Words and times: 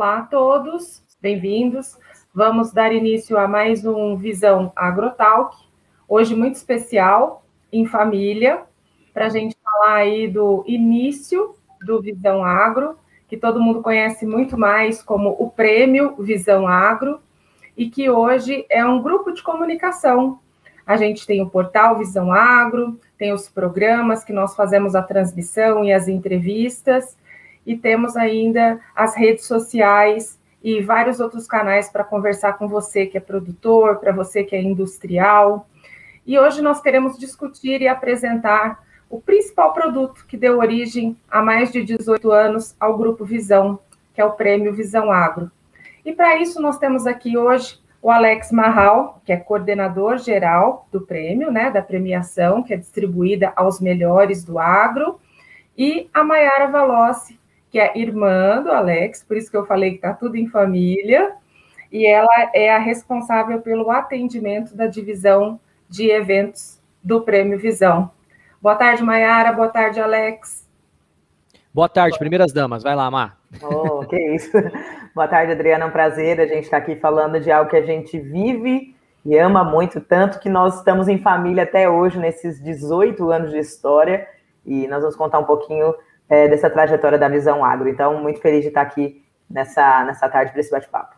Olá 0.00 0.20
a 0.20 0.22
todos, 0.22 1.02
bem-vindos. 1.20 1.98
Vamos 2.34 2.72
dar 2.72 2.90
início 2.90 3.36
a 3.36 3.46
mais 3.46 3.84
um 3.84 4.16
Visão 4.16 4.72
Agrotalk, 4.74 5.54
hoje 6.08 6.34
muito 6.34 6.54
especial, 6.54 7.44
em 7.70 7.84
família, 7.84 8.62
para 9.12 9.26
a 9.26 9.28
gente 9.28 9.54
falar 9.62 9.96
aí 9.96 10.26
do 10.26 10.64
início 10.66 11.54
do 11.84 12.00
Visão 12.00 12.42
Agro, 12.42 12.96
que 13.28 13.36
todo 13.36 13.60
mundo 13.60 13.82
conhece 13.82 14.24
muito 14.24 14.56
mais 14.56 15.02
como 15.02 15.36
o 15.38 15.50
Prêmio 15.50 16.16
Visão 16.18 16.66
Agro, 16.66 17.20
e 17.76 17.90
que 17.90 18.08
hoje 18.08 18.64
é 18.70 18.82
um 18.82 19.02
grupo 19.02 19.32
de 19.32 19.42
comunicação. 19.42 20.40
A 20.86 20.96
gente 20.96 21.26
tem 21.26 21.42
o 21.42 21.50
portal 21.50 21.98
Visão 21.98 22.32
Agro, 22.32 22.98
tem 23.18 23.34
os 23.34 23.50
programas 23.50 24.24
que 24.24 24.32
nós 24.32 24.56
fazemos 24.56 24.94
a 24.94 25.02
transmissão 25.02 25.84
e 25.84 25.92
as 25.92 26.08
entrevistas, 26.08 27.18
e 27.66 27.76
temos 27.76 28.16
ainda 28.16 28.80
as 28.94 29.14
redes 29.14 29.46
sociais 29.46 30.38
e 30.62 30.80
vários 30.80 31.20
outros 31.20 31.46
canais 31.46 31.88
para 31.88 32.04
conversar 32.04 32.54
com 32.54 32.68
você 32.68 33.06
que 33.06 33.16
é 33.16 33.20
produtor, 33.20 33.96
para 33.96 34.12
você 34.12 34.44
que 34.44 34.54
é 34.54 34.62
industrial. 34.62 35.68
E 36.26 36.38
hoje 36.38 36.60
nós 36.62 36.80
queremos 36.80 37.18
discutir 37.18 37.80
e 37.80 37.88
apresentar 37.88 38.82
o 39.08 39.20
principal 39.20 39.72
produto 39.72 40.24
que 40.26 40.36
deu 40.36 40.58
origem 40.58 41.16
há 41.28 41.42
mais 41.42 41.72
de 41.72 41.82
18 41.82 42.30
anos 42.30 42.76
ao 42.78 42.96
Grupo 42.96 43.24
Visão, 43.24 43.80
que 44.14 44.20
é 44.20 44.24
o 44.24 44.32
Prêmio 44.32 44.72
Visão 44.72 45.10
Agro. 45.10 45.50
E 46.04 46.12
para 46.12 46.36
isso 46.36 46.60
nós 46.62 46.78
temos 46.78 47.06
aqui 47.06 47.36
hoje 47.36 47.80
o 48.02 48.10
Alex 48.10 48.52
Marral, 48.52 49.20
que 49.24 49.32
é 49.32 49.36
coordenador 49.36 50.18
geral 50.18 50.86
do 50.92 51.00
prêmio, 51.00 51.50
né, 51.50 51.70
da 51.70 51.82
premiação, 51.82 52.62
que 52.62 52.72
é 52.72 52.76
distribuída 52.76 53.52
aos 53.56 53.80
melhores 53.80 54.44
do 54.44 54.58
agro, 54.58 55.20
e 55.76 56.08
a 56.12 56.22
Maiara 56.22 56.68
Valossi, 56.68 57.39
que 57.70 57.78
é 57.78 57.96
irmã 57.98 58.62
do 58.62 58.70
Alex, 58.70 59.24
por 59.24 59.36
isso 59.36 59.50
que 59.50 59.56
eu 59.56 59.64
falei 59.64 59.90
que 59.90 59.96
está 59.96 60.12
tudo 60.12 60.36
em 60.36 60.48
família, 60.48 61.32
e 61.92 62.06
ela 62.06 62.50
é 62.54 62.74
a 62.74 62.78
responsável 62.78 63.60
pelo 63.60 63.90
atendimento 63.90 64.76
da 64.76 64.86
divisão 64.86 65.58
de 65.88 66.10
eventos 66.10 66.80
do 67.02 67.22
Prêmio 67.22 67.58
Visão. 67.58 68.10
Boa 68.60 68.76
tarde, 68.76 69.02
Maiara. 69.02 69.52
Boa 69.52 69.68
tarde, 69.68 70.00
Alex. 70.00 70.68
Boa 71.72 71.88
tarde, 71.88 72.18
primeiras 72.18 72.52
damas. 72.52 72.82
Vai 72.82 72.94
lá, 72.94 73.10
Mar. 73.10 73.38
Oh, 73.62 74.00
que 74.00 74.16
isso. 74.34 74.52
Boa 75.14 75.26
tarde, 75.26 75.52
Adriana. 75.52 75.84
É 75.84 75.88
um 75.88 75.90
prazer 75.90 76.40
a 76.40 76.46
gente 76.46 76.64
estar 76.64 76.76
aqui 76.76 76.96
falando 76.96 77.40
de 77.40 77.50
algo 77.50 77.70
que 77.70 77.76
a 77.76 77.82
gente 77.82 78.18
vive 78.18 78.94
e 79.24 79.36
ama 79.38 79.62
muito, 79.62 80.00
tanto 80.00 80.38
que 80.38 80.48
nós 80.48 80.78
estamos 80.78 81.08
em 81.08 81.18
família 81.18 81.64
até 81.64 81.88
hoje, 81.88 82.18
nesses 82.18 82.62
18 82.62 83.30
anos 83.30 83.50
de 83.50 83.58
história, 83.58 84.26
e 84.64 84.86
nós 84.88 85.00
vamos 85.00 85.16
contar 85.16 85.38
um 85.38 85.44
pouquinho 85.44 85.94
é, 86.30 86.48
dessa 86.48 86.70
trajetória 86.70 87.18
da 87.18 87.28
Visão 87.28 87.64
Agro. 87.64 87.88
Então, 87.88 88.22
muito 88.22 88.40
feliz 88.40 88.62
de 88.62 88.68
estar 88.68 88.82
aqui 88.82 89.22
nessa, 89.50 90.04
nessa 90.04 90.28
tarde 90.28 90.52
para 90.52 90.60
esse 90.60 90.70
bate-papo. 90.70 91.16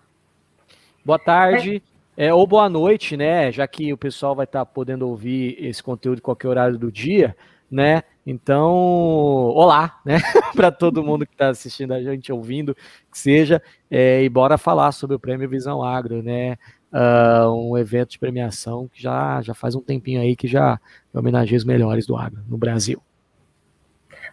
Boa 1.05 1.18
tarde. 1.18 1.82
É, 2.16 2.32
ou 2.32 2.46
boa 2.46 2.68
noite, 2.68 3.16
né? 3.16 3.52
Já 3.52 3.66
que 3.66 3.92
o 3.92 3.96
pessoal 3.96 4.34
vai 4.34 4.44
estar 4.44 4.64
podendo 4.64 5.06
ouvir 5.08 5.56
esse 5.58 5.83
conteúdo 5.83 6.18
em 6.18 6.22
qualquer 6.22 6.48
horário 6.48 6.78
do 6.78 6.90
dia, 6.90 7.36
né? 7.70 8.02
Então, 8.27 8.70
olá, 8.70 10.00
né? 10.05 10.16
para 10.55 10.70
todo 10.70 11.02
mundo 11.02 11.27
que 11.27 11.33
está 11.33 11.48
assistindo 11.48 11.92
a 11.92 12.02
gente, 12.02 12.33
ouvindo, 12.33 12.74
que 13.10 13.18
seja, 13.18 13.62
é, 13.90 14.22
e 14.22 14.28
bora 14.28 14.56
falar 14.56 14.92
sobre 14.92 15.16
o 15.16 15.18
Prêmio 15.18 15.48
Visão 15.48 15.83
Agro, 15.83 16.22
né? 16.22 16.56
Uh, 16.92 17.70
um 17.70 17.78
evento 17.78 18.10
de 18.10 18.18
premiação 18.18 18.86
que 18.86 19.02
já, 19.02 19.40
já 19.40 19.55
faz 19.55 19.74
um 19.74 19.80
tempinho 19.80 20.20
aí 20.20 20.36
que 20.36 20.46
já 20.46 20.78
homenageia 21.12 21.56
os 21.56 21.64
melhores 21.64 22.06
do 22.06 22.14
agro 22.14 22.42
no 22.46 22.58
Brasil. 22.58 23.02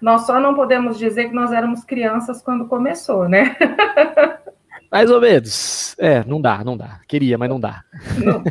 Nós 0.01 0.25
só 0.25 0.39
não 0.39 0.55
podemos 0.55 0.97
dizer 0.97 1.29
que 1.29 1.35
nós 1.35 1.51
éramos 1.51 1.83
crianças 1.83 2.41
quando 2.41 2.67
começou, 2.67 3.27
né? 3.27 3.55
Mais 4.91 5.11
ou 5.11 5.21
menos. 5.21 5.95
É, 5.99 6.23
não 6.23 6.41
dá, 6.41 6.63
não 6.63 6.75
dá. 6.75 6.99
Queria, 7.07 7.37
mas 7.37 7.49
não 7.49 7.59
dá. 7.59 7.83
Não. 8.17 8.43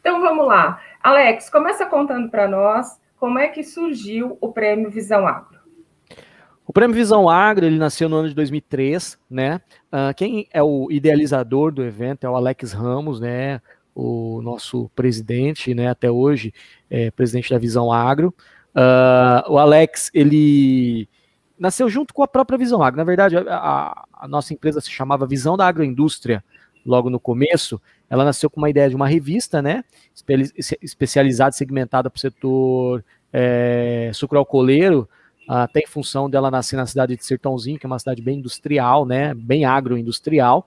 Então 0.00 0.20
vamos 0.20 0.46
lá. 0.46 0.80
Alex, 1.02 1.50
começa 1.50 1.86
contando 1.86 2.30
para 2.30 2.48
nós 2.48 2.98
como 3.18 3.38
é 3.38 3.48
que 3.48 3.62
surgiu 3.62 4.38
o 4.40 4.52
Prêmio 4.52 4.90
Visão 4.90 5.26
Agro. 5.26 5.58
O 6.66 6.72
Prêmio 6.72 6.94
Visão 6.94 7.28
Agro, 7.28 7.64
ele 7.64 7.78
nasceu 7.78 8.08
no 8.08 8.16
ano 8.16 8.28
de 8.28 8.34
2003, 8.34 9.18
né? 9.30 9.60
Uh, 9.92 10.14
quem 10.14 10.46
é 10.52 10.62
o 10.62 10.88
idealizador 10.90 11.72
do 11.72 11.82
evento 11.82 12.24
é 12.24 12.30
o 12.30 12.36
Alex 12.36 12.72
Ramos, 12.72 13.20
né? 13.20 13.60
O 13.94 14.40
nosso 14.42 14.90
presidente, 14.94 15.74
né? 15.74 15.88
Até 15.88 16.10
hoje, 16.10 16.52
é 16.90 17.10
presidente 17.10 17.50
da 17.50 17.58
Visão 17.58 17.90
Agro. 17.90 18.34
Uh, 18.78 19.50
o 19.50 19.58
Alex, 19.58 20.08
ele 20.14 21.08
nasceu 21.58 21.88
junto 21.88 22.14
com 22.14 22.22
a 22.22 22.28
própria 22.28 22.56
Visão 22.56 22.80
Agro. 22.80 22.96
Na 22.96 23.04
verdade, 23.04 23.36
a, 23.36 24.04
a, 24.12 24.28
nossa 24.28 24.54
empresa 24.54 24.80
se 24.80 24.88
chamava 24.88 25.26
Visão 25.26 25.56
da 25.56 25.66
Agroindústria 25.66 26.44
logo 26.86 27.10
no 27.10 27.18
começo. 27.18 27.80
Ela 28.08 28.24
nasceu 28.24 28.48
com 28.48 28.60
uma 28.60 28.70
ideia 28.70 28.88
de 28.88 28.94
uma 28.94 29.08
revista, 29.08 29.60
né? 29.60 29.82
Especializada, 30.80 31.50
segmentada 31.50 32.08
para 32.08 32.16
o 32.16 32.20
setor 32.20 33.04
é, 33.32 34.12
sucroalcooleiro, 34.14 35.08
até 35.48 35.80
em 35.80 35.86
função 35.86 36.30
dela 36.30 36.48
nascer 36.48 36.76
na 36.76 36.86
cidade 36.86 37.16
de 37.16 37.24
Sertãozinho, 37.24 37.80
que 37.80 37.86
é 37.86 37.88
uma 37.88 37.98
cidade 37.98 38.22
bem 38.22 38.38
industrial, 38.38 39.04
né? 39.04 39.34
Bem 39.34 39.64
agroindustrial. 39.64 40.64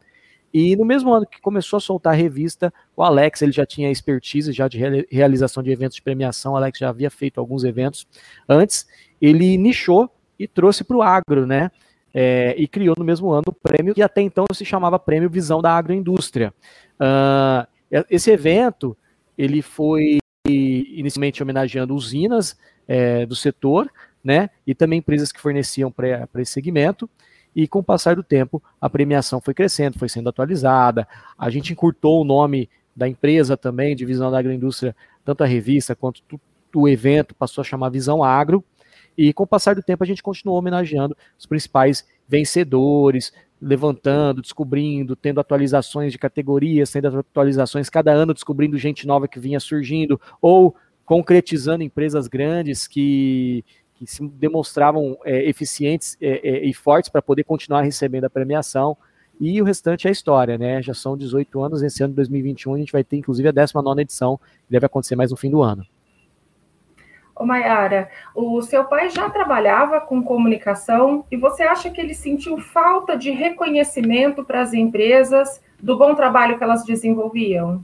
E 0.54 0.76
no 0.76 0.84
mesmo 0.84 1.14
ano 1.14 1.26
que 1.26 1.40
começou 1.40 1.78
a 1.78 1.80
soltar 1.80 2.14
a 2.14 2.16
revista, 2.16 2.74
o 2.96 3.04
Alex 3.04 3.42
ele 3.42 3.52
já 3.52 3.66
tinha 3.66 3.90
expertise 3.90 4.52
já 4.52 4.68
de 4.68 4.78
realização 5.10 5.64
de 5.64 5.72
eventos 5.72 5.96
de 5.96 6.02
premiação, 6.02 6.54
o 6.54 6.58
Alex 6.58 6.80
já 6.80 6.90
havia 6.90 7.10
feito 7.10 7.40
alguns 7.40 7.64
eventos 7.64 8.06
antes, 8.48 8.88
ele 9.22 9.58
nichou 9.58 10.10
e 10.38 10.48
trouxe 10.48 10.84
para 10.84 10.98
o 10.98 11.02
agro, 11.02 11.46
né? 11.46 11.72
É, 12.14 12.54
e 12.58 12.68
criou 12.68 12.94
no 12.98 13.06
mesmo 13.06 13.32
ano 13.32 13.44
o 13.48 13.54
prêmio 13.54 13.94
que 13.94 14.02
até 14.02 14.22
então 14.22 14.44
se 14.54 14.66
chamava 14.66 15.00
Prêmio 15.00 15.30
Visão 15.30 15.62
da 15.62 15.72
Agroindústria. 15.72 16.54
Uh, 17.00 17.66
esse 18.10 18.30
evento 18.30 18.98
ele 19.38 19.62
foi 19.62 20.20
inicialmente 20.48 21.42
homenageando 21.42 21.96
usinas 21.96 22.58
é, 22.88 23.26
do 23.26 23.36
setor, 23.36 23.90
né? 24.24 24.50
E 24.68 24.76
também 24.76 25.00
empresas 25.00 25.32
que 25.32 25.40
forneciam 25.40 25.92
para 25.92 26.28
esse 26.38 26.52
segmento 26.52 27.10
e 27.56 27.68
com 27.68 27.80
o 27.80 27.84
passar 27.84 28.16
do 28.16 28.24
tempo 28.24 28.62
a 28.80 28.90
premiação 28.90 29.42
foi 29.42 29.54
crescendo, 29.54 30.00
foi 30.00 30.10
sendo 30.10 30.30
atualizada, 30.30 31.08
a 31.38 31.50
gente 31.50 31.74
encurtou 31.74 32.22
o 32.22 32.26
nome 32.26 32.70
da 32.96 33.08
empresa 33.08 33.56
também, 33.56 33.96
Divisão 33.96 34.32
da 34.32 34.40
Agroindústria, 34.40 34.96
tanto 35.24 35.44
a 35.44 35.48
revista 35.48 35.96
quanto 35.96 36.22
o 36.76 36.88
evento 36.88 37.36
passou 37.36 37.62
a 37.62 37.66
chamar 37.66 37.90
Visão 37.90 38.24
Agro, 38.24 38.64
e 39.18 39.34
com 39.34 39.44
o 39.44 39.48
passar 39.48 39.76
do 39.76 39.84
tempo 39.84 40.04
a 40.04 40.08
gente 40.08 40.24
continuou 40.24 40.58
homenageando 40.58 41.16
os 41.38 41.46
principais 41.46 42.06
vencedores, 42.28 43.34
levantando, 43.62 44.42
descobrindo, 44.42 45.16
tendo 45.16 45.40
atualizações 45.40 46.12
de 46.12 46.18
categorias, 46.18 46.92
tendo 46.92 47.20
atualizações 47.20 47.90
cada 47.90 48.12
ano, 48.12 48.34
descobrindo 48.34 48.78
gente 48.78 49.06
nova 49.06 49.28
que 49.28 49.40
vinha 49.40 49.60
surgindo, 49.60 50.20
ou 50.42 50.76
concretizando 51.06 51.84
empresas 51.84 52.28
grandes 52.28 52.88
que 52.88 53.64
que 54.06 54.08
se 54.12 54.28
demonstravam 54.28 55.16
é, 55.24 55.48
eficientes 55.48 56.18
é, 56.20 56.42
é, 56.44 56.66
e 56.66 56.74
fortes 56.74 57.08
para 57.08 57.22
poder 57.22 57.44
continuar 57.44 57.82
recebendo 57.82 58.26
a 58.26 58.30
premiação. 58.30 58.98
E 59.40 59.62
o 59.62 59.66
restante 59.66 60.08
é 60.08 60.12
história, 60.12 60.58
né? 60.58 60.82
Já 60.82 60.94
são 60.94 61.16
18 61.16 61.62
anos, 61.62 61.84
esse 61.84 62.04
ano 62.04 62.12
de 62.12 62.16
2021 62.16 62.74
a 62.74 62.78
gente 62.80 62.92
vai 62.92 63.04
ter 63.04 63.18
inclusive 63.18 63.48
a 63.48 63.52
19 63.52 64.02
edição, 64.02 64.38
que 64.38 64.72
deve 64.72 64.88
acontecer 64.88 65.16
mais 65.16 65.30
no 65.30 65.38
fim 65.38 65.52
do 65.52 65.62
ano. 65.62 65.86
Ô 67.36 67.46
Mayara, 67.46 68.10
o 68.36 68.62
seu 68.62 68.86
pai 68.86 69.10
já 69.10 69.30
trabalhava 69.30 70.02
com 70.02 70.24
comunicação 70.24 71.24
e 71.32 71.38
você 71.38 71.64
acha 71.64 71.90
que 71.90 72.02
ele 72.02 72.14
sentiu 72.14 72.58
falta 72.58 73.16
de 73.16 73.32
reconhecimento 73.32 74.44
para 74.44 74.62
as 74.62 74.74
empresas 74.74 75.62
do 75.80 75.98
bom 75.98 76.14
trabalho 76.16 76.58
que 76.58 76.64
elas 76.64 76.84
desenvolviam? 76.84 77.84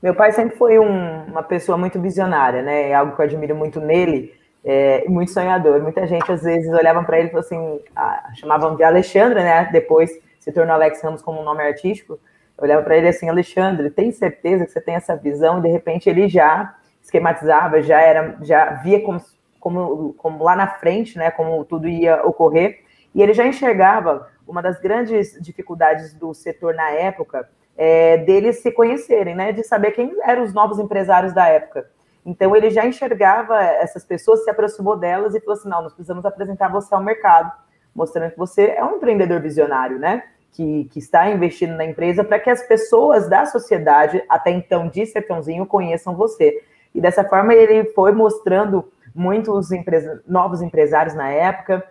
Meu 0.00 0.14
pai 0.14 0.32
sempre 0.32 0.56
foi 0.56 0.78
um, 0.80 1.24
uma 1.26 1.42
pessoa 1.42 1.78
muito 1.78 2.00
visionária, 2.00 2.62
né? 2.62 2.90
É 2.90 2.94
algo 2.94 3.14
que 3.14 3.20
eu 3.20 3.24
admiro 3.24 3.54
muito 3.54 3.80
nele 3.80 4.34
é, 4.64 5.04
muito 5.08 5.32
sonhador. 5.32 5.80
Muita 5.82 6.06
gente 6.06 6.30
às 6.30 6.42
vezes 6.42 6.72
olhava 6.72 7.02
para 7.02 7.18
ele 7.18 7.28
e 7.28 7.30
falou 7.30 7.44
assim, 7.44 7.80
ah, 7.96 8.30
chamavam 8.34 8.76
de 8.76 8.82
Alexandre, 8.82 9.42
né? 9.42 9.68
Depois 9.72 10.10
se 10.38 10.52
tornou 10.52 10.74
Alex 10.74 11.02
Ramos 11.02 11.22
como 11.22 11.40
um 11.40 11.44
nome 11.44 11.62
artístico. 11.62 12.18
Eu 12.56 12.64
olhava 12.64 12.82
para 12.82 12.96
ele 12.96 13.08
assim, 13.08 13.28
Alexandre, 13.28 13.90
tem 13.90 14.12
certeza 14.12 14.64
que 14.64 14.72
você 14.72 14.80
tem 14.80 14.94
essa 14.94 15.16
visão? 15.16 15.58
E 15.58 15.62
de 15.62 15.68
repente 15.68 16.08
ele 16.08 16.28
já 16.28 16.74
esquematizava, 17.02 17.82
já 17.82 18.00
era, 18.00 18.36
já 18.42 18.74
via 18.74 19.02
como, 19.02 19.20
como, 19.58 20.14
como 20.14 20.44
lá 20.44 20.54
na 20.54 20.66
frente, 20.66 21.18
né? 21.18 21.30
Como 21.30 21.64
tudo 21.64 21.88
ia 21.88 22.24
ocorrer. 22.24 22.80
E 23.14 23.22
ele 23.22 23.34
já 23.34 23.44
enxergava 23.46 24.28
uma 24.46 24.62
das 24.62 24.80
grandes 24.80 25.36
dificuldades 25.40 26.14
do 26.14 26.32
setor 26.32 26.74
na 26.74 26.90
época 26.90 27.48
é, 27.76 28.18
deles 28.18 28.62
se 28.62 28.70
conhecerem, 28.70 29.34
né? 29.34 29.52
De 29.52 29.62
saber 29.64 29.92
quem 29.92 30.14
eram 30.22 30.42
os 30.42 30.52
novos 30.52 30.78
empresários 30.78 31.32
da 31.32 31.48
época. 31.48 31.90
Então 32.24 32.54
ele 32.54 32.70
já 32.70 32.86
enxergava 32.86 33.60
essas 33.60 34.04
pessoas, 34.04 34.44
se 34.44 34.50
aproximou 34.50 34.96
delas 34.96 35.34
e 35.34 35.40
falou 35.40 35.58
assim: 35.58 35.68
não, 35.68 35.82
nós 35.82 35.92
precisamos 35.92 36.24
apresentar 36.24 36.68
você 36.68 36.94
ao 36.94 37.02
mercado, 37.02 37.50
mostrando 37.94 38.30
que 38.30 38.38
você 38.38 38.74
é 38.76 38.84
um 38.84 38.96
empreendedor 38.96 39.40
visionário, 39.40 39.98
né? 39.98 40.22
Que, 40.52 40.84
que 40.84 40.98
está 40.98 41.28
investindo 41.30 41.74
na 41.74 41.84
empresa 41.84 42.22
para 42.22 42.38
que 42.38 42.50
as 42.50 42.62
pessoas 42.62 43.28
da 43.28 43.46
sociedade, 43.46 44.22
até 44.28 44.50
então 44.50 44.88
de 44.88 45.04
Sertãozinho, 45.06 45.66
conheçam 45.66 46.14
você. 46.14 46.62
E 46.94 47.00
dessa 47.00 47.24
forma 47.24 47.54
ele 47.54 47.90
foi 47.92 48.12
mostrando 48.12 48.90
muitos 49.14 49.72
empresa 49.72 50.22
novos 50.26 50.62
empresários 50.62 51.14
na 51.14 51.30
época, 51.30 51.82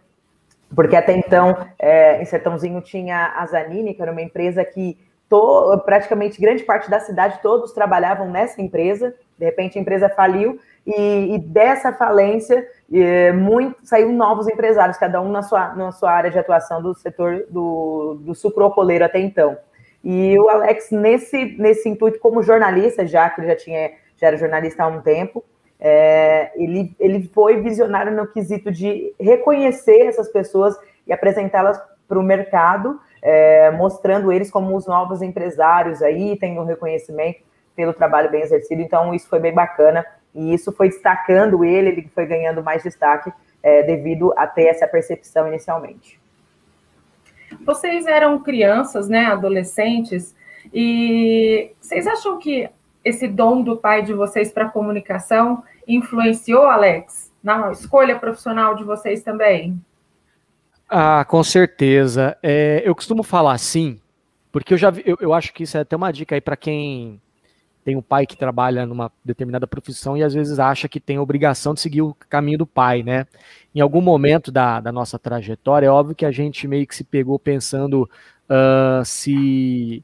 porque 0.75 0.95
até 0.95 1.13
então, 1.17 1.57
é, 1.77 2.21
em 2.21 2.25
Sertãozinho 2.25 2.81
tinha 2.81 3.33
a 3.35 3.45
Zanini, 3.45 3.93
que 3.93 4.01
era 4.01 4.11
uma 4.11 4.21
empresa 4.21 4.63
que 4.63 4.97
to, 5.31 5.81
praticamente 5.85 6.41
grande 6.41 6.61
parte 6.63 6.89
da 6.89 6.99
cidade, 6.99 7.39
todos 7.41 7.71
trabalhavam 7.71 8.29
nessa 8.29 8.61
empresa, 8.61 9.15
de 9.39 9.45
repente 9.45 9.79
a 9.79 9.81
empresa 9.81 10.09
faliu, 10.09 10.59
e, 10.85 11.35
e 11.35 11.39
dessa 11.39 11.93
falência 11.93 12.67
é, 12.93 13.31
muito, 13.31 13.77
saíram 13.81 14.11
novos 14.11 14.45
empresários, 14.49 14.97
cada 14.97 15.21
um 15.21 15.31
na 15.31 15.41
sua, 15.41 15.73
na 15.73 15.93
sua 15.93 16.11
área 16.11 16.29
de 16.29 16.37
atuação 16.37 16.81
do 16.81 16.93
setor 16.93 17.45
do, 17.49 18.19
do 18.19 18.35
sucrocoleiro 18.35 19.05
até 19.05 19.19
então. 19.19 19.57
E 20.03 20.37
o 20.37 20.49
Alex, 20.49 20.91
nesse, 20.91 21.55
nesse 21.57 21.87
intuito, 21.87 22.19
como 22.19 22.43
jornalista, 22.43 23.07
já 23.07 23.29
que 23.29 23.39
ele 23.39 23.47
já, 23.47 23.55
tinha, 23.55 23.91
já 24.17 24.27
era 24.27 24.35
jornalista 24.35 24.83
há 24.83 24.87
um 24.87 24.99
tempo, 24.99 25.45
é, 25.79 26.51
ele, 26.61 26.93
ele 26.99 27.23
foi 27.33 27.61
visionário 27.61 28.11
no 28.11 28.27
quesito 28.27 28.69
de 28.69 29.15
reconhecer 29.17 30.07
essas 30.07 30.27
pessoas 30.27 30.75
e 31.07 31.13
apresentá-las 31.13 31.81
para 32.05 32.19
o 32.19 32.23
mercado, 32.23 32.99
é, 33.21 33.69
mostrando 33.71 34.31
eles 34.31 34.49
como 34.49 34.75
os 34.75 34.87
novos 34.87 35.21
empresários 35.21 36.01
aí, 36.01 36.37
tem 36.37 36.59
um 36.59 36.65
reconhecimento 36.65 37.39
pelo 37.75 37.93
trabalho 37.93 38.31
bem 38.31 38.41
exercido. 38.41 38.81
Então, 38.81 39.13
isso 39.13 39.29
foi 39.29 39.39
bem 39.39 39.53
bacana 39.53 40.05
e 40.33 40.53
isso 40.53 40.71
foi 40.71 40.89
destacando 40.89 41.63
ele, 41.63 41.89
ele 41.89 42.11
foi 42.13 42.25
ganhando 42.25 42.63
mais 42.63 42.83
destaque 42.83 43.31
é, 43.61 43.83
devido 43.83 44.33
a 44.37 44.47
ter 44.47 44.65
essa 44.65 44.87
percepção 44.87 45.47
inicialmente. 45.47 46.19
Vocês 47.65 48.07
eram 48.07 48.39
crianças, 48.39 49.09
né, 49.09 49.25
adolescentes, 49.25 50.35
e 50.73 51.71
vocês 51.81 52.07
acham 52.07 52.39
que 52.39 52.69
esse 53.03 53.27
dom 53.27 53.61
do 53.61 53.77
pai 53.77 54.03
de 54.03 54.13
vocês 54.13 54.51
para 54.51 54.69
comunicação 54.69 55.63
influenciou, 55.87 56.65
Alex, 56.65 57.31
na 57.43 57.71
escolha 57.71 58.17
profissional 58.17 58.75
de 58.75 58.83
vocês 58.83 59.21
também? 59.21 59.79
Ah, 60.93 61.23
com 61.23 61.41
certeza. 61.43 62.37
É, 62.43 62.81
eu 62.85 62.93
costumo 62.93 63.23
falar 63.23 63.53
assim, 63.53 63.99
porque 64.51 64.73
eu 64.73 64.77
já 64.77 64.89
vi, 64.89 65.03
eu, 65.05 65.17
eu 65.21 65.33
acho 65.33 65.53
que 65.53 65.63
isso 65.63 65.77
é 65.77 65.81
até 65.81 65.95
uma 65.95 66.11
dica 66.11 66.35
aí 66.35 66.41
para 66.41 66.57
quem 66.57 67.21
tem 67.83 67.95
um 67.95 68.01
pai 68.01 68.27
que 68.27 68.35
trabalha 68.35 68.85
numa 68.85 69.11
determinada 69.23 69.65
profissão 69.65 70.17
e 70.17 70.23
às 70.23 70.33
vezes 70.33 70.59
acha 70.59 70.89
que 70.89 70.99
tem 70.99 71.17
obrigação 71.17 71.73
de 71.73 71.79
seguir 71.79 72.01
o 72.01 72.13
caminho 72.29 72.57
do 72.59 72.67
pai, 72.67 73.03
né? 73.03 73.25
Em 73.73 73.79
algum 73.79 74.01
momento 74.01 74.51
da, 74.51 74.81
da 74.81 74.91
nossa 74.91 75.17
trajetória, 75.17 75.87
é 75.87 75.89
óbvio 75.89 76.15
que 76.15 76.25
a 76.25 76.31
gente 76.31 76.67
meio 76.67 76.85
que 76.85 76.95
se 76.95 77.05
pegou 77.05 77.39
pensando 77.39 78.09
uh, 78.49 79.03
se 79.05 80.03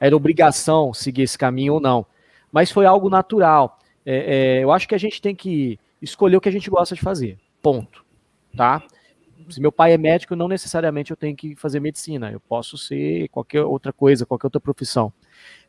era 0.00 0.16
obrigação 0.16 0.94
seguir 0.94 1.22
esse 1.22 1.36
caminho 1.36 1.74
ou 1.74 1.80
não 1.80 2.06
mas 2.52 2.70
foi 2.70 2.86
algo 2.86 3.08
natural. 3.08 3.78
É, 4.04 4.58
é, 4.58 4.64
eu 4.64 4.72
acho 4.72 4.88
que 4.88 4.94
a 4.94 4.98
gente 4.98 5.20
tem 5.20 5.34
que 5.34 5.78
escolher 6.00 6.36
o 6.36 6.40
que 6.40 6.48
a 6.48 6.52
gente 6.52 6.70
gosta 6.70 6.94
de 6.94 7.00
fazer. 7.00 7.38
Ponto. 7.62 8.04
Tá? 8.56 8.82
Se 9.48 9.60
meu 9.60 9.72
pai 9.72 9.92
é 9.92 9.98
médico, 9.98 10.36
não 10.36 10.48
necessariamente 10.48 11.10
eu 11.10 11.16
tenho 11.16 11.36
que 11.36 11.54
fazer 11.56 11.80
medicina. 11.80 12.30
Eu 12.30 12.40
posso 12.40 12.76
ser 12.76 13.28
qualquer 13.28 13.62
outra 13.62 13.92
coisa, 13.92 14.26
qualquer 14.26 14.46
outra 14.46 14.60
profissão. 14.60 15.12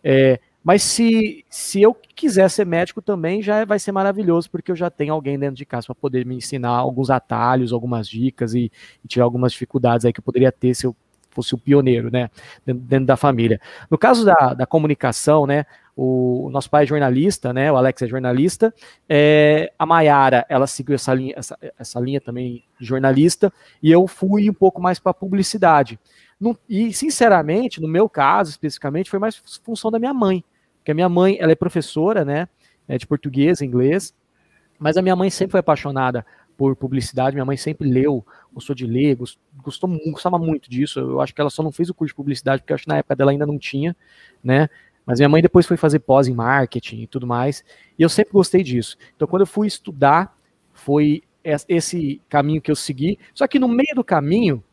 É, 0.04 0.40
mas 0.64 0.84
se, 0.84 1.46
se 1.50 1.82
eu 1.82 1.94
quiser 1.94 2.50
ser 2.50 2.66
médico 2.66 3.02
também, 3.02 3.42
já 3.42 3.64
vai 3.64 3.80
ser 3.80 3.92
maravilhoso, 3.92 4.50
porque 4.52 4.72
eu 4.72 4.76
já 4.76 4.90
tenho 4.90 5.14
alguém 5.14 5.40
dentro 5.40 5.56
de 5.56 5.66
casa 5.66 5.88
para 5.88 5.96
poder 5.96 6.26
me 6.26 6.36
ensinar 6.36 6.72
alguns 6.72 7.10
atalhos, 7.10 7.72
algumas 7.72 8.08
dicas 8.08 8.54
e, 8.54 8.72
e, 9.04 9.08
tirar 9.08 9.24
algumas 9.26 9.54
dificuldades 9.54 10.06
aí 10.06 10.12
que 10.12 10.20
eu 10.20 10.24
poderia 10.24 10.52
ter 10.52 10.74
se 10.76 10.86
eu 10.86 10.96
fosse 11.32 11.56
o 11.56 11.58
pioneiro, 11.58 12.12
né, 12.12 12.30
dentro, 12.66 12.84
dentro 12.84 13.06
da 13.06 13.16
família. 13.16 13.62
No 13.90 13.98
caso 13.98 14.26
da, 14.26 14.54
da 14.54 14.66
comunicação, 14.66 15.46
né, 15.46 15.66
o, 16.02 16.50
nosso 16.50 16.70
pai 16.70 16.84
é 16.84 16.88
jornalista, 16.88 17.52
né? 17.52 17.70
O 17.70 17.76
Alex 17.76 18.02
é 18.02 18.08
jornalista. 18.08 18.74
É, 19.08 19.70
a 19.78 19.86
Mayara, 19.86 20.46
ela 20.48 20.66
seguiu 20.66 20.96
essa 20.96 21.14
linha, 21.14 21.34
essa, 21.36 21.58
essa 21.78 22.00
linha 22.00 22.22
também 22.22 22.64
de 22.80 22.86
jornalista, 22.86 23.52
e 23.84 23.92
eu 23.92 24.08
fui 24.08 24.50
um 24.50 24.54
pouco 24.54 24.82
mais 24.82 24.98
para 24.98 25.14
publicidade. 25.14 26.00
E, 26.70 26.94
sinceramente, 26.94 27.82
no 27.82 27.88
meu 27.88 28.08
caso, 28.08 28.50
especificamente, 28.50 29.10
foi 29.10 29.20
mais 29.20 29.36
função 29.62 29.92
da 29.92 30.00
minha 30.00 30.14
mãe. 30.14 30.42
Porque 30.78 30.92
a 30.92 30.96
minha 30.96 31.10
mãe, 31.10 31.38
ela 31.38 31.52
é 31.52 31.56
professora, 31.56 32.24
né? 32.24 32.48
É 32.88 32.98
de 32.98 33.06
português, 33.06 33.62
inglês, 33.62 34.14
mas 34.80 34.96
a 34.96 35.02
minha 35.02 35.18
mãe 35.18 35.30
sempre 35.30 35.52
foi 35.52 35.60
apaixonada 35.60 36.26
por 36.58 36.76
publicidade, 36.76 37.36
minha 37.36 37.46
mãe 37.46 37.56
sempre 37.56 37.90
leu, 37.90 38.26
gostou 38.54 38.76
de 38.76 38.86
ler, 38.86 39.18
gostou, 39.62 39.90
gostava 40.12 40.38
muito 40.38 40.70
disso. 40.70 41.00
Eu 41.00 41.22
acho 41.22 41.34
que 41.34 41.40
ela 41.40 41.50
só 41.50 41.62
não 41.62 41.72
fez 41.72 41.90
o 41.90 41.94
curso 41.94 42.14
de 42.14 42.16
publicidade, 42.16 42.62
porque 42.62 42.74
acho 42.74 42.84
que 42.84 42.90
na 42.90 42.98
época 42.98 43.16
dela 43.16 43.32
ainda 43.32 43.46
não 43.46 43.58
tinha, 43.58 43.96
né? 44.44 44.70
Mas 45.10 45.20
minha 45.20 45.28
mãe 45.28 45.42
depois 45.42 45.66
foi 45.66 45.76
fazer 45.76 45.98
pós 46.02 46.28
em 46.28 46.36
marketing 46.36 47.02
e 47.02 47.08
tudo 47.08 47.26
mais, 47.26 47.66
e 47.98 48.04
eu 48.04 48.10
sempre 48.10 48.32
gostei 48.32 48.62
disso. 48.62 48.96
Então, 49.16 49.28
quando 49.28 49.42
eu 49.42 49.48
fui 49.48 49.66
estudar, 49.66 50.38
foi 50.72 51.24
esse 51.44 52.22
caminho 52.30 52.62
que 52.62 52.70
eu 52.70 52.76
segui. 52.76 53.18
Só 53.34 53.48
que 53.48 53.58
no 53.58 53.68
meio 53.68 53.96
do 53.96 54.04
caminho, 54.04 54.64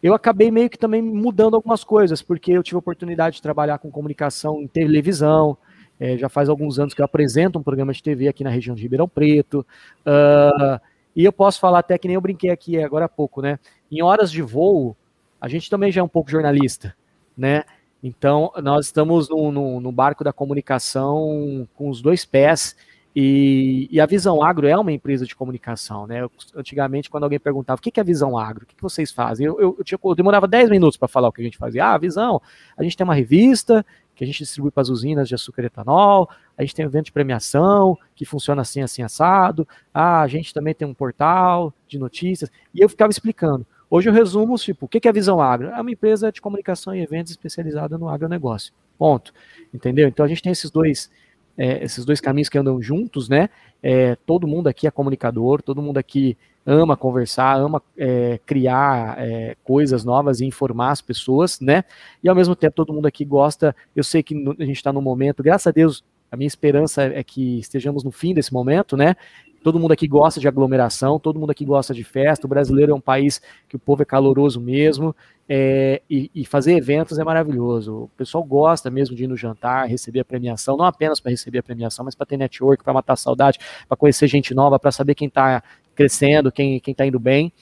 eu 0.00 0.14
acabei 0.14 0.52
meio 0.52 0.70
que 0.70 0.78
também 0.78 1.02
mudando 1.02 1.56
algumas 1.56 1.82
coisas, 1.82 2.22
porque 2.22 2.52
eu 2.52 2.62
tive 2.62 2.76
a 2.76 2.78
oportunidade 2.78 3.36
de 3.36 3.42
trabalhar 3.42 3.78
com 3.78 3.90
comunicação 3.90 4.62
em 4.62 4.68
televisão. 4.68 5.58
É, 5.98 6.16
já 6.16 6.28
faz 6.28 6.48
alguns 6.48 6.78
anos 6.78 6.94
que 6.94 7.00
eu 7.00 7.04
apresento 7.04 7.58
um 7.58 7.62
programa 7.62 7.92
de 7.92 8.00
TV 8.00 8.28
aqui 8.28 8.44
na 8.44 8.50
região 8.50 8.76
de 8.76 8.82
Ribeirão 8.82 9.08
Preto. 9.08 9.66
Uh, 10.06 10.80
e 11.16 11.24
eu 11.24 11.32
posso 11.32 11.58
falar 11.58 11.80
até 11.80 11.98
que 11.98 12.06
nem 12.06 12.14
eu 12.14 12.20
brinquei 12.20 12.50
aqui 12.50 12.80
agora 12.80 13.06
há 13.06 13.08
pouco, 13.08 13.42
né? 13.42 13.58
Em 13.90 14.00
horas 14.00 14.30
de 14.30 14.42
voo, 14.42 14.96
a 15.40 15.48
gente 15.48 15.68
também 15.68 15.90
já 15.90 16.02
é 16.02 16.04
um 16.04 16.08
pouco 16.08 16.30
jornalista, 16.30 16.94
né? 17.36 17.64
Então, 18.02 18.52
nós 18.62 18.86
estamos 18.86 19.28
no, 19.28 19.50
no, 19.50 19.80
no, 19.80 19.92
barco 19.92 20.22
da 20.22 20.32
comunicação 20.32 21.66
com 21.74 21.88
os 21.88 22.00
dois 22.00 22.24
pés, 22.24 22.76
e, 23.18 23.88
e, 23.90 23.98
a 23.98 24.04
Visão 24.04 24.42
Agro 24.42 24.66
é 24.66 24.76
uma 24.76 24.92
empresa 24.92 25.24
de 25.24 25.34
comunicação, 25.34 26.06
né? 26.06 26.20
Eu, 26.20 26.30
antigamente, 26.54 27.08
quando 27.08 27.22
alguém 27.22 27.40
perguntava 27.40 27.78
o 27.78 27.82
que 27.82 27.98
é 27.98 28.02
a 28.02 28.04
Visão 28.04 28.36
Agro, 28.36 28.64
o 28.64 28.66
que, 28.66 28.74
vocês 28.78 29.10
fazem, 29.10 29.46
eu, 29.46 29.58
eu, 29.58 29.78
eu, 30.04 30.14
demorava 30.14 30.46
10 30.46 30.68
minutos 30.68 30.98
para 30.98 31.08
falar 31.08 31.28
o 31.28 31.32
que 31.32 31.40
a 31.40 31.44
gente 31.44 31.56
fazia. 31.56 31.86
Ah, 31.86 31.96
Visão, 31.96 32.42
a 32.76 32.82
gente 32.82 32.94
tem 32.94 33.04
uma 33.04 33.14
revista 33.14 33.86
que 34.14 34.22
a 34.22 34.26
gente 34.26 34.38
distribui 34.38 34.70
para 34.70 34.82
as 34.82 34.90
usinas 34.90 35.28
de 35.28 35.34
açúcar 35.34 35.62
e 35.62 35.66
etanol, 35.66 36.28
a 36.58 36.62
gente 36.62 36.74
tem 36.74 36.84
um 36.84 36.88
evento 36.88 37.06
de 37.06 37.12
premiação 37.12 37.96
que 38.14 38.26
funciona 38.26 38.60
assim, 38.60 38.82
assim, 38.82 39.02
assado, 39.02 39.66
ah, 39.94 40.20
a 40.20 40.28
gente 40.28 40.52
também 40.52 40.74
tem 40.74 40.86
um 40.86 40.94
portal 40.94 41.72
de 41.88 41.98
notícias, 41.98 42.50
e 42.74 42.80
eu 42.80 42.88
ficava 42.88 43.10
explicando. 43.10 43.66
Hoje 43.88 44.08
eu 44.08 44.12
resumo, 44.12 44.56
tipo, 44.56 44.86
o 44.86 44.88
que 44.88 45.06
é 45.06 45.10
a 45.10 45.12
Visão 45.12 45.40
Agro? 45.40 45.68
É 45.68 45.80
uma 45.80 45.90
empresa 45.90 46.32
de 46.32 46.40
comunicação 46.40 46.94
e 46.94 47.00
eventos 47.00 47.30
especializada 47.30 47.96
no 47.96 48.08
agronegócio. 48.08 48.72
Ponto. 48.98 49.32
Entendeu? 49.72 50.08
Então 50.08 50.24
a 50.24 50.28
gente 50.28 50.42
tem 50.42 50.50
esses 50.50 50.70
dois, 50.70 51.10
é, 51.56 51.84
esses 51.84 52.04
dois 52.04 52.20
caminhos 52.20 52.48
que 52.48 52.58
andam 52.58 52.82
juntos, 52.82 53.28
né? 53.28 53.48
É, 53.82 54.16
todo 54.26 54.46
mundo 54.46 54.68
aqui 54.68 54.86
é 54.86 54.90
comunicador, 54.90 55.62
todo 55.62 55.80
mundo 55.80 55.98
aqui 55.98 56.36
ama 56.64 56.96
conversar, 56.96 57.54
ama 57.60 57.80
é, 57.96 58.40
criar 58.44 59.16
é, 59.18 59.56
coisas 59.62 60.04
novas 60.04 60.40
e 60.40 60.46
informar 60.46 60.90
as 60.90 61.00
pessoas, 61.00 61.60
né? 61.60 61.84
E 62.24 62.28
ao 62.28 62.34
mesmo 62.34 62.56
tempo 62.56 62.74
todo 62.74 62.92
mundo 62.92 63.06
aqui 63.06 63.24
gosta. 63.24 63.74
Eu 63.94 64.02
sei 64.02 64.20
que 64.22 64.34
a 64.58 64.64
gente 64.64 64.76
está 64.76 64.92
no 64.92 65.00
momento, 65.00 65.44
graças 65.44 65.68
a 65.68 65.70
Deus, 65.70 66.02
a 66.30 66.36
minha 66.36 66.46
esperança 66.46 67.02
é 67.02 67.22
que 67.22 67.58
estejamos 67.58 68.04
no 68.04 68.10
fim 68.10 68.34
desse 68.34 68.52
momento, 68.52 68.96
né? 68.96 69.16
Todo 69.62 69.80
mundo 69.80 69.92
aqui 69.92 70.06
gosta 70.06 70.38
de 70.38 70.46
aglomeração, 70.46 71.18
todo 71.18 71.40
mundo 71.40 71.50
aqui 71.50 71.64
gosta 71.64 71.92
de 71.92 72.04
festa. 72.04 72.46
O 72.46 72.48
brasileiro 72.48 72.92
é 72.92 72.94
um 72.94 73.00
país 73.00 73.42
que 73.68 73.74
o 73.74 73.78
povo 73.80 74.02
é 74.02 74.04
caloroso 74.04 74.60
mesmo. 74.60 75.14
É, 75.48 76.00
e, 76.08 76.30
e, 76.32 76.44
fazer 76.44 76.76
eventos 76.76 77.18
é 77.18 77.24
maravilhoso. 77.24 78.04
O 78.04 78.10
pessoal 78.16 78.44
gosta 78.44 78.90
mesmo 78.90 79.16
de 79.16 79.24
ir 79.24 79.26
no 79.26 79.36
jantar, 79.36 79.88
receber 79.88 80.20
a 80.20 80.24
premiação, 80.24 80.76
não 80.76 80.84
apenas 80.84 81.18
para 81.18 81.30
receber 81.30 81.58
a 81.58 81.62
premiação, 81.64 82.04
mas 82.04 82.14
para 82.14 82.26
ter 82.26 82.36
network, 82.36 82.84
para 82.84 82.92
matar 82.92 83.16
saudade, 83.16 83.58
para 83.88 83.96
conhecer 83.96 84.28
gente 84.28 84.54
nova, 84.54 84.78
para 84.78 84.92
saber 84.92 85.16
quem 85.16 85.26
está 85.26 85.62
crescendo, 85.96 86.52
quem 86.52 86.80
está 86.86 87.04
indo 87.04 87.18
bem. 87.18 87.52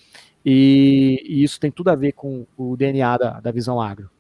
E, 0.45 1.23
e, 1.27 1.43
isso 1.43 1.59
tem 1.59 1.71
tudo 1.71 1.89
a 1.89 1.95
ver 1.95 2.13
com 2.13 2.45
o 2.55 2.77
DNA 2.77 3.17
da, 3.17 3.41
da 3.41 3.51
visão 3.51 3.81
agro. 3.81 4.11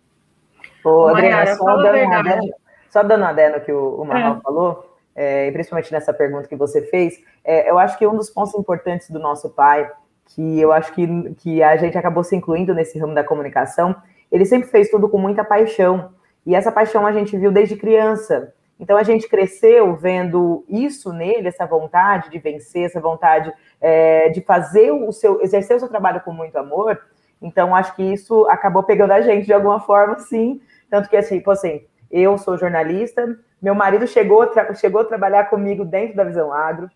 Ô, 0.83 1.09
Adriana, 1.09 1.55
só, 1.55 1.77
dando 1.77 2.13
adeno, 2.15 2.51
só 2.95 3.03
dando 3.03 3.25
adendo 3.25 3.61
que 3.61 3.73
o, 3.73 4.03
o 4.03 4.05
Marral 4.05 4.37
é. 4.37 4.41
falou, 4.41 4.97
é, 5.17 5.51
principalmente 5.51 5.91
nessa 5.91 6.13
pergunta 6.15 6.47
que 6.47 6.55
você 6.55 6.81
fez, 6.81 7.21
é, 7.43 7.69
eu 7.69 7.77
acho 7.77 7.99
que 7.99 8.07
um 8.07 8.15
dos 8.17 8.31
pontos 8.31 8.55
importantes 8.55 9.11
do 9.11 9.19
nosso 9.19 9.51
pai, 9.51 9.91
que 10.27 10.61
eu 10.61 10.71
acho 10.71 10.93
que, 10.93 11.35
que 11.39 11.61
a 11.61 11.77
gente 11.77 11.99
acabou 11.99 12.23
se 12.23 12.37
incluindo 12.37 12.73
nesse 12.73 12.97
ramo 12.97 13.13
da 13.13 13.25
comunicação, 13.25 13.97
ele 14.31 14.45
sempre 14.45 14.69
fez 14.69 14.91
tudo 14.91 15.09
com 15.09 15.19
muita 15.19 15.43
paixão. 15.43 16.13
E 16.47 16.55
essa 16.55 16.71
paixão 16.71 17.05
a 17.05 17.11
gente 17.11 17.37
viu 17.37 17.51
desde 17.51 17.75
criança. 17.75 18.55
Então 18.79 18.97
a 18.97 19.03
gente 19.03 19.29
cresceu 19.29 19.97
vendo 19.97 20.65
isso 20.69 21.13
nele, 21.13 21.49
essa 21.49 21.67
vontade 21.67 22.31
de 22.31 22.39
vencer, 22.39 22.85
essa 22.85 23.01
vontade 23.01 23.53
é, 23.81 24.29
de 24.29 24.41
fazer 24.41 24.93
o 24.93 25.11
seu, 25.11 25.43
exercer 25.43 25.77
o 25.77 25.81
seu 25.81 25.89
trabalho 25.89 26.21
com 26.21 26.33
muito 26.33 26.57
amor. 26.57 27.01
Então 27.43 27.75
acho 27.75 27.97
que 27.97 28.05
isso 28.05 28.47
acabou 28.47 28.85
pegando 28.85 29.11
a 29.11 29.21
gente 29.21 29.47
de 29.47 29.53
alguma 29.53 29.81
forma, 29.81 30.21
sim. 30.21 30.61
Tanto 30.89 31.09
que 31.09 31.17
assim, 31.17 31.39
tipo 31.39 31.51
assim, 31.51 31.83
eu 32.23 32.39
sou 32.39 32.57
jornalista, 32.57 33.37
meu 33.61 33.75
marido 33.75 34.07
chegou, 34.07 34.49
chegou 34.77 35.01
a 35.01 35.05
trabalhar 35.05 35.51
comigo 35.51 35.85
dentro 35.85 36.15
da 36.15 36.23
Visão 36.23 36.53
Agro. 36.53 36.89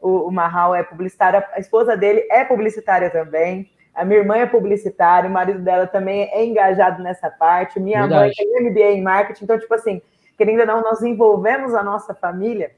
O, 0.00 0.28
o 0.28 0.30
Marral 0.30 0.74
é 0.74 0.82
publicitário, 0.82 1.42
a 1.52 1.60
esposa 1.60 1.96
dele 1.96 2.26
é 2.30 2.42
publicitária 2.42 3.10
também. 3.10 3.70
A 3.94 4.04
minha 4.04 4.20
irmã 4.20 4.38
é 4.38 4.46
publicitária, 4.46 5.28
o 5.28 5.32
marido 5.32 5.58
dela 5.58 5.86
também 5.86 6.22
é 6.32 6.44
engajado 6.44 7.02
nessa 7.02 7.28
parte. 7.30 7.78
Minha 7.78 8.06
Verdade. 8.06 8.22
mãe 8.22 8.32
tem 8.34 8.70
MBA 8.70 8.92
em 8.92 9.02
marketing. 9.02 9.44
Então, 9.44 9.58
tipo 9.58 9.74
assim, 9.74 10.00
querendo 10.38 10.60
ou 10.60 10.66
não, 10.66 10.80
nós 10.80 11.02
envolvemos 11.02 11.74
a 11.74 11.82
nossa 11.82 12.14
família 12.14 12.70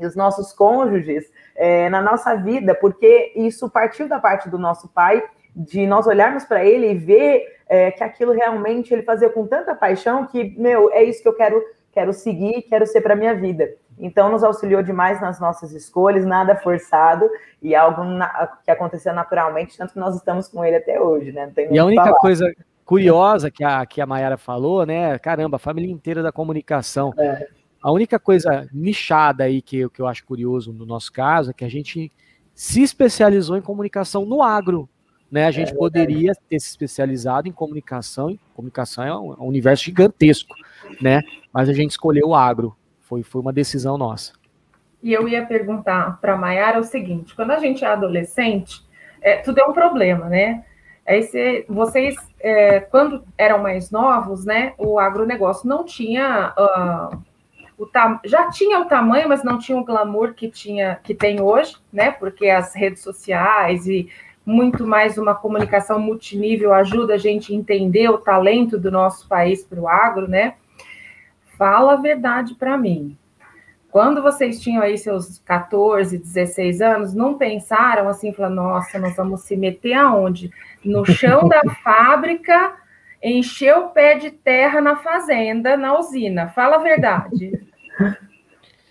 e 0.00 0.06
os 0.06 0.16
nossos 0.16 0.52
cônjuges 0.52 1.30
é, 1.54 1.90
na 1.90 2.00
nossa 2.00 2.34
vida, 2.36 2.74
porque 2.74 3.32
isso 3.36 3.68
partiu 3.68 4.08
da 4.08 4.18
parte 4.18 4.48
do 4.48 4.58
nosso 4.58 4.88
pai 4.88 5.22
de 5.54 5.86
nós 5.86 6.06
olharmos 6.06 6.44
para 6.44 6.64
ele 6.64 6.92
e 6.92 6.94
ver 6.94 7.57
é, 7.68 7.90
que 7.90 8.02
aquilo 8.02 8.32
realmente 8.32 8.92
ele 8.92 9.02
fazia 9.02 9.28
com 9.28 9.46
tanta 9.46 9.74
paixão 9.74 10.26
que, 10.26 10.54
meu, 10.58 10.90
é 10.92 11.02
isso 11.04 11.22
que 11.22 11.28
eu 11.28 11.34
quero, 11.34 11.62
quero 11.92 12.12
seguir, 12.12 12.62
quero 12.62 12.86
ser 12.86 13.00
para 13.00 13.14
minha 13.14 13.34
vida. 13.34 13.68
Então, 13.98 14.30
nos 14.30 14.44
auxiliou 14.44 14.82
demais 14.82 15.20
nas 15.20 15.40
nossas 15.40 15.72
escolhas, 15.72 16.24
nada 16.24 16.56
forçado 16.56 17.28
e 17.60 17.74
algo 17.74 18.04
na, 18.04 18.58
que 18.64 18.70
aconteceu 18.70 19.12
naturalmente, 19.12 19.76
tanto 19.76 19.92
que 19.92 19.98
nós 19.98 20.14
estamos 20.14 20.48
com 20.48 20.64
ele 20.64 20.76
até 20.76 21.00
hoje, 21.00 21.32
né? 21.32 21.52
e 21.70 21.78
a 21.78 21.84
única 21.84 22.04
falar. 22.04 22.18
coisa 22.18 22.54
curiosa 22.84 23.50
que 23.50 23.62
a, 23.62 23.84
que 23.84 24.00
a 24.00 24.06
Mayara 24.06 24.38
falou, 24.38 24.86
né? 24.86 25.18
Caramba, 25.18 25.56
a 25.56 25.58
família 25.58 25.92
inteira 25.92 26.22
da 26.22 26.32
comunicação. 26.32 27.12
É. 27.18 27.46
A 27.82 27.92
única 27.92 28.18
coisa 28.18 28.66
nichada 28.72 29.44
aí 29.44 29.60
que, 29.60 29.88
que 29.90 30.00
eu 30.00 30.06
acho 30.06 30.24
curioso 30.24 30.72
no 30.72 30.86
nosso 30.86 31.12
caso 31.12 31.50
é 31.50 31.52
que 31.52 31.64
a 31.64 31.68
gente 31.68 32.10
se 32.54 32.82
especializou 32.82 33.56
em 33.56 33.62
comunicação 33.62 34.24
no 34.24 34.42
agro. 34.42 34.88
Né? 35.30 35.46
A 35.46 35.50
gente 35.50 35.72
é 35.72 35.74
poderia 35.74 36.32
ter 36.48 36.58
se 36.58 36.68
especializado 36.68 37.48
em 37.48 37.52
comunicação, 37.52 38.38
comunicação 38.54 39.04
é 39.04 39.14
um, 39.14 39.32
é 39.34 39.36
um 39.40 39.46
universo 39.46 39.84
gigantesco, 39.84 40.54
né? 41.00 41.22
Mas 41.52 41.68
a 41.68 41.72
gente 41.72 41.90
escolheu 41.90 42.28
o 42.28 42.34
agro. 42.34 42.74
Foi, 43.00 43.22
foi 43.22 43.40
uma 43.40 43.52
decisão 43.52 43.98
nossa. 43.98 44.32
E 45.02 45.12
eu 45.12 45.28
ia 45.28 45.46
perguntar 45.46 46.18
para 46.20 46.34
a 46.34 46.36
Mayara 46.36 46.80
o 46.80 46.84
seguinte: 46.84 47.34
quando 47.34 47.50
a 47.50 47.58
gente 47.58 47.84
é 47.84 47.88
adolescente, 47.88 48.82
é, 49.20 49.36
tudo 49.36 49.60
é 49.60 49.64
um 49.64 49.72
problema, 49.72 50.26
né? 50.26 50.64
Aí 51.06 51.22
cê, 51.22 51.64
vocês, 51.68 52.16
é, 52.38 52.80
quando 52.80 53.24
eram 53.38 53.62
mais 53.62 53.90
novos, 53.90 54.44
né, 54.44 54.74
o 54.76 54.98
agronegócio 54.98 55.66
não 55.66 55.82
tinha 55.82 56.52
uh, 56.58 57.18
o 57.78 57.86
tam, 57.86 58.20
já 58.24 58.50
tinha 58.50 58.78
o 58.80 58.84
tamanho, 58.84 59.28
mas 59.28 59.42
não 59.42 59.58
tinha 59.58 59.78
o 59.78 59.84
glamour 59.84 60.34
que 60.34 60.50
tinha 60.50 60.96
que 61.02 61.14
tem 61.14 61.40
hoje, 61.40 61.76
né? 61.90 62.10
Porque 62.10 62.50
as 62.50 62.74
redes 62.74 63.02
sociais 63.02 63.86
e 63.86 64.10
muito 64.48 64.86
mais 64.86 65.18
uma 65.18 65.34
comunicação 65.34 65.98
multinível 65.98 66.72
ajuda 66.72 67.14
a 67.14 67.18
gente 67.18 67.52
a 67.52 67.54
entender 67.54 68.08
o 68.08 68.16
talento 68.16 68.78
do 68.78 68.90
nosso 68.90 69.28
país 69.28 69.62
para 69.62 69.78
o 69.78 69.86
agro, 69.86 70.26
né? 70.26 70.54
Fala 71.58 71.92
a 71.92 71.96
verdade 71.96 72.54
para 72.54 72.78
mim. 72.78 73.14
Quando 73.90 74.22
vocês 74.22 74.58
tinham 74.58 74.82
aí 74.82 74.96
seus 74.96 75.38
14, 75.40 76.16
16 76.16 76.80
anos, 76.80 77.12
não 77.12 77.34
pensaram 77.34 78.08
assim, 78.08 78.32
falando, 78.32 78.54
nossa, 78.54 78.98
nós 78.98 79.14
vamos 79.14 79.42
se 79.42 79.54
meter 79.54 79.92
aonde? 79.92 80.50
No 80.82 81.04
chão 81.04 81.46
da 81.46 81.60
fábrica, 81.84 82.72
encher 83.22 83.76
o 83.76 83.88
pé 83.88 84.14
de 84.14 84.30
terra 84.30 84.80
na 84.80 84.96
fazenda, 84.96 85.76
na 85.76 85.98
usina. 85.98 86.48
Fala 86.48 86.76
a 86.76 86.82
verdade. 86.82 87.52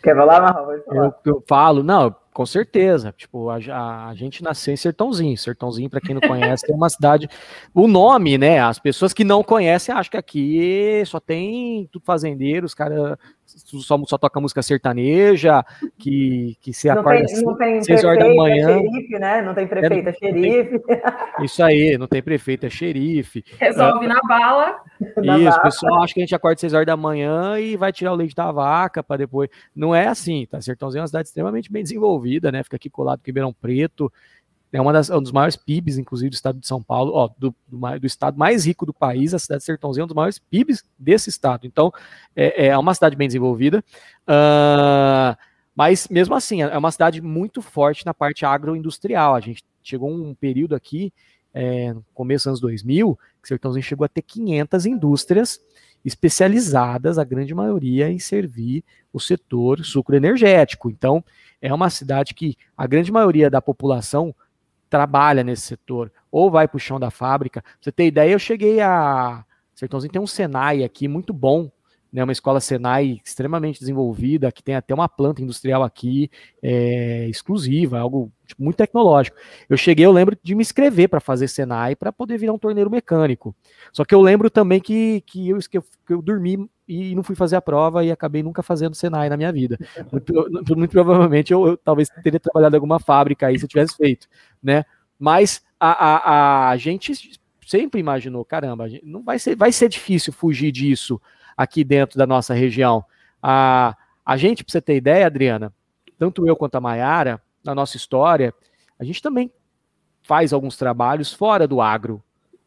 Quer 0.03 0.15
falar, 0.15 0.39
Marrom? 0.39 0.71
Eu, 0.71 1.13
eu 1.25 1.43
falo, 1.47 1.81
não, 1.81 2.15
com 2.37 2.45
certeza. 2.45 3.11
Tipo, 3.17 3.49
a, 3.49 3.57
a, 3.57 4.09
a, 4.09 4.13
gente 4.13 4.43
nasceu 4.43 4.71
em 4.71 4.77
Sertãozinho. 4.77 5.35
Sertãozinho, 5.35 5.89
para 5.89 5.99
quem 5.99 6.13
não 6.13 6.21
conhece, 6.21 6.71
é 6.71 6.75
uma 6.75 6.87
cidade. 6.87 7.27
O 7.73 7.87
nome, 7.87 8.37
né? 8.37 8.59
As 8.59 8.77
pessoas 8.77 9.11
que 9.11 9.23
não 9.23 9.41
conhecem 9.41 9.91
acham 9.95 10.11
que 10.11 10.17
aqui 10.17 11.03
só 11.07 11.19
tem 11.19 11.89
tudo 11.91 12.05
fazendeiro, 12.05 12.67
os 12.67 12.75
caras 12.75 13.17
só, 13.47 13.97
só 14.05 14.17
toca 14.17 14.39
música 14.39 14.61
sertaneja, 14.61 15.63
que, 15.97 16.57
que 16.61 16.73
se 16.73 16.89
acorda 16.89 17.25
tem, 17.25 17.41
não 17.43 17.55
tem 17.55 17.81
6 17.81 18.03
horas 18.03 18.19
da 18.19 18.33
manhã. 18.33 18.79
Xerife, 18.79 19.19
né? 19.19 19.41
Não 19.41 19.53
tem 19.53 19.67
prefeito, 19.67 20.09
é, 20.09 20.13
xerife. 20.13 20.79
Tem, 20.79 21.01
isso 21.43 21.63
aí, 21.63 21.97
não 21.97 22.07
tem 22.07 22.21
prefeito, 22.21 22.65
é 22.65 22.69
xerife. 22.69 23.43
Resolve 23.57 24.05
é, 24.05 24.09
na 24.09 24.21
bala. 24.21 24.79
Isso, 24.99 25.57
o 25.57 25.61
pessoal 25.61 26.03
acha 26.03 26.13
que 26.13 26.19
a 26.19 26.23
gente 26.23 26.35
acorda 26.35 26.59
6 26.59 26.73
horas 26.73 26.85
da 26.85 26.97
manhã 26.97 27.59
e 27.59 27.77
vai 27.77 27.91
tirar 27.93 28.11
o 28.11 28.15
leite 28.15 28.35
da 28.35 28.51
vaca 28.51 29.01
para 29.01 29.17
depois. 29.17 29.49
Não 29.75 29.95
é 29.95 30.07
assim, 30.07 30.45
tá? 30.45 30.61
Sertãozinho 30.61 30.99
é 30.99 31.03
uma 31.03 31.07
cidade 31.07 31.27
extremamente 31.29 31.71
bem 31.71 31.83
desenvolvida, 31.83 32.51
né? 32.51 32.63
Fica 32.63 32.75
aqui 32.75 32.89
colado 32.89 33.19
com 33.19 33.25
Ribeirão 33.25 33.53
Preto 33.53 34.11
é 34.71 34.81
uma 34.81 34.91
das, 34.91 35.09
um 35.09 35.21
dos 35.21 35.31
maiores 35.31 35.55
PIBs, 35.55 35.97
inclusive, 35.97 36.29
do 36.29 36.33
estado 36.33 36.59
de 36.59 36.67
São 36.67 36.83
Paulo, 36.83 37.13
ó, 37.13 37.29
do, 37.37 37.55
do, 37.67 37.99
do, 37.99 38.05
estado 38.05 38.37
mais 38.37 38.65
rico 38.65 38.85
do 38.85 38.93
país, 38.93 39.33
a 39.33 39.39
cidade 39.39 39.59
de 39.59 39.65
Sertãozinho 39.65 40.01
é 40.01 40.05
um 40.05 40.07
dos 40.07 40.15
maiores 40.15 40.39
PIBs 40.39 40.83
desse 40.99 41.29
estado. 41.29 41.65
Então, 41.65 41.91
é, 42.35 42.67
é 42.67 42.77
uma 42.77 42.93
cidade 42.93 43.15
bem 43.15 43.27
desenvolvida, 43.27 43.83
uh, 44.27 45.37
mas 45.73 46.07
mesmo 46.09 46.35
assim, 46.35 46.61
é 46.63 46.77
uma 46.77 46.91
cidade 46.91 47.21
muito 47.21 47.61
forte 47.61 48.05
na 48.05 48.13
parte 48.13 48.45
agroindustrial. 48.45 49.35
A 49.35 49.39
gente 49.39 49.63
chegou 49.81 50.11
um 50.11 50.33
período 50.33 50.75
aqui, 50.75 51.13
é, 51.53 51.93
no 51.93 52.03
começo 52.13 52.43
dos 52.43 52.47
anos 52.47 52.59
2000, 52.59 53.17
que 53.41 53.47
Sertãozinho 53.47 53.83
chegou 53.83 54.03
a 54.03 54.09
ter 54.09 54.21
500 54.21 54.85
indústrias 54.85 55.61
especializadas, 56.03 57.17
a 57.17 57.23
grande 57.23 57.53
maioria, 57.53 58.09
em 58.09 58.19
servir 58.19 58.83
o 59.11 59.19
setor 59.19 59.83
sucroenergético. 59.83 60.89
Então, 60.89 61.23
é 61.61 61.73
uma 61.73 61.89
cidade 61.89 62.33
que 62.33 62.55
a 62.77 62.85
grande 62.85 63.11
maioria 63.11 63.49
da 63.49 63.61
população 63.61 64.35
trabalha 64.89 65.43
nesse 65.43 65.63
setor, 65.63 66.11
ou 66.31 66.49
vai 66.49 66.67
para 66.67 66.77
o 66.77 66.79
chão 66.79 66.99
da 66.99 67.09
fábrica. 67.11 67.61
Pra 67.61 67.71
você 67.81 67.91
ter 67.91 68.07
ideia, 68.07 68.31
eu 68.31 68.39
cheguei 68.39 68.81
a. 68.81 69.43
Sertãozinho 69.73 70.11
tem 70.11 70.21
um 70.21 70.27
Senai 70.27 70.83
aqui 70.83 71.07
muito 71.07 71.31
bom, 71.31 71.69
né, 72.11 72.23
uma 72.23 72.31
escola 72.31 72.59
Senai 72.59 73.19
extremamente 73.23 73.79
desenvolvida, 73.79 74.51
que 74.51 74.63
tem 74.63 74.75
até 74.75 74.93
uma 74.93 75.09
planta 75.09 75.41
industrial 75.41 75.83
aqui 75.83 76.29
é, 76.61 77.27
exclusiva, 77.27 77.99
algo 77.99 78.31
tipo, 78.45 78.63
muito 78.63 78.77
tecnológico. 78.77 79.37
Eu 79.69 79.77
cheguei, 79.77 80.05
eu 80.05 80.11
lembro 80.11 80.37
de 80.41 80.55
me 80.55 80.61
inscrever 80.61 81.09
para 81.09 81.19
fazer 81.19 81.47
Senai 81.47 81.95
para 81.95 82.11
poder 82.11 82.37
virar 82.37 82.53
um 82.53 82.57
torneiro 82.57 82.89
mecânico. 82.89 83.55
Só 83.91 84.05
que 84.05 84.15
eu 84.15 84.21
lembro 84.21 84.49
também 84.49 84.79
que, 84.79 85.21
que, 85.25 85.49
eu, 85.49 85.59
que 85.59 85.77
eu, 85.77 85.83
que 86.05 86.13
eu 86.13 86.21
dormi 86.21 86.69
e 86.87 87.13
não 87.13 87.23
fui 87.23 87.35
fazer 87.35 87.57
a 87.57 87.61
prova 87.61 88.03
e 88.05 88.11
acabei 88.11 88.41
nunca 88.41 88.63
fazendo 88.63 88.95
Senai 88.95 89.29
na 89.29 89.35
minha 89.35 89.51
vida. 89.51 89.77
Muito, 90.11 90.33
muito 90.75 90.91
provavelmente 90.91 91.51
eu, 91.51 91.67
eu, 91.67 91.77
talvez 91.77 92.09
teria 92.23 92.39
trabalhado 92.39 92.75
em 92.75 92.77
alguma 92.77 92.99
fábrica 92.99 93.47
aí 93.47 93.59
se 93.59 93.65
eu 93.65 93.69
tivesse 93.69 93.97
feito, 93.97 94.27
né? 94.63 94.85
Mas 95.19 95.61
a, 95.79 95.89
a, 95.89 96.69
a 96.69 96.77
gente 96.77 97.11
sempre 97.65 97.99
imaginou, 97.99 98.45
caramba, 98.45 98.87
não 99.03 99.21
vai 99.23 99.37
ser, 99.37 99.55
vai 99.55 99.71
ser 99.71 99.89
difícil 99.89 100.31
fugir 100.31 100.71
disso 100.71 101.19
aqui 101.57 101.83
dentro 101.83 102.17
da 102.17 102.27
nossa 102.27 102.53
região. 102.53 103.03
A, 103.41 103.97
a 104.23 104.37
gente, 104.37 104.63
para 104.63 104.71
você 104.71 104.81
ter 104.81 104.95
ideia, 104.95 105.25
Adriana, 105.25 105.73
tanto 106.17 106.47
eu 106.47 106.55
quanto 106.55 106.75
a 106.75 106.81
Maiara, 106.81 107.41
na 107.63 107.73
nossa 107.73 107.97
história, 107.97 108.53
a 108.99 109.03
gente 109.03 109.21
também 109.21 109.51
faz 110.21 110.53
alguns 110.53 110.77
trabalhos 110.77 111.33
fora 111.33 111.67
do 111.67 111.81
agro, 111.81 112.23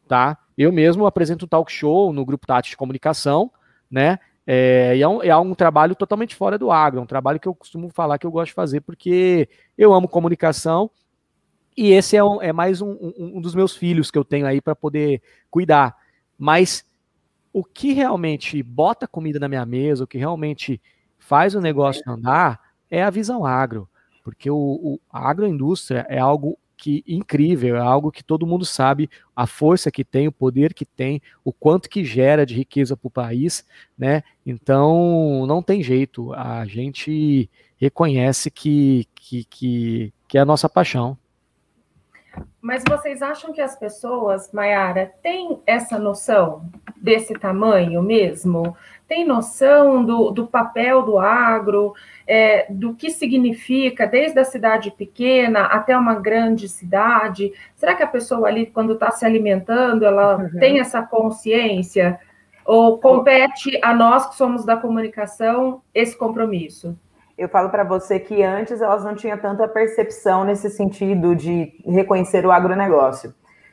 tá? 0.08 0.36
Eu 0.58 0.72
mesmo 0.72 1.06
apresento 1.06 1.44
um 1.44 1.48
talk 1.48 1.70
show 1.70 2.12
no 2.12 2.24
Grupo 2.24 2.46
Tati 2.46 2.70
de 2.70 2.76
Comunicação, 2.76 3.50
né? 3.90 4.18
É, 4.46 4.96
e 4.96 5.02
é 5.02 5.08
um, 5.08 5.22
é 5.22 5.36
um 5.36 5.54
trabalho 5.54 5.94
totalmente 5.94 6.34
fora 6.34 6.58
do 6.58 6.70
agro, 6.70 6.98
é 6.98 7.02
um 7.02 7.06
trabalho 7.06 7.38
que 7.38 7.46
eu 7.46 7.54
costumo 7.54 7.88
falar 7.90 8.18
que 8.18 8.26
eu 8.26 8.30
gosto 8.30 8.48
de 8.48 8.54
fazer 8.54 8.80
porque 8.80 9.48
eu 9.76 9.92
amo 9.92 10.08
comunicação 10.08 10.90
e 11.76 11.92
esse 11.92 12.16
é, 12.16 12.24
um, 12.24 12.42
é 12.42 12.52
mais 12.52 12.80
um, 12.80 12.90
um, 12.90 13.32
um, 13.36 13.40
dos 13.40 13.54
meus 13.54 13.76
filhos 13.76 14.10
que 14.10 14.18
eu 14.18 14.24
tenho 14.24 14.46
aí 14.46 14.60
para 14.60 14.74
poder 14.74 15.22
cuidar. 15.50 15.96
Mas 16.36 16.84
o 17.52 17.64
que 17.64 17.92
realmente 17.92 18.62
bota 18.62 19.06
comida 19.06 19.38
na 19.38 19.48
minha 19.48 19.66
mesa, 19.66 20.04
o 20.04 20.06
que 20.06 20.18
realmente 20.18 20.80
faz 21.18 21.54
o 21.54 21.60
negócio 21.60 22.02
andar, 22.06 22.60
é 22.90 23.02
a 23.02 23.10
visão 23.10 23.44
agro. 23.44 23.88
Porque 24.22 24.50
o, 24.50 24.56
o 24.56 25.00
a 25.10 25.28
agroindústria 25.28 26.06
é 26.08 26.18
algo 26.18 26.58
que 26.76 27.04
incrível, 27.06 27.76
é 27.76 27.80
algo 27.80 28.10
que 28.10 28.24
todo 28.24 28.46
mundo 28.46 28.64
sabe 28.64 29.10
a 29.36 29.46
força 29.46 29.90
que 29.90 30.02
tem, 30.02 30.26
o 30.26 30.32
poder 30.32 30.72
que 30.72 30.86
tem, 30.86 31.20
o 31.44 31.52
quanto 31.52 31.90
que 31.90 32.04
gera 32.04 32.46
de 32.46 32.54
riqueza 32.54 32.96
para 32.96 33.06
o 33.06 33.10
país, 33.10 33.66
né? 33.98 34.22
Então 34.46 35.44
não 35.46 35.62
tem 35.62 35.82
jeito, 35.82 36.32
a 36.32 36.64
gente 36.64 37.50
reconhece 37.76 38.50
que, 38.50 39.06
que, 39.14 39.44
que, 39.44 40.12
que 40.26 40.38
é 40.38 40.40
a 40.40 40.46
nossa 40.46 40.70
paixão. 40.70 41.18
Mas 42.60 42.84
vocês 42.86 43.22
acham 43.22 43.52
que 43.52 43.60
as 43.60 43.74
pessoas, 43.74 44.52
Mayara, 44.52 45.12
têm 45.22 45.60
essa 45.66 45.98
noção 45.98 46.62
desse 46.94 47.32
tamanho 47.32 48.02
mesmo? 48.02 48.76
Tem 49.08 49.24
noção 49.24 50.04
do, 50.04 50.30
do 50.30 50.46
papel 50.46 51.02
do 51.02 51.18
agro, 51.18 51.94
é, 52.26 52.66
do 52.70 52.94
que 52.94 53.10
significa, 53.10 54.06
desde 54.06 54.38
a 54.38 54.44
cidade 54.44 54.90
pequena 54.90 55.62
até 55.64 55.96
uma 55.96 56.14
grande 56.14 56.68
cidade? 56.68 57.52
Será 57.74 57.94
que 57.94 58.02
a 58.02 58.06
pessoa 58.06 58.46
ali, 58.46 58.66
quando 58.66 58.92
está 58.92 59.10
se 59.10 59.24
alimentando, 59.24 60.04
ela 60.04 60.36
uhum. 60.36 60.50
tem 60.60 60.78
essa 60.78 61.02
consciência? 61.02 62.20
Ou 62.64 62.98
compete 62.98 63.80
a 63.82 63.94
nós 63.94 64.26
que 64.26 64.36
somos 64.36 64.64
da 64.64 64.76
comunicação 64.76 65.80
esse 65.94 66.16
compromisso? 66.16 66.96
Eu 67.40 67.48
falo 67.48 67.70
para 67.70 67.82
você 67.84 68.20
que 68.20 68.42
antes 68.42 68.82
elas 68.82 69.02
não 69.02 69.14
tinham 69.14 69.38
tanta 69.38 69.66
percepção 69.66 70.44
nesse 70.44 70.68
sentido 70.68 71.34
de 71.34 71.72
reconhecer 71.86 72.44
o 72.44 72.52
agronegócio. 72.52 73.32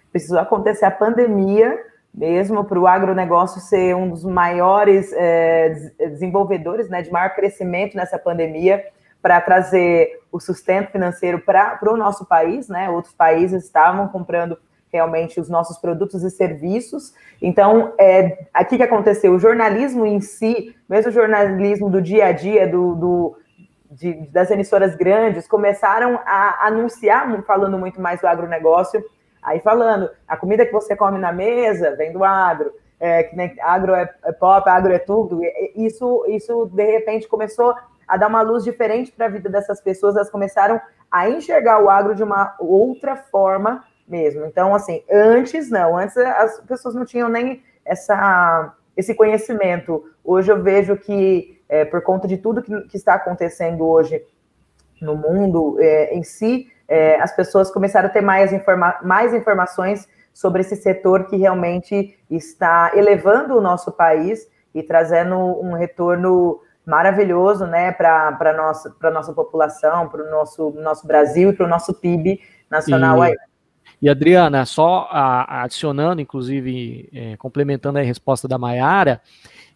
Precisou 0.10 0.40
acontecer 0.40 0.86
a 0.86 0.92
pandemia 0.92 1.78
mesmo 2.14 2.64
para 2.64 2.80
o 2.80 2.88
agronegócio 2.88 3.60
ser 3.62 3.94
um 3.96 4.10
dos 4.10 4.24
maiores 4.24 5.12
é, 5.14 5.92
desenvolvedores, 6.00 6.90
né, 6.90 7.02
de 7.02 7.12
maior 7.12 7.36
crescimento 7.36 7.96
nessa 7.96 8.18
pandemia, 8.18 8.84
para 9.22 9.40
trazer 9.42 10.22
o 10.32 10.40
sustento 10.40 10.92
financeiro 10.92 11.40
para 11.40 11.78
o 11.84 11.98
nosso 11.98 12.26
país, 12.26 12.70
né? 12.70 12.90
Outros 12.90 13.14
países 13.14 13.66
estavam 13.66 14.08
comprando 14.08 14.58
realmente 14.92 15.40
os 15.40 15.50
nossos 15.50 15.78
produtos 15.78 16.24
e 16.24 16.32
serviços. 16.32 17.14
Então, 17.42 17.94
é, 18.00 18.46
aqui 18.54 18.78
que 18.78 18.84
aconteceu, 18.84 19.34
o 19.34 19.40
jornalismo 19.40 20.06
em 20.06 20.22
si, 20.22 20.74
mesmo 20.88 21.12
o 21.12 21.14
jornalismo 21.14 21.90
do 21.90 22.02
dia 22.02 22.28
a 22.28 22.32
dia, 22.32 22.68
do, 22.68 22.96
do 22.96 23.38
de, 23.92 24.28
das 24.28 24.52
emissoras 24.52 24.96
grandes 24.96 25.48
começaram 25.48 26.20
a 26.26 26.68
anunciar, 26.68 27.42
falando 27.44 27.78
muito 27.78 28.02
mais 28.02 28.22
do 28.22 28.28
agronegócio, 28.28 29.04
Aí 29.48 29.62
falando, 29.62 30.10
a 30.28 30.36
comida 30.36 30.66
que 30.66 30.74
você 30.74 30.94
come 30.94 31.18
na 31.18 31.32
mesa 31.32 31.96
vem 31.96 32.12
do 32.12 32.22
agro, 32.22 32.70
é, 33.00 33.24
que 33.24 33.34
nem 33.34 33.56
agro 33.62 33.96
é, 33.96 34.14
é 34.26 34.32
pop, 34.34 34.70
agro 34.70 34.92
é 34.92 35.00
tudo. 35.00 35.40
Isso, 35.74 36.26
isso, 36.28 36.70
de 36.74 36.84
repente, 36.84 37.30
começou 37.30 37.74
a 38.06 38.18
dar 38.18 38.28
uma 38.28 38.42
luz 38.42 38.66
diferente 38.66 39.10
para 39.10 39.28
a 39.28 39.30
vida 39.30 39.50
dessas 39.50 39.80
pessoas, 39.80 40.18
elas 40.18 40.30
começaram 40.30 40.82
a 41.10 41.30
enxergar 41.30 41.82
o 41.82 41.90
agro 41.90 42.14
de 42.14 42.24
uma 42.24 42.56
outra 42.60 43.16
forma 43.16 43.86
mesmo. 44.06 44.46
Então, 44.46 44.76
assim, 44.76 45.02
antes 45.10 45.70
não, 45.70 45.98
antes 45.98 46.18
as 46.18 46.60
pessoas 46.62 46.94
não 46.94 47.06
tinham 47.06 47.30
nem 47.30 47.64
essa, 47.86 48.74
esse 48.98 49.16
conhecimento. 49.16 50.04
Hoje 50.26 50.52
eu 50.52 50.62
vejo 50.62 50.98
que, 50.98 51.57
é, 51.70 51.86
por 51.86 52.02
conta 52.02 52.28
de 52.28 52.38
tudo 52.38 52.62
que, 52.62 52.82
que, 52.82 52.98
está 52.98 53.16
acontecendo 53.16 53.86
hoje 53.86 54.24
no 55.02 55.16
mundo 55.16 55.78
é, 55.80 56.16
em 56.16 56.24
si, 56.24 56.72
é, 56.88 57.20
as 57.20 57.36
pessoas 57.36 57.70
começaram 57.70 58.08
a 58.08 58.12
ter 58.12 58.22
mais, 58.22 58.54
informa 58.54 58.98
mais 59.04 59.34
informações 59.34 60.08
sobre 60.34 60.62
esse 60.62 60.76
setor 60.76 61.28
que 61.28 61.36
realmente 61.36 62.18
está 62.30 62.92
elevando 62.96 63.58
o 63.58 63.62
nosso 63.62 63.92
país 63.92 64.48
e 64.74 64.84
trazendo 64.84 65.36
um 65.36 65.74
retorno 65.74 66.62
maravilhoso 66.86 67.66
né, 67.66 67.92
para 67.92 68.38
a 68.40 68.54
nossa, 68.54 68.96
nossa 69.12 69.34
população, 69.34 70.08
para 70.08 70.24
o 70.24 70.32
nosso, 70.32 70.72
nosso 70.72 71.06
Brasil 71.06 71.50
e 71.50 71.54
para 71.54 71.66
o 71.66 71.70
nosso 71.70 71.94
PIB 71.94 72.40
nacional 72.70 73.24
e, 73.24 73.28
aí. 73.28 73.36
E 74.02 74.10
Adriana, 74.10 74.66
só 74.66 75.10
adicionando, 75.12 76.22
inclusive, 76.22 77.10
é, 77.12 77.36
complementando 77.38 77.98
a 77.98 78.04
resposta 78.04 78.48
da 78.48 78.58
Maiara, 78.58 79.20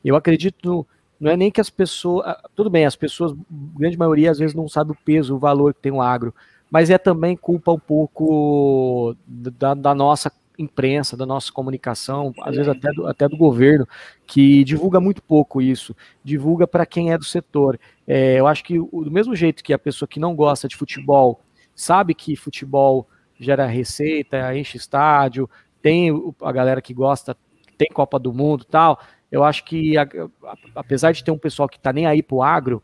eu 0.05 0.15
acredito, 0.15 0.85
não 1.21 1.29
é 1.29 1.37
nem 1.37 1.51
que 1.51 1.61
as 1.61 1.69
pessoas. 1.69 2.35
Tudo 2.55 2.67
bem, 2.67 2.83
as 2.83 2.95
pessoas, 2.95 3.31
grande 3.77 3.95
maioria, 3.95 4.31
às 4.31 4.39
vezes 4.39 4.55
não 4.55 4.67
sabe 4.67 4.91
o 4.91 4.97
peso, 5.05 5.35
o 5.35 5.39
valor 5.39 5.71
que 5.71 5.79
tem 5.79 5.91
o 5.91 6.01
agro, 6.01 6.33
mas 6.69 6.89
é 6.89 6.97
também 6.97 7.37
culpa 7.37 7.71
um 7.71 7.79
pouco 7.79 9.15
da, 9.27 9.75
da 9.75 9.93
nossa 9.93 10.31
imprensa, 10.57 11.15
da 11.15 11.25
nossa 11.25 11.51
comunicação, 11.51 12.33
às 12.41 12.55
vezes 12.55 12.67
até 12.67 12.91
do, 12.91 13.07
até 13.07 13.29
do 13.29 13.37
governo, 13.37 13.87
que 14.25 14.63
divulga 14.63 14.99
muito 14.99 15.21
pouco 15.21 15.61
isso, 15.61 15.95
divulga 16.23 16.65
para 16.65 16.87
quem 16.87 17.13
é 17.13 17.17
do 17.17 17.23
setor. 17.23 17.79
É, 18.07 18.39
eu 18.39 18.47
acho 18.47 18.63
que 18.63 18.79
do 18.79 19.11
mesmo 19.11 19.35
jeito 19.35 19.63
que 19.63 19.73
a 19.73 19.79
pessoa 19.79 20.09
que 20.09 20.19
não 20.19 20.35
gosta 20.35 20.67
de 20.67 20.75
futebol 20.75 21.39
sabe 21.75 22.15
que 22.15 22.35
futebol 22.35 23.07
gera 23.39 23.67
receita, 23.67 24.55
enche 24.57 24.75
estádio, 24.75 25.47
tem 25.83 26.11
a 26.41 26.51
galera 26.51 26.81
que 26.81 26.95
gosta, 26.95 27.37
tem 27.77 27.89
Copa 27.89 28.17
do 28.17 28.33
Mundo 28.33 28.65
tal, 28.65 28.99
eu 29.31 29.43
acho 29.43 29.63
que 29.63 29.97
a, 29.97 30.03
a, 30.03 30.57
apesar 30.75 31.11
de 31.13 31.23
ter 31.23 31.31
um 31.31 31.37
pessoal 31.37 31.69
que 31.69 31.77
está 31.77 31.93
nem 31.93 32.05
aí 32.05 32.21
para 32.21 32.35
o 32.35 32.43
agro, 32.43 32.83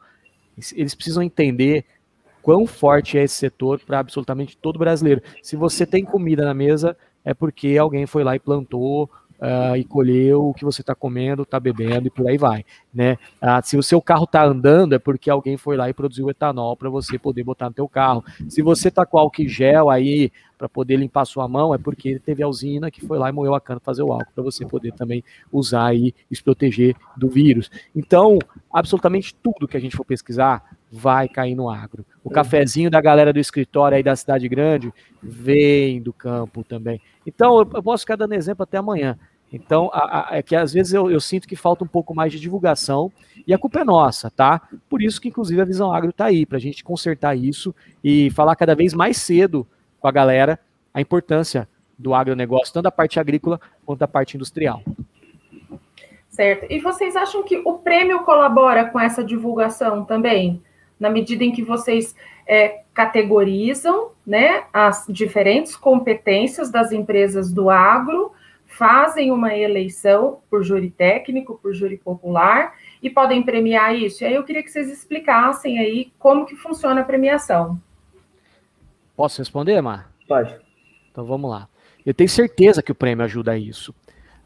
eles 0.74 0.96
precisam 0.96 1.22
entender 1.22 1.86
quão 2.42 2.66
forte 2.66 3.18
é 3.18 3.24
esse 3.24 3.36
setor 3.36 3.80
para 3.80 4.00
absolutamente 4.00 4.58
todo 4.58 4.80
brasileiro. 4.80 5.22
Se 5.44 5.56
você 5.56 5.86
tem 5.86 6.06
comida 6.06 6.46
na 6.46 6.54
mesa, 6.54 6.98
é 7.24 7.34
porque 7.34 7.78
alguém 7.78 8.06
foi 8.06 8.24
lá 8.24 8.36
e 8.36 8.40
plantou 8.40 9.12
uh, 9.42 9.76
e 9.76 9.84
colheu 9.84 10.50
o 10.50 10.54
que 10.54 10.66
você 10.66 10.82
está 10.82 10.96
comendo, 10.96 11.44
está 11.44 11.60
bebendo 11.60 12.08
e 12.08 12.10
por 12.12 12.28
aí 12.28 12.38
vai, 12.38 12.66
né? 12.94 13.18
Uh, 13.42 13.62
se 13.64 13.78
o 13.78 13.84
seu 13.84 14.02
carro 14.02 14.26
está 14.26 14.44
andando, 14.44 14.94
é 14.94 15.00
porque 15.00 15.30
alguém 15.30 15.58
foi 15.58 15.78
lá 15.78 15.90
e 15.90 15.94
produziu 15.94 16.30
etanol 16.30 16.76
para 16.76 16.90
você 16.90 17.18
poder 17.18 17.44
botar 17.44 17.68
no 17.68 17.74
teu 17.76 17.88
carro. 17.88 18.24
Se 18.50 18.62
você 18.62 18.90
está 18.90 19.06
com 19.06 19.18
álcool 19.18 19.48
gel 19.48 19.90
aí 19.90 20.32
para 20.58 20.68
poder 20.68 20.98
limpar 20.98 21.26
sua 21.26 21.48
mão, 21.48 21.74
é 21.74 21.78
porque 21.78 22.20
teve 22.20 22.42
a 22.42 22.48
usina 22.48 22.90
que 22.90 23.06
foi 23.06 23.18
lá 23.20 23.30
e 23.30 23.32
moeu 23.32 23.54
a 23.54 23.62
cana 23.62 23.80
fazer 23.80 24.02
o 24.02 24.12
álcool 24.12 24.32
para 24.34 24.44
você 24.44 24.66
poder 24.66 24.92
também 24.94 25.24
usar 25.52 25.96
e 25.96 26.14
se 26.32 26.44
proteger 26.44 26.96
do 27.16 27.30
vírus. 27.30 27.70
Então, 27.96 28.40
absolutamente 28.74 29.36
tudo 29.36 29.68
que 29.68 29.78
a 29.78 29.80
gente 29.80 29.96
for 29.96 30.04
pesquisar 30.04 30.78
vai 30.92 31.28
cair 31.28 31.54
no 31.54 31.70
agro. 31.70 32.06
O 32.28 32.30
cafezinho 32.30 32.92
da 32.92 33.00
galera 33.00 33.32
do 33.32 33.40
escritório 33.40 33.96
aí 33.96 34.04
da 34.04 34.14
cidade 34.14 34.50
grande 34.50 34.94
vem 35.24 36.02
do 36.02 36.12
campo 36.12 36.62
também. 36.62 37.00
Então, 37.26 37.60
eu 37.60 37.82
posso 37.82 38.02
ficar 38.02 38.18
dando 38.18 38.34
exemplo 38.34 38.64
até 38.64 38.78
amanhã. 38.78 39.18
Então, 39.52 39.90
a, 39.94 40.34
a, 40.34 40.38
é 40.38 40.44
que 40.44 40.54
às 40.54 40.74
vezes 40.74 40.92
eu, 40.92 41.10
eu, 41.10 41.22
sinto 41.22 41.48
que 41.48 41.56
falta 41.56 41.86
um 41.86 41.88
pouco 41.88 42.14
mais 42.14 42.34
de 42.34 42.38
divulgação 42.38 43.10
e 43.48 43.54
a 43.54 43.58
culpa 43.58 43.80
é 43.80 43.86
nossa, 43.86 44.30
tá? 44.30 44.68
Por 44.90 45.02
isso 45.02 45.22
que, 45.22 45.30
inclusive, 45.30 45.62
a 45.62 45.64
Visão 45.64 45.94
Agro 45.94 46.10
está 46.10 46.26
aí, 46.26 46.46
para 46.46 46.58
a 46.58 46.60
gente 46.60 46.84
consertar 46.84 47.34
isso 47.34 47.74
e 48.04 48.30
falar 48.32 48.58
cada 48.58 48.76
vez 48.76 48.94
mais 48.94 49.16
cedo 49.16 49.66
com 50.02 50.08
a 50.10 50.12
galera 50.12 50.60
a 50.94 51.00
importância 51.00 51.66
do 51.98 52.14
agronegócio, 52.14 52.74
tanto 52.74 52.84
da 52.84 52.92
parte 52.92 53.22
agrícola 53.22 53.58
quanto 53.86 54.00
da 54.00 54.08
parte 54.08 54.36
industrial. 54.36 54.84
Certo. 56.28 56.68
E 56.70 56.82
vocês 56.82 57.16
acham 57.16 57.42
que 57.42 57.58
o 57.64 57.76
prêmio 57.76 58.20
colabora 58.26 58.84
com 58.90 59.00
essa 59.00 59.24
divulgação 59.24 60.04
também? 60.04 60.62
Na 61.00 61.10
medida 61.10 61.44
em 61.44 61.52
que 61.52 61.64
vocês 61.64 62.16
é, 62.46 62.82
categorizam 62.94 64.12
né, 64.26 64.64
as 64.74 65.06
diferentes 65.10 65.76
competências 65.76 66.72
das 66.72 66.92
empresas 66.92 67.52
do 67.52 67.70
agro, 67.70 68.32
fazem 68.66 69.32
uma 69.32 69.56
eleição 69.56 70.40
por 70.50 70.64
júri 70.64 70.90
técnico, 70.90 71.58
por 71.62 71.74
júri 71.74 71.98
popular, 71.98 72.74
e 73.02 73.10
podem 73.10 73.42
premiar 73.42 73.96
isso. 73.96 74.24
E 74.24 74.28
aí 74.28 74.36
eu 74.36 74.44
queria 74.44 74.62
que 74.62 74.70
vocês 74.70 74.92
explicassem 74.92 75.80
aí 75.80 76.12
como 76.20 76.46
que 76.46 76.56
funciona 76.56 77.02
a 77.02 77.06
premiação. 77.06 77.80
Posso 79.16 79.40
responder, 79.40 79.82
Mar? 79.82 80.12
Pode. 80.28 80.56
Então 81.12 81.26
vamos 81.26 81.50
lá. 81.50 81.68
Eu 82.06 82.14
tenho 82.14 82.30
certeza 82.30 82.84
que 82.84 82.92
o 82.92 82.96
prêmio 82.96 83.26
ajuda 83.26 83.54
a 83.54 83.58
isso. 83.58 83.94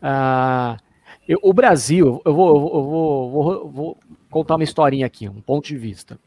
Uh, 0.02 0.80
eu, 1.28 1.40
o 1.44 1.54
Brasil, 1.54 2.22
eu, 2.24 2.34
vou, 2.34 2.56
eu 2.56 2.84
vou, 2.84 3.32
vou, 3.32 3.70
vou, 3.70 3.98
contar 4.30 4.56
uma 4.56 4.64
historinha 4.64 5.06
aqui, 5.06 5.28
um 5.28 5.42
ponto 5.42 5.68
de 5.68 5.78
vista. 5.78 6.20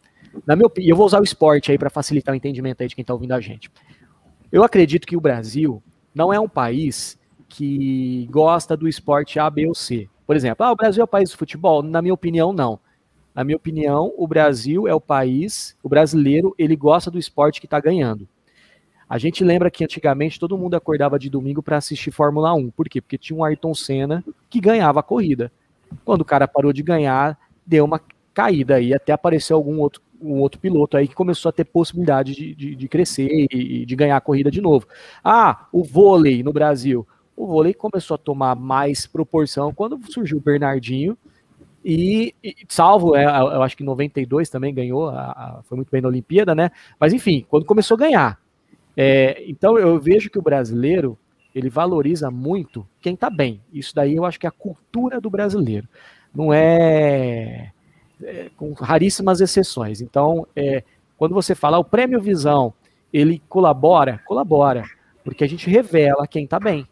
Na 0.47 0.57
minha 0.57 0.67
opinião, 0.67 0.91
eu 0.91 0.97
vou 0.97 1.07
usar 1.07 1.21
o 1.21 1.25
esporte 1.25 1.71
aí 1.71 1.79
para 1.79 1.91
facilitar 1.91 2.33
o 2.33 2.37
entendimento 2.37 2.83
aí 2.83 2.89
de 2.89 2.95
quem 2.95 3.03
está 3.03 3.13
ouvindo 3.13 3.33
a 3.33 3.41
gente. 3.41 3.71
Eu 4.51 4.63
acredito 4.63 5.07
que 5.07 5.17
o 5.17 5.21
Brasil 5.21 5.83
não 6.15 6.33
é 6.33 6.39
um 6.39 6.49
país 6.49 7.19
que 7.49 8.27
gosta 8.31 8.77
do 8.77 8.89
esporte 8.89 9.39
A, 9.39 9.49
B 9.49 9.67
ou 9.67 9.75
C. 9.75 10.09
Por 10.27 10.37
exemplo, 10.37 10.65
ah, 10.65 10.73
o 10.73 10.77
Brasil 10.77 11.03
é 11.03 11.05
o 11.05 11.09
país 11.09 11.31
do 11.31 11.37
futebol? 11.37 11.83
Na 11.83 12.01
minha 12.01 12.15
opinião, 12.15 12.53
não. 12.53 12.79
Na 13.35 13.43
minha 13.43 13.57
opinião, 13.57 14.13
o 14.17 14.27
Brasil 14.27 14.87
é 14.87 14.95
o 14.95 15.01
país, 15.01 15.77
o 15.83 15.89
brasileiro, 15.89 16.55
ele 16.57 16.77
gosta 16.77 17.11
do 17.11 17.19
esporte 17.19 17.61
que 17.61 17.67
está 17.67 17.81
ganhando. 17.81 18.29
A 19.09 19.19
gente 19.19 19.45
lembra 19.45 19.71
que 19.71 19.85
antigamente 19.85 20.41
todo 20.41 20.57
mundo 20.57 20.75
acordava 20.75 21.19
de 21.19 21.29
domingo 21.29 21.63
para 21.63 21.77
assistir 21.77 22.11
Fórmula 22.11 22.55
1. 22.55 22.71
Por 22.71 22.89
quê? 22.89 23.01
Porque 23.01 23.19
tinha 23.19 23.37
um 23.37 23.45
Ayrton 23.45 23.75
Senna 23.75 24.25
que 24.49 24.61
ganhava 24.61 25.01
a 25.01 25.03
corrida. 25.03 25.53
Quando 26.05 26.23
o 26.23 26.25
cara 26.25 26.49
parou 26.49 26.73
de 26.73 26.83
ganhar, 26.83 27.39
deu 27.67 27.85
uma 27.85 28.01
caída 28.33 28.77
aí, 28.77 28.95
até 28.95 29.13
apareceu 29.13 29.57
algum 29.57 29.79
outro 29.79 30.01
um 30.21 30.41
outro 30.41 30.61
piloto 30.61 30.97
aí 30.97 31.07
que 31.07 31.15
começou 31.15 31.49
a 31.49 31.53
ter 31.53 31.65
possibilidade 31.65 32.35
de, 32.35 32.55
de, 32.55 32.75
de 32.75 32.89
crescer 32.89 33.47
e 33.51 33.85
de 33.85 33.97
ganhar 33.97 34.17
a 34.17 34.21
corrida 34.21 34.51
de 34.51 34.61
novo. 34.61 34.87
Ah, 35.23 35.67
o 35.73 35.83
vôlei 35.83 36.43
no 36.43 36.53
Brasil. 36.53 37.07
O 37.37 37.47
vôlei 37.47 37.75
começou 37.75 38.15
a 38.15 38.19
tomar 38.19 38.55
mais 38.55 39.07
proporção 39.07 39.73
quando 39.75 40.01
surgiu 40.11 40.39
o 40.39 40.41
Bernardinho. 40.41 41.17
E, 41.85 42.35
e 42.43 42.55
salvo, 42.69 43.15
é, 43.15 43.25
eu 43.25 43.63
acho 43.63 43.77
que 43.77 43.85
92 43.85 44.49
também 44.49 44.73
ganhou, 44.73 45.11
a, 45.11 45.33
a, 45.33 45.61
foi 45.65 45.77
muito 45.77 45.91
bem 45.91 46.01
na 46.01 46.09
Olimpíada, 46.09 46.55
né? 46.55 46.71
Mas 46.99 47.13
enfim, 47.13 47.45
quando 47.49 47.67
começou 47.67 47.97
a 47.97 47.99
ganhar. 47.99 48.41
É, 48.97 49.45
então 49.47 49.77
eu 49.77 50.01
vejo 50.01 50.31
que 50.31 50.39
o 50.39 50.43
brasileiro 50.43 51.19
ele 51.55 51.69
valoriza 51.69 52.31
muito 52.31 52.87
quem 53.01 53.15
tá 53.15 53.29
bem. 53.29 53.61
Isso 53.73 53.95
daí 53.95 54.17
eu 54.17 54.25
acho 54.25 54.41
que 54.41 54.47
é 54.47 54.49
a 54.49 54.53
cultura 54.53 55.21
do 55.21 55.29
brasileiro. 55.29 55.87
Não 56.35 56.53
é 56.53 57.73
é, 58.23 58.51
com 58.57 58.73
raríssimas 58.73 59.41
exceções. 59.41 60.01
Então, 60.01 60.47
é, 60.55 60.83
quando 61.17 61.35
você 61.35 61.55
fala 61.55 61.79
o 61.79 61.85
prêmio 61.85 62.21
Visão, 62.21 62.73
ele 63.13 63.43
colabora, 63.49 64.21
colabora, 64.27 64.85
porque 65.23 65.45
a 65.45 65.49
gente 65.49 65.71
revela 65.71 66.27
quem 66.27 66.45
está 66.45 66.59
bem, 66.59 66.87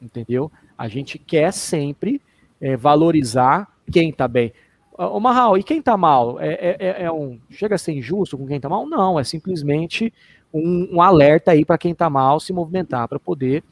entendeu? 0.00 0.50
A 0.76 0.88
gente 0.88 1.18
quer 1.18 1.52
sempre 1.52 2.20
é, 2.60 2.76
valorizar 2.76 3.68
quem 3.90 4.10
está 4.10 4.26
bem. 4.26 4.52
Ô 4.92 5.18
Marral, 5.18 5.56
e 5.56 5.62
quem 5.62 5.78
está 5.78 5.96
mal? 5.96 6.38
É, 6.40 6.52
é, 6.52 6.76
é, 6.78 7.02
é, 7.04 7.12
um 7.12 7.38
chega 7.50 7.76
a 7.76 7.78
ser 7.78 7.92
injusto 7.92 8.36
com 8.36 8.46
quem 8.46 8.56
está 8.56 8.68
mal? 8.68 8.86
Não, 8.86 9.18
é 9.18 9.24
simplesmente 9.24 10.12
um, 10.52 10.96
um 10.96 11.02
alerta 11.02 11.52
aí 11.52 11.64
para 11.64 11.78
quem 11.78 11.92
está 11.92 12.10
mal 12.10 12.38
se 12.38 12.52
movimentar 12.52 13.08
para 13.08 13.18
poder 13.18 13.64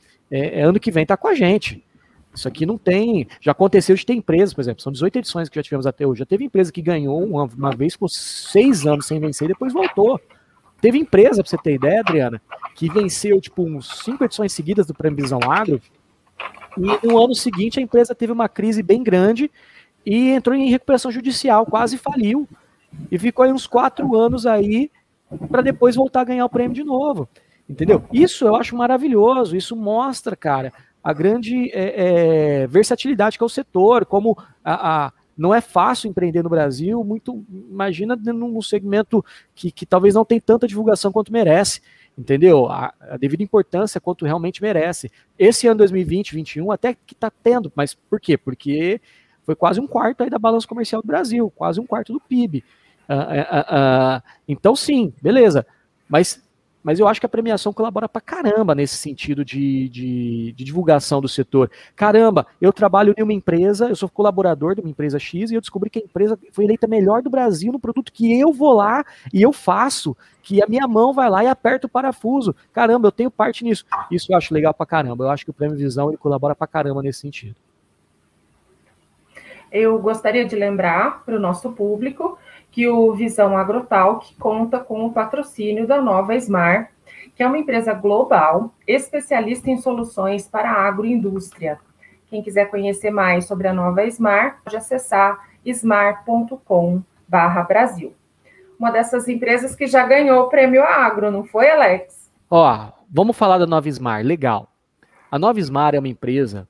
ano 0.62 0.78
que 0.78 0.92
vem 0.92 1.04
tá 1.04 1.16
com 1.16 1.26
a 1.26 1.34
gente. 1.34 1.84
Isso 2.34 2.46
aqui 2.46 2.64
não 2.64 2.78
tem. 2.78 3.26
Já 3.40 3.52
aconteceu 3.52 3.96
de 3.96 4.06
ter 4.06 4.14
empresas, 4.14 4.54
por 4.54 4.60
exemplo, 4.60 4.82
são 4.82 4.92
18 4.92 5.18
edições 5.18 5.48
que 5.48 5.56
já 5.56 5.62
tivemos 5.62 5.86
até 5.86 6.06
hoje. 6.06 6.20
Já 6.20 6.26
teve 6.26 6.44
empresa 6.44 6.72
que 6.72 6.80
ganhou 6.80 7.22
uma, 7.24 7.44
uma 7.44 7.70
vez 7.74 7.96
por 7.96 8.08
seis 8.08 8.86
anos 8.86 9.06
sem 9.06 9.18
vencer 9.18 9.46
e 9.46 9.52
depois 9.52 9.72
voltou. 9.72 10.20
Teve 10.80 10.98
empresa, 10.98 11.42
para 11.42 11.50
você 11.50 11.58
ter 11.58 11.74
ideia, 11.74 12.00
Adriana, 12.00 12.40
que 12.74 12.88
venceu 12.88 13.40
tipo 13.40 13.62
uns 13.62 14.02
cinco 14.04 14.24
edições 14.24 14.52
seguidas 14.52 14.86
do 14.86 14.94
Prêmio 14.94 15.22
Visão 15.22 15.40
Agro. 15.46 15.80
E 16.78 17.06
no 17.06 17.22
ano 17.22 17.34
seguinte 17.34 17.78
a 17.78 17.82
empresa 17.82 18.14
teve 18.14 18.32
uma 18.32 18.48
crise 18.48 18.82
bem 18.82 19.02
grande 19.02 19.50
e 20.06 20.30
entrou 20.30 20.56
em 20.56 20.70
recuperação 20.70 21.10
judicial, 21.10 21.66
quase 21.66 21.98
faliu. 21.98 22.48
E 23.10 23.18
ficou 23.18 23.44
aí 23.44 23.52
uns 23.52 23.66
quatro 23.66 24.16
anos 24.16 24.46
aí 24.46 24.90
para 25.50 25.62
depois 25.62 25.96
voltar 25.96 26.22
a 26.22 26.24
ganhar 26.24 26.44
o 26.44 26.50
prêmio 26.50 26.74
de 26.74 26.84
novo. 26.84 27.28
Entendeu? 27.68 28.02
Isso 28.12 28.46
eu 28.46 28.56
acho 28.56 28.74
maravilhoso. 28.74 29.56
Isso 29.56 29.76
mostra, 29.76 30.34
cara, 30.34 30.72
a 31.02 31.12
grande 31.12 31.70
é, 31.72 32.62
é, 32.62 32.66
versatilidade 32.66 33.38
que 33.38 33.42
é 33.42 33.46
o 33.46 33.48
setor, 33.48 34.04
como 34.04 34.36
a, 34.64 35.06
a, 35.06 35.12
não 35.36 35.54
é 35.54 35.60
fácil 35.60 36.08
empreender 36.08 36.42
no 36.42 36.50
Brasil, 36.50 37.02
muito 37.02 37.44
imagina 37.50 38.14
num 38.16 38.60
segmento 38.60 39.24
que, 39.54 39.70
que 39.70 39.86
talvez 39.86 40.14
não 40.14 40.24
tem 40.24 40.38
tanta 40.38 40.68
divulgação 40.68 41.10
quanto 41.10 41.32
merece. 41.32 41.80
entendeu? 42.16 42.66
A, 42.66 42.92
a, 43.00 43.16
devida 43.16 43.42
importância 43.42 44.00
quanto 44.00 44.26
realmente 44.26 44.60
merece. 44.60 45.10
Esse 45.38 45.66
ano 45.66 45.78
2020, 45.78 46.32
2021 46.32 46.70
até 46.70 46.94
que 46.94 47.14
está 47.14 47.30
tendo, 47.30 47.72
mas 47.74 47.94
por 47.94 48.20
quê? 48.20 48.36
Porque 48.36 49.00
foi 49.42 49.56
quase 49.56 49.80
um 49.80 49.86
quarto 49.86 50.22
aí 50.22 50.30
da 50.30 50.38
balança 50.38 50.68
comercial 50.68 51.00
do 51.00 51.06
Brasil, 51.06 51.50
quase 51.56 51.80
um 51.80 51.86
quarto 51.86 52.12
do 52.12 52.20
PIB. 52.20 52.62
Uh, 53.08 53.12
uh, 53.12 54.18
uh, 54.18 54.22
então 54.46 54.76
sim, 54.76 55.12
beleza. 55.22 55.66
Mas 56.08 56.42
mas 56.82 56.98
eu 56.98 57.06
acho 57.06 57.20
que 57.20 57.26
a 57.26 57.28
premiação 57.28 57.72
colabora 57.72 58.08
pra 58.08 58.20
caramba 58.20 58.74
nesse 58.74 58.96
sentido 58.96 59.44
de, 59.44 59.88
de, 59.88 60.52
de, 60.52 60.64
divulgação 60.64 61.20
do 61.20 61.28
setor. 61.28 61.70
Caramba, 61.94 62.46
eu 62.60 62.72
trabalho 62.72 63.14
em 63.16 63.22
uma 63.22 63.32
empresa, 63.32 63.88
eu 63.88 63.96
sou 63.96 64.08
colaborador 64.08 64.74
de 64.74 64.80
uma 64.80 64.90
empresa 64.90 65.18
X 65.18 65.50
e 65.50 65.54
eu 65.54 65.60
descobri 65.60 65.90
que 65.90 65.98
a 65.98 66.02
empresa 66.02 66.38
foi 66.52 66.64
eleita 66.64 66.86
melhor 66.86 67.22
do 67.22 67.30
Brasil 67.30 67.72
no 67.72 67.78
produto 67.78 68.12
que 68.12 68.38
eu 68.38 68.52
vou 68.52 68.72
lá 68.72 69.04
e 69.32 69.42
eu 69.42 69.52
faço, 69.52 70.16
que 70.42 70.62
a 70.62 70.66
minha 70.66 70.88
mão 70.88 71.12
vai 71.12 71.28
lá 71.28 71.44
e 71.44 71.46
aperta 71.46 71.86
o 71.86 71.90
parafuso. 71.90 72.54
Caramba, 72.72 73.08
eu 73.08 73.12
tenho 73.12 73.30
parte 73.30 73.62
nisso. 73.62 73.84
Isso 74.10 74.32
eu 74.32 74.36
acho 74.36 74.54
legal 74.54 74.72
pra 74.72 74.86
caramba. 74.86 75.24
Eu 75.24 75.30
acho 75.30 75.44
que 75.44 75.50
o 75.50 75.54
Prêmio 75.54 75.76
Visão 75.76 76.08
ele 76.08 76.16
colabora 76.16 76.54
pra 76.54 76.66
caramba 76.66 77.02
nesse 77.02 77.20
sentido. 77.20 77.56
Eu 79.70 79.98
gostaria 80.00 80.44
de 80.44 80.56
lembrar 80.56 81.22
para 81.24 81.36
o 81.36 81.40
nosso 81.40 81.70
público 81.72 82.36
que 82.70 82.88
o 82.88 83.12
Visão 83.12 83.54
Agrotalk 83.56 84.34
conta 84.36 84.78
com 84.78 85.06
o 85.06 85.12
patrocínio 85.12 85.86
da 85.86 86.00
Nova 86.00 86.34
Smar, 86.36 86.90
que 87.34 87.42
é 87.42 87.46
uma 87.46 87.58
empresa 87.58 87.92
global 87.92 88.72
especialista 88.86 89.68
em 89.70 89.76
soluções 89.78 90.46
para 90.46 90.70
a 90.70 90.86
agroindústria. 90.86 91.80
Quem 92.28 92.42
quiser 92.42 92.70
conhecer 92.70 93.10
mais 93.10 93.46
sobre 93.46 93.66
a 93.66 93.72
Nova 93.72 94.04
Smar, 94.04 94.60
pode 94.64 94.76
acessar 94.76 95.48
smar.com/brasil. 95.64 98.14
Uma 98.78 98.90
dessas 98.90 99.26
empresas 99.28 99.74
que 99.74 99.86
já 99.86 100.06
ganhou 100.06 100.44
o 100.44 100.48
prêmio 100.48 100.82
Agro, 100.82 101.30
não 101.30 101.44
foi, 101.44 101.70
Alex? 101.70 102.30
Ó, 102.48 102.92
vamos 103.10 103.36
falar 103.36 103.58
da 103.58 103.66
Nova 103.66 103.88
Smar, 103.88 104.24
legal. 104.24 104.68
A 105.30 105.38
Nova 105.38 105.60
Smar 105.60 105.94
é 105.94 105.98
uma 105.98 106.08
empresa 106.08 106.66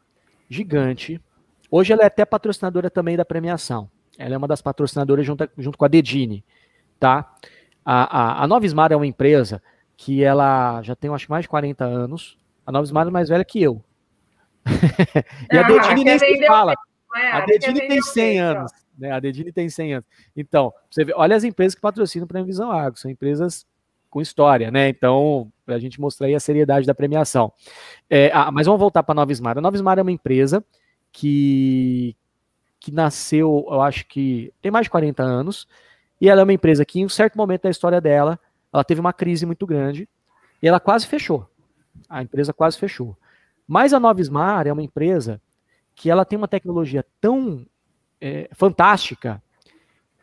gigante. 0.49 1.23
Hoje 1.71 1.93
ela 1.93 2.03
é 2.03 2.07
até 2.07 2.25
patrocinadora 2.25 2.91
também 2.91 3.17
da 3.17 3.25
premiação. 3.25 3.89
Ela 4.21 4.35
é 4.35 4.39
uma 4.39 4.49
das 4.49 4.61
patrocinadoras 4.61 5.25
junto, 5.25 5.49
junto 5.57 5.79
com 5.79 5.85
a 5.85 5.89
Dedini, 5.89 6.45
tá? 6.99 7.33
A, 7.85 8.41
a, 8.41 8.45
a 8.45 8.47
Nova 8.47 8.67
Smart 8.67 8.93
é 8.93 8.97
uma 8.97 9.07
empresa 9.07 9.63
que 9.97 10.23
ela 10.23 10.83
já 10.83 10.95
tem, 10.95 11.11
acho 11.11 11.27
que 11.27 11.31
mais 11.31 11.45
de 11.45 11.49
40 11.49 11.85
anos. 11.85 12.39
A 12.67 12.73
Nova 12.73 12.85
Smart 12.85 13.09
é 13.09 13.13
mais 13.13 13.29
velha 13.29 13.45
que 13.45 13.63
eu. 13.63 13.83
e 15.51 15.57
ah, 15.57 15.61
a 15.61 15.69
Dedini 15.69 16.05
nem 16.05 16.19
se 16.19 16.47
fala. 16.47 16.75
É, 17.17 17.33
a 17.33 17.41
Dedini 17.45 17.89
tem 17.89 18.03
100 18.03 18.41
anos. 18.41 18.73
Né? 18.99 19.11
A 19.11 19.21
Dedini 19.21 19.53
tem 19.53 19.69
100 19.69 19.95
anos. 19.95 20.07
Então, 20.37 20.73
você 20.91 21.05
vê, 21.05 21.13
olha 21.17 21.35
as 21.35 21.45
empresas 21.45 21.75
que 21.75 21.81
patrocinam 21.81 22.27
para 22.27 22.41
a 22.41 22.45
Visão 22.45 22.71
Agro. 22.71 23.01
São 23.01 23.11
empresas 23.11 23.67
com 24.11 24.21
história, 24.21 24.71
né? 24.71 24.89
Então, 24.89 25.51
para 25.65 25.77
a 25.77 25.79
gente 25.79 26.01
mostrar 26.01 26.27
aí 26.27 26.35
a 26.35 26.41
seriedade 26.41 26.87
da 26.87 26.95
premiação. 26.95 27.53
É, 28.09 28.31
ah, 28.35 28.51
mas 28.51 28.67
vamos 28.67 28.81
voltar 28.81 29.03
para 29.03 29.13
a 29.13 29.17
Nova 29.17 29.33
Smart. 29.33 29.59
A 29.59 29.63
Nova 29.63 29.77
Smart 29.77 29.99
é 29.99 30.03
uma 30.03 30.13
empresa 30.13 30.65
que, 31.13 32.17
que 32.81 32.91
nasceu, 32.91 33.67
eu 33.69 33.83
acho 33.83 34.07
que 34.07 34.53
tem 34.63 34.73
mais 34.73 34.85
de 34.85 34.91
40 34.91 35.23
anos, 35.23 35.69
e 36.21 36.29
ela 36.29 36.41
é 36.41 36.45
uma 36.45 36.53
empresa 36.53 36.85
que, 36.85 37.01
em 37.01 37.05
um 37.05 37.09
certo 37.09 37.37
momento 37.37 37.63
da 37.63 37.71
história 37.71 38.01
dela, 38.01 38.41
ela 38.73 38.83
teve 38.83 39.01
uma 39.01 39.13
crise 39.13 39.45
muito 39.45 39.67
grande 39.67 40.09
e 40.63 40.67
ela 40.67 40.81
quase 40.81 41.07
fechou. 41.07 41.49
A 42.09 42.23
empresa 42.23 42.53
quase 42.53 42.79
fechou. 42.79 43.17
Mas 43.67 43.93
a 43.93 44.01
Nova 44.01 44.21
Smar 44.21 44.67
é 44.67 44.73
uma 44.73 44.83
empresa 44.83 45.41
que 45.95 46.11
ela 46.11 46.25
tem 46.25 46.37
uma 46.37 46.49
tecnologia 46.49 47.05
tão 47.21 47.67
é, 48.21 48.49
fantástica 48.53 49.43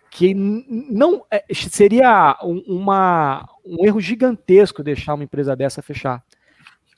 que 0.09 0.33
não 0.33 1.25
é, 1.29 1.43
seria 1.53 2.37
um, 2.41 2.63
uma, 2.67 3.47
um 3.65 3.85
erro 3.85 3.99
gigantesco 3.99 4.83
deixar 4.83 5.13
uma 5.13 5.23
empresa 5.23 5.55
dessa 5.55 5.81
fechar. 5.81 6.23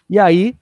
E 0.10 0.18
aí 0.18 0.56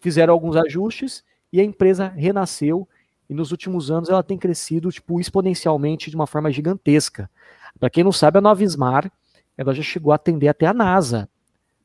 fizeram 0.00 0.32
alguns 0.32 0.56
ajustes 0.56 1.24
e 1.52 1.60
a 1.60 1.64
empresa 1.64 2.08
renasceu 2.08 2.86
e 3.28 3.34
nos 3.34 3.50
últimos 3.50 3.90
anos 3.90 4.08
ela 4.08 4.22
tem 4.22 4.38
crescido 4.38 4.90
tipo 4.90 5.20
exponencialmente 5.20 6.10
de 6.10 6.16
uma 6.16 6.26
forma 6.26 6.50
gigantesca. 6.50 7.30
Para 7.78 7.90
quem 7.90 8.02
não 8.02 8.12
sabe, 8.12 8.38
a 8.38 8.40
Nova 8.40 8.64
Smar, 8.64 9.10
ela 9.56 9.74
já 9.74 9.82
chegou 9.82 10.12
a 10.12 10.16
atender 10.16 10.48
até 10.48 10.66
a 10.66 10.72
NASA 10.72 11.28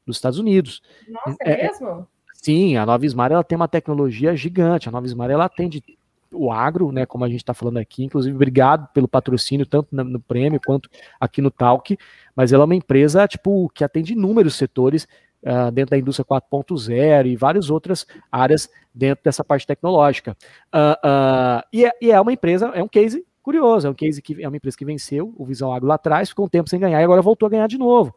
dos 0.05 0.17
Estados 0.17 0.39
Unidos. 0.39 0.81
Nossa, 1.07 1.37
é, 1.41 1.51
é 1.51 1.63
mesmo? 1.63 2.07
Sim, 2.33 2.77
a 2.77 2.85
Nova 2.85 3.05
Smar 3.05 3.31
ela 3.31 3.43
tem 3.43 3.55
uma 3.55 3.67
tecnologia 3.67 4.35
gigante. 4.35 4.87
A 4.87 4.91
Nova 4.91 5.05
Smar 5.05 5.29
ela 5.29 5.45
atende 5.45 5.83
o 6.31 6.51
agro, 6.51 6.91
né, 6.91 7.05
como 7.05 7.23
a 7.23 7.29
gente 7.29 7.41
está 7.41 7.53
falando 7.53 7.77
aqui. 7.77 8.03
Inclusive, 8.03 8.35
obrigado 8.35 8.87
pelo 8.91 9.07
patrocínio, 9.07 9.65
tanto 9.65 9.89
no 9.91 10.19
prêmio 10.19 10.59
quanto 10.65 10.89
aqui 11.19 11.41
no 11.41 11.51
Talk. 11.51 11.97
Mas 12.35 12.51
ela 12.51 12.63
é 12.63 12.65
uma 12.65 12.75
empresa 12.75 13.27
tipo 13.27 13.69
que 13.73 13.83
atende 13.83 14.13
inúmeros 14.13 14.55
setores 14.55 15.07
uh, 15.43 15.71
dentro 15.71 15.91
da 15.91 15.97
indústria 15.97 16.25
4.0 16.25 17.27
e 17.27 17.35
várias 17.35 17.69
outras 17.69 18.05
áreas 18.31 18.69
dentro 18.93 19.23
dessa 19.23 19.43
parte 19.43 19.67
tecnológica. 19.67 20.35
Uh, 20.73 21.63
e, 21.71 21.85
é, 21.85 21.91
e, 22.01 22.11
é, 22.11 22.19
uma 22.19 22.33
empresa, 22.33 22.67
é 22.73 22.83
um 22.83 22.87
case 22.87 23.25
curioso, 23.41 23.87
é 23.87 23.89
um 23.89 23.93
case 23.93 24.21
que 24.21 24.41
é 24.41 24.47
uma 24.47 24.57
empresa 24.57 24.77
que 24.77 24.85
venceu 24.85 25.33
o 25.37 25.45
Visão 25.45 25.73
Agro 25.73 25.87
lá 25.87 25.95
atrás, 25.95 26.29
ficou 26.29 26.45
um 26.45 26.49
tempo 26.49 26.69
sem 26.69 26.79
ganhar 26.79 27.01
e 27.01 27.03
agora 27.03 27.21
voltou 27.21 27.47
a 27.47 27.49
ganhar 27.49 27.67
de 27.67 27.77
novo. 27.77 28.15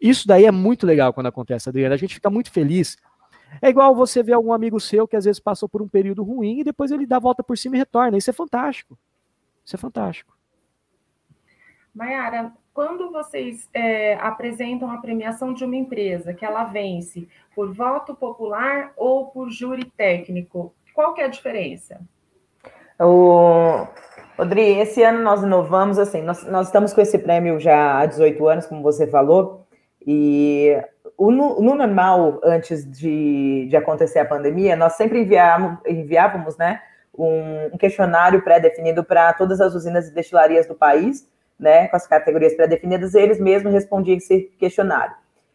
Isso 0.00 0.26
daí 0.26 0.46
é 0.46 0.50
muito 0.50 0.86
legal 0.86 1.12
quando 1.12 1.26
acontece, 1.26 1.68
Adriana. 1.68 1.94
A 1.94 1.98
gente 1.98 2.14
fica 2.14 2.30
muito 2.30 2.50
feliz. 2.50 2.96
É 3.60 3.68
igual 3.68 3.94
você 3.94 4.22
ver 4.22 4.32
algum 4.32 4.52
amigo 4.52 4.80
seu 4.80 5.06
que 5.06 5.16
às 5.16 5.24
vezes 5.24 5.40
passou 5.40 5.68
por 5.68 5.82
um 5.82 5.88
período 5.88 6.22
ruim 6.22 6.60
e 6.60 6.64
depois 6.64 6.90
ele 6.90 7.06
dá 7.06 7.16
a 7.16 7.20
volta 7.20 7.42
por 7.42 7.58
cima 7.58 7.76
e 7.76 7.78
retorna. 7.78 8.16
Isso 8.16 8.30
é 8.30 8.32
fantástico. 8.32 8.98
Isso 9.64 9.76
é 9.76 9.78
fantástico. 9.78 10.34
Mayara, 11.94 12.52
quando 12.72 13.10
vocês 13.10 13.68
é, 13.74 14.14
apresentam 14.14 14.90
a 14.90 14.98
premiação 14.98 15.52
de 15.52 15.64
uma 15.64 15.76
empresa 15.76 16.32
que 16.32 16.44
ela 16.44 16.64
vence 16.64 17.28
por 17.54 17.74
voto 17.74 18.14
popular 18.14 18.92
ou 18.96 19.26
por 19.26 19.50
júri 19.50 19.84
técnico, 19.96 20.72
qual 20.94 21.14
que 21.14 21.20
é 21.20 21.24
a 21.24 21.28
diferença? 21.28 22.00
O 22.98 23.86
Rodri, 24.38 24.78
esse 24.78 25.02
ano 25.02 25.22
nós 25.22 25.42
inovamos, 25.42 25.98
assim, 25.98 26.22
nós, 26.22 26.44
nós 26.44 26.66
estamos 26.66 26.92
com 26.92 27.00
esse 27.00 27.18
prêmio 27.18 27.58
já 27.58 27.98
há 27.98 28.06
18 28.06 28.46
anos, 28.46 28.66
como 28.66 28.82
você 28.82 29.06
falou, 29.06 29.66
e 30.06 30.76
o, 31.16 31.30
no, 31.30 31.60
normal, 31.60 32.40
antes 32.42 32.90
de, 32.90 33.66
de 33.68 33.76
acontecer 33.76 34.20
a 34.20 34.24
pandemia, 34.24 34.76
nós 34.76 34.94
sempre 34.94 35.20
enviávamos, 35.20 35.78
enviávamos 35.86 36.56
né, 36.56 36.80
um, 37.16 37.66
um 37.74 37.78
questionário 37.78 38.42
pré-definido 38.42 39.04
para 39.04 39.32
todas 39.34 39.60
as 39.60 39.74
usinas 39.74 40.08
e 40.08 40.14
destilarias 40.14 40.66
do 40.66 40.74
país, 40.74 41.29
né, 41.60 41.88
com 41.88 41.96
as 41.96 42.06
categorias 42.06 42.54
pré-definidas, 42.54 43.14
eles 43.14 43.38
mesmos 43.38 43.72
respondiam 43.72 44.16
esse 44.16 44.50
questionário. 44.58 45.14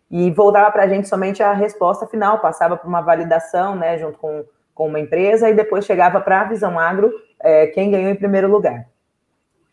E 0.10 0.30
voltava 0.32 0.72
para 0.72 0.84
a 0.84 0.88
gente 0.88 1.08
somente 1.08 1.42
a 1.42 1.52
resposta 1.52 2.06
final, 2.06 2.40
passava 2.40 2.78
por 2.78 2.88
uma 2.88 3.02
validação, 3.02 3.76
né, 3.76 3.98
junto 3.98 4.18
com, 4.20 4.46
com 4.74 4.88
uma 4.88 5.00
empresa, 5.00 5.50
e 5.50 5.54
depois 5.54 5.86
chegava 5.86 6.22
para 6.22 6.42
a 6.42 6.44
Visão 6.46 6.80
Agro 6.80 7.12
é, 7.42 7.68
quem 7.68 7.90
ganhou 7.92 8.10
em 8.10 8.16
primeiro 8.16 8.48
lugar. 8.48 8.88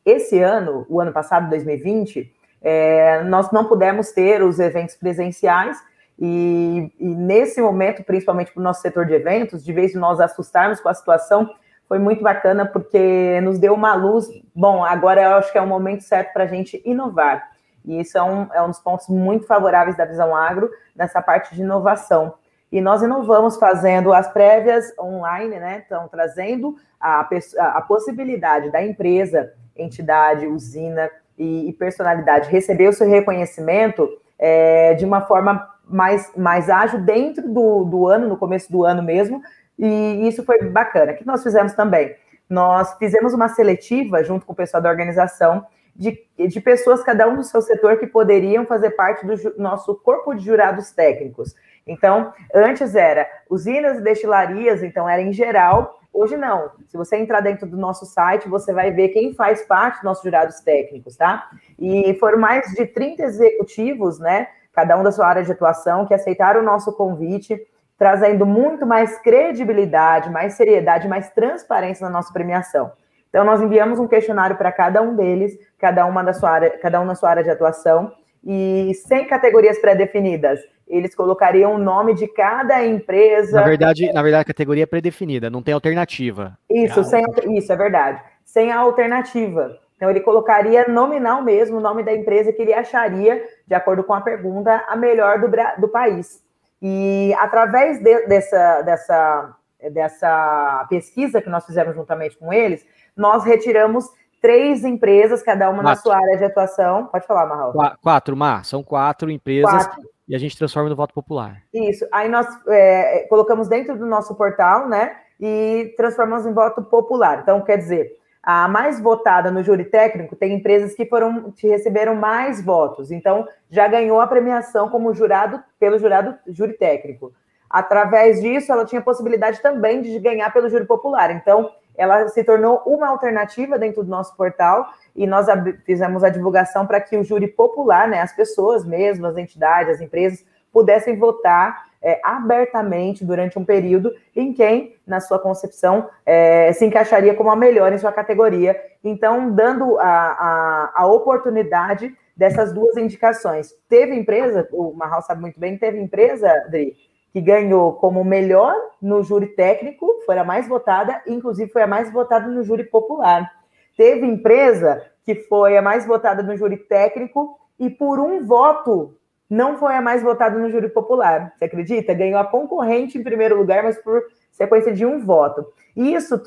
Esse 0.04 0.40
ano, 0.40 0.86
o 0.88 1.00
ano 1.00 1.12
passado, 1.12 1.48
2020, 1.50 2.32
é, 2.62 3.22
nós 3.24 3.52
não 3.52 3.66
pudemos 3.66 4.10
ter 4.10 4.42
os 4.42 4.58
eventos 4.58 4.96
presenciais, 4.96 5.78
e, 6.18 6.90
e 6.98 7.06
nesse 7.06 7.60
momento, 7.60 8.02
principalmente 8.02 8.52
para 8.52 8.60
o 8.60 8.64
nosso 8.64 8.80
setor 8.80 9.04
de 9.06 9.12
eventos, 9.12 9.64
de 9.64 9.72
vez 9.72 9.92
de 9.92 9.98
nós 9.98 10.20
assustarmos 10.20 10.80
com 10.80 10.88
a 10.88 10.94
situação, 10.94 11.50
foi 11.92 11.98
muito 11.98 12.22
bacana 12.22 12.64
porque 12.64 13.38
nos 13.42 13.58
deu 13.58 13.74
uma 13.74 13.94
luz. 13.94 14.26
Bom, 14.56 14.82
agora 14.82 15.20
eu 15.20 15.34
acho 15.34 15.52
que 15.52 15.58
é 15.58 15.60
o 15.60 15.66
momento 15.66 16.02
certo 16.02 16.32
para 16.32 16.44
a 16.44 16.46
gente 16.46 16.80
inovar. 16.86 17.50
E 17.84 18.00
isso 18.00 18.16
é 18.16 18.22
um, 18.22 18.46
é 18.50 18.62
um 18.62 18.68
dos 18.68 18.78
pontos 18.78 19.08
muito 19.08 19.46
favoráveis 19.46 19.94
da 19.94 20.06
Visão 20.06 20.34
Agro 20.34 20.70
nessa 20.96 21.20
parte 21.20 21.54
de 21.54 21.60
inovação. 21.60 22.32
E 22.72 22.80
nós 22.80 23.02
inovamos 23.02 23.58
fazendo 23.58 24.10
as 24.10 24.26
prévias 24.32 24.90
online, 24.98 25.60
né? 25.60 25.82
Então, 25.84 26.08
trazendo 26.08 26.76
a, 26.98 27.28
a 27.58 27.82
possibilidade 27.82 28.70
da 28.72 28.82
empresa, 28.82 29.52
entidade, 29.76 30.46
usina 30.46 31.10
e, 31.36 31.68
e 31.68 31.74
personalidade 31.74 32.48
receber 32.48 32.88
o 32.88 32.92
seu 32.94 33.06
reconhecimento 33.06 34.08
é, 34.38 34.94
de 34.94 35.04
uma 35.04 35.20
forma 35.20 35.68
mais, 35.84 36.32
mais 36.34 36.70
ágil 36.70 37.02
dentro 37.02 37.46
do, 37.52 37.84
do 37.84 38.06
ano, 38.06 38.28
no 38.28 38.36
começo 38.38 38.72
do 38.72 38.82
ano 38.82 39.02
mesmo, 39.02 39.42
e 39.78 40.28
isso 40.28 40.44
foi 40.44 40.62
bacana. 40.64 41.12
O 41.12 41.16
que 41.16 41.26
nós 41.26 41.42
fizemos 41.42 41.72
também? 41.72 42.14
Nós 42.48 42.94
fizemos 42.98 43.32
uma 43.32 43.48
seletiva 43.48 44.22
junto 44.22 44.44
com 44.44 44.52
o 44.52 44.56
pessoal 44.56 44.82
da 44.82 44.90
organização 44.90 45.64
de, 45.94 46.18
de 46.38 46.60
pessoas, 46.60 47.02
cada 47.02 47.28
um 47.28 47.36
do 47.36 47.44
seu 47.44 47.60
setor, 47.60 47.98
que 47.98 48.06
poderiam 48.06 48.64
fazer 48.66 48.90
parte 48.90 49.26
do 49.26 49.34
nosso 49.58 49.94
corpo 49.96 50.34
de 50.34 50.44
jurados 50.44 50.90
técnicos. 50.90 51.54
Então, 51.86 52.32
antes 52.54 52.94
era 52.94 53.28
usinas 53.48 53.98
e 53.98 54.02
destilarias, 54.02 54.82
então 54.82 55.08
era 55.08 55.20
em 55.20 55.32
geral. 55.32 56.00
Hoje 56.12 56.36
não. 56.36 56.70
Se 56.86 56.96
você 56.96 57.16
entrar 57.16 57.40
dentro 57.40 57.66
do 57.66 57.76
nosso 57.76 58.06
site, 58.06 58.48
você 58.48 58.72
vai 58.72 58.90
ver 58.90 59.08
quem 59.08 59.34
faz 59.34 59.62
parte 59.62 59.96
dos 59.96 60.04
nossos 60.04 60.24
jurados 60.24 60.60
técnicos, 60.60 61.16
tá? 61.16 61.48
E 61.78 62.14
foram 62.20 62.38
mais 62.38 62.70
de 62.72 62.86
30 62.86 63.22
executivos, 63.22 64.18
né? 64.18 64.48
Cada 64.72 64.96
um 64.98 65.02
da 65.02 65.12
sua 65.12 65.26
área 65.26 65.42
de 65.42 65.52
atuação, 65.52 66.06
que 66.06 66.14
aceitaram 66.14 66.60
o 66.60 66.64
nosso 66.64 66.92
convite 66.92 67.60
trazendo 68.02 68.44
muito 68.44 68.84
mais 68.84 69.16
credibilidade, 69.20 70.28
mais 70.28 70.54
seriedade, 70.54 71.06
mais 71.06 71.30
transparência 71.30 72.04
na 72.04 72.10
nossa 72.10 72.32
premiação. 72.32 72.90
Então, 73.28 73.44
nós 73.44 73.62
enviamos 73.62 74.00
um 74.00 74.08
questionário 74.08 74.56
para 74.56 74.72
cada 74.72 75.00
um 75.00 75.14
deles, 75.14 75.56
cada 75.78 76.04
uma 76.04 76.24
da 76.24 76.32
sua 76.32 76.50
área, 76.50 76.70
cada 76.82 77.00
um 77.00 77.04
na 77.04 77.14
sua 77.14 77.30
área 77.30 77.44
de 77.44 77.50
atuação, 77.50 78.10
e 78.44 78.92
sem 79.06 79.28
categorias 79.28 79.78
pré-definidas. 79.78 80.58
Eles 80.88 81.14
colocariam 81.14 81.76
o 81.76 81.78
nome 81.78 82.12
de 82.12 82.26
cada 82.26 82.84
empresa. 82.84 83.60
Na 83.60 83.66
verdade, 83.68 84.12
na 84.12 84.20
verdade, 84.20 84.42
a 84.42 84.46
categoria 84.46 84.82
é 84.82 84.86
pré-definida, 84.86 85.48
não 85.48 85.62
tem 85.62 85.72
alternativa. 85.72 86.58
Isso, 86.68 86.98
é 86.98 87.04
sem, 87.04 87.24
isso 87.56 87.72
é 87.72 87.76
verdade. 87.76 88.20
Sem 88.44 88.72
a 88.72 88.80
alternativa. 88.80 89.78
Então, 89.94 90.10
ele 90.10 90.18
colocaria 90.18 90.88
nominal 90.88 91.40
mesmo 91.40 91.76
o 91.76 91.80
nome 91.80 92.02
da 92.02 92.12
empresa 92.12 92.52
que 92.52 92.62
ele 92.62 92.74
acharia, 92.74 93.44
de 93.64 93.74
acordo 93.76 94.02
com 94.02 94.12
a 94.12 94.20
pergunta, 94.20 94.84
a 94.88 94.96
melhor 94.96 95.38
do, 95.38 95.48
do 95.78 95.86
país. 95.86 96.42
E 96.82 97.32
através 97.38 98.02
de, 98.02 98.26
dessa, 98.26 98.82
dessa, 98.82 99.56
dessa 99.92 100.86
pesquisa 100.90 101.40
que 101.40 101.48
nós 101.48 101.64
fizemos 101.64 101.94
juntamente 101.94 102.36
com 102.36 102.52
eles, 102.52 102.84
nós 103.16 103.44
retiramos 103.44 104.10
três 104.40 104.84
empresas, 104.84 105.44
cada 105.44 105.70
uma 105.70 105.82
quatro. 105.82 105.88
na 105.90 105.96
sua 105.96 106.16
área 106.16 106.36
de 106.36 106.44
atuação. 106.44 107.06
Pode 107.06 107.24
falar, 107.24 107.46
Marral. 107.46 107.72
Quatro, 108.02 108.36
Mar. 108.36 108.64
São 108.64 108.82
quatro 108.82 109.30
empresas 109.30 109.86
quatro. 109.86 110.02
e 110.28 110.34
a 110.34 110.38
gente 110.38 110.58
transforma 110.58 110.90
no 110.90 110.96
voto 110.96 111.14
popular. 111.14 111.62
Isso. 111.72 112.04
Aí 112.10 112.28
nós 112.28 112.46
é, 112.66 113.26
colocamos 113.28 113.68
dentro 113.68 113.96
do 113.96 114.04
nosso 114.04 114.34
portal, 114.34 114.88
né? 114.88 115.16
E 115.40 115.94
transformamos 115.96 116.44
em 116.44 116.52
voto 116.52 116.82
popular. 116.82 117.38
Então, 117.42 117.60
quer 117.62 117.78
dizer, 117.78 118.10
a 118.42 118.66
mais 118.66 118.98
votada 119.00 119.50
no 119.50 119.62
júri 119.62 119.84
técnico 119.84 120.34
tem 120.34 120.54
empresas 120.54 120.94
que 120.94 121.06
foram 121.06 121.52
que 121.52 121.68
receberam 121.68 122.16
mais 122.16 122.60
votos. 122.60 123.12
Então, 123.12 123.46
já 123.70 123.86
ganhou 123.86 124.20
a 124.20 124.26
premiação 124.26 124.88
como 124.88 125.14
jurado 125.14 125.62
pelo 125.78 125.98
jurado 125.98 126.34
júri 126.48 126.72
técnico. 126.72 127.32
Através 127.70 128.40
disso, 128.42 128.72
ela 128.72 128.84
tinha 128.84 129.00
possibilidade 129.00 129.62
também 129.62 130.02
de 130.02 130.18
ganhar 130.18 130.52
pelo 130.52 130.68
júri 130.68 130.84
popular. 130.84 131.30
Então, 131.30 131.70
ela 131.96 132.26
se 132.28 132.42
tornou 132.42 132.82
uma 132.84 133.08
alternativa 133.08 133.78
dentro 133.78 134.02
do 134.02 134.10
nosso 134.10 134.36
portal 134.36 134.88
e 135.14 135.26
nós 135.26 135.46
fizemos 135.84 136.24
a 136.24 136.28
divulgação 136.28 136.86
para 136.86 137.00
que 137.00 137.16
o 137.16 137.24
júri 137.24 137.46
popular, 137.46 138.08
né, 138.08 138.20
as 138.20 138.34
pessoas 138.34 138.84
mesmo, 138.84 139.26
as 139.26 139.36
entidades, 139.36 139.94
as 139.94 140.00
empresas, 140.00 140.44
pudessem 140.72 141.18
votar 141.18 141.91
é, 142.02 142.20
abertamente 142.22 143.24
durante 143.24 143.58
um 143.58 143.64
período 143.64 144.12
em 144.34 144.52
quem, 144.52 144.96
na 145.06 145.20
sua 145.20 145.38
concepção, 145.38 146.08
é, 146.26 146.72
se 146.72 146.84
encaixaria 146.84 147.34
como 147.34 147.50
a 147.50 147.56
melhor 147.56 147.92
em 147.92 147.98
sua 147.98 148.12
categoria. 148.12 148.76
Então, 149.04 149.50
dando 149.50 149.98
a, 149.98 150.04
a, 150.04 150.92
a 150.94 151.06
oportunidade 151.06 152.14
dessas 152.36 152.72
duas 152.72 152.96
indicações. 152.96 153.74
Teve 153.88 154.14
empresa, 154.14 154.68
o 154.72 154.92
Marral 154.94 155.22
sabe 155.22 155.40
muito 155.40 155.60
bem, 155.60 155.78
teve 155.78 155.98
empresa, 156.00 156.50
Adri, 156.50 156.96
que 157.32 157.40
ganhou 157.40 157.94
como 157.94 158.24
melhor 158.24 158.74
no 159.00 159.22
júri 159.22 159.46
técnico, 159.46 160.06
foi 160.26 160.38
a 160.38 160.44
mais 160.44 160.68
votada, 160.68 161.22
inclusive 161.26 161.70
foi 161.70 161.82
a 161.82 161.86
mais 161.86 162.12
votada 162.12 162.46
no 162.48 162.62
júri 162.62 162.84
popular. 162.84 163.50
Teve 163.96 164.26
empresa 164.26 165.02
que 165.24 165.34
foi 165.34 165.76
a 165.76 165.82
mais 165.82 166.06
votada 166.06 166.42
no 166.42 166.56
júri 166.56 166.76
técnico 166.76 167.58
e 167.78 167.88
por 167.88 168.18
um 168.18 168.44
voto 168.44 169.16
não 169.52 169.76
foi 169.76 169.94
a 169.94 170.00
mais 170.00 170.22
votada 170.22 170.58
no 170.58 170.70
júri 170.70 170.88
popular. 170.88 171.52
Você 171.58 171.66
acredita? 171.66 172.14
Ganhou 172.14 172.40
a 172.40 172.44
concorrente 172.46 173.18
em 173.18 173.22
primeiro 173.22 173.54
lugar, 173.54 173.82
mas 173.82 173.98
por 173.98 174.22
sequência 174.50 174.90
de 174.94 175.04
um 175.04 175.20
voto. 175.20 175.66
E 175.94 176.14
isso 176.14 176.40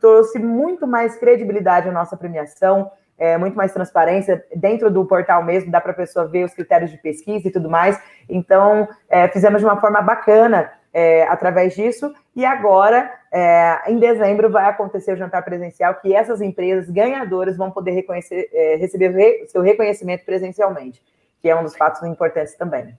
trouxe 0.00 0.40
muito 0.40 0.84
mais 0.84 1.16
credibilidade 1.16 1.88
à 1.88 1.92
nossa 1.92 2.16
premiação, 2.16 2.90
é, 3.16 3.38
muito 3.38 3.56
mais 3.56 3.72
transparência 3.72 4.44
dentro 4.56 4.90
do 4.90 5.04
portal 5.04 5.44
mesmo, 5.44 5.70
dá 5.70 5.80
para 5.80 5.92
a 5.92 5.94
pessoa 5.94 6.26
ver 6.26 6.44
os 6.44 6.52
critérios 6.52 6.90
de 6.90 6.98
pesquisa 6.98 7.46
e 7.46 7.50
tudo 7.52 7.70
mais. 7.70 7.96
Então, 8.28 8.88
é, 9.08 9.28
fizemos 9.28 9.60
de 9.60 9.64
uma 9.64 9.80
forma 9.80 10.02
bacana 10.02 10.68
é, 10.92 11.22
através 11.28 11.76
disso. 11.76 12.12
E 12.34 12.44
agora, 12.44 13.08
é, 13.30 13.82
em 13.86 14.00
dezembro, 14.00 14.50
vai 14.50 14.68
acontecer 14.68 15.12
o 15.12 15.16
jantar 15.16 15.44
presencial, 15.44 15.94
que 15.94 16.12
essas 16.12 16.40
empresas 16.40 16.90
ganhadoras 16.90 17.56
vão 17.56 17.70
poder 17.70 17.92
reconhecer, 17.92 18.50
é, 18.52 18.74
receber 18.74 19.10
re, 19.10 19.46
seu 19.46 19.62
reconhecimento 19.62 20.24
presencialmente, 20.24 21.00
que 21.42 21.48
é 21.48 21.58
um 21.58 21.64
dos 21.64 21.76
fatos 21.76 22.02
importantes 22.04 22.54
também. 22.54 22.96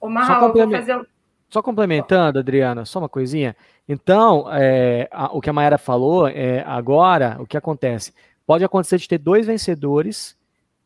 O 0.00 0.08
Marral, 0.08 0.40
só, 0.40 0.46
complement... 0.46 0.78
fazer... 0.78 1.08
só 1.48 1.62
complementando, 1.62 2.38
Adriana, 2.40 2.84
só 2.84 2.98
uma 2.98 3.08
coisinha. 3.08 3.56
Então, 3.88 4.52
é, 4.52 5.08
a, 5.12 5.26
o 5.34 5.40
que 5.40 5.48
a 5.48 5.52
Mayara 5.52 5.78
falou, 5.78 6.26
é, 6.26 6.62
agora, 6.66 7.36
o 7.38 7.46
que 7.46 7.56
acontece? 7.56 8.12
Pode 8.44 8.64
acontecer 8.64 8.98
de 8.98 9.08
ter 9.08 9.18
dois 9.18 9.46
vencedores, 9.46 10.36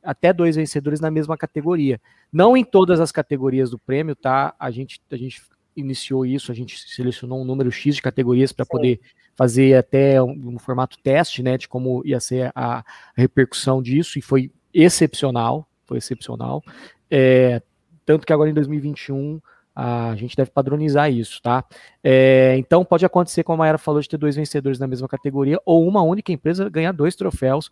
até 0.03 0.33
dois 0.33 0.57
vencedores 0.57 1.01
na 1.01 1.11
mesma 1.11 1.37
categoria. 1.37 1.99
Não 2.31 2.57
em 2.57 2.63
todas 2.63 3.01
as 3.01 3.11
categorias 3.11 3.71
do 3.71 3.79
prêmio, 3.79 4.15
tá? 4.15 4.55
A 4.59 4.71
gente, 4.71 5.01
a 5.11 5.17
gente 5.17 5.43
iniciou 5.75 6.27
isso, 6.27 6.53
a 6.53 6.55
gente 6.55 6.79
selecionou 6.79 7.41
um 7.41 7.45
número 7.45 7.73
X 7.73 7.97
de 7.97 8.03
categorias 8.03 8.53
para 8.53 8.67
poder 8.67 9.01
fazer 9.35 9.77
até 9.77 10.23
um, 10.23 10.55
um, 10.55 10.59
formato 10.59 10.97
teste, 11.03 11.43
né, 11.43 11.59
de 11.59 11.67
como 11.67 12.03
ia 12.05 12.21
ser 12.21 12.53
a, 12.55 12.79
a 12.79 12.85
repercussão 13.17 13.83
disso, 13.83 14.19
e 14.19 14.23
foi 14.23 14.53
excepcional, 14.73 15.67
foi 15.95 15.99
excepcional. 15.99 16.63
É, 17.11 17.63
tanto 18.05 18.27
que 18.27 18.33
agora 18.33 18.51
em 18.51 18.55
2021 18.55 19.41
a 19.75 20.15
gente 20.17 20.37
deve 20.37 20.51
padronizar 20.51 21.11
isso, 21.11 21.41
tá? 21.43 21.65
É, 22.03 22.55
então 22.59 22.85
pode 22.85 23.05
acontecer, 23.05 23.43
como 23.43 23.57
a 23.57 23.59
Mayara 23.59 23.79
falou, 23.79 24.01
de 24.01 24.09
ter 24.09 24.17
dois 24.17 24.37
vencedores 24.37 24.79
na 24.79 24.87
mesma 24.87 25.09
categoria, 25.09 25.59
ou 25.65 25.87
uma 25.87 26.03
única 26.03 26.33
empresa 26.33 26.69
ganhar 26.69 26.93
dois 26.93 27.17
troféus, 27.17 27.71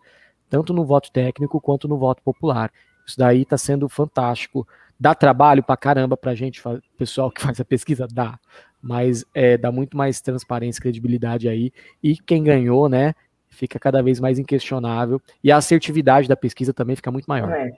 tanto 0.48 0.72
no 0.72 0.84
voto 0.84 1.12
técnico 1.12 1.60
quanto 1.60 1.86
no 1.86 1.96
voto 1.96 2.22
popular. 2.22 2.72
Isso 3.06 3.18
daí 3.18 3.42
está 3.42 3.56
sendo 3.56 3.88
fantástico. 3.88 4.66
Dá 4.98 5.14
trabalho 5.14 5.62
pra 5.62 5.76
caramba 5.76 6.16
pra 6.16 6.34
gente, 6.34 6.62
pessoal 6.96 7.30
que 7.30 7.40
faz 7.42 7.60
a 7.60 7.64
pesquisa, 7.64 8.06
dá. 8.12 8.38
Mas 8.80 9.24
é, 9.32 9.56
dá 9.56 9.70
muito 9.70 9.96
mais 9.96 10.20
transparência 10.20 10.80
e 10.80 10.82
credibilidade 10.82 11.48
aí. 11.48 11.72
E 12.02 12.16
quem 12.16 12.42
ganhou, 12.42 12.88
né, 12.88 13.14
fica 13.48 13.78
cada 13.78 14.02
vez 14.02 14.18
mais 14.18 14.40
inquestionável. 14.40 15.22
E 15.42 15.52
a 15.52 15.56
assertividade 15.56 16.26
da 16.26 16.36
pesquisa 16.36 16.74
também 16.74 16.96
fica 16.96 17.12
muito 17.12 17.26
maior. 17.26 17.50
É. 17.52 17.72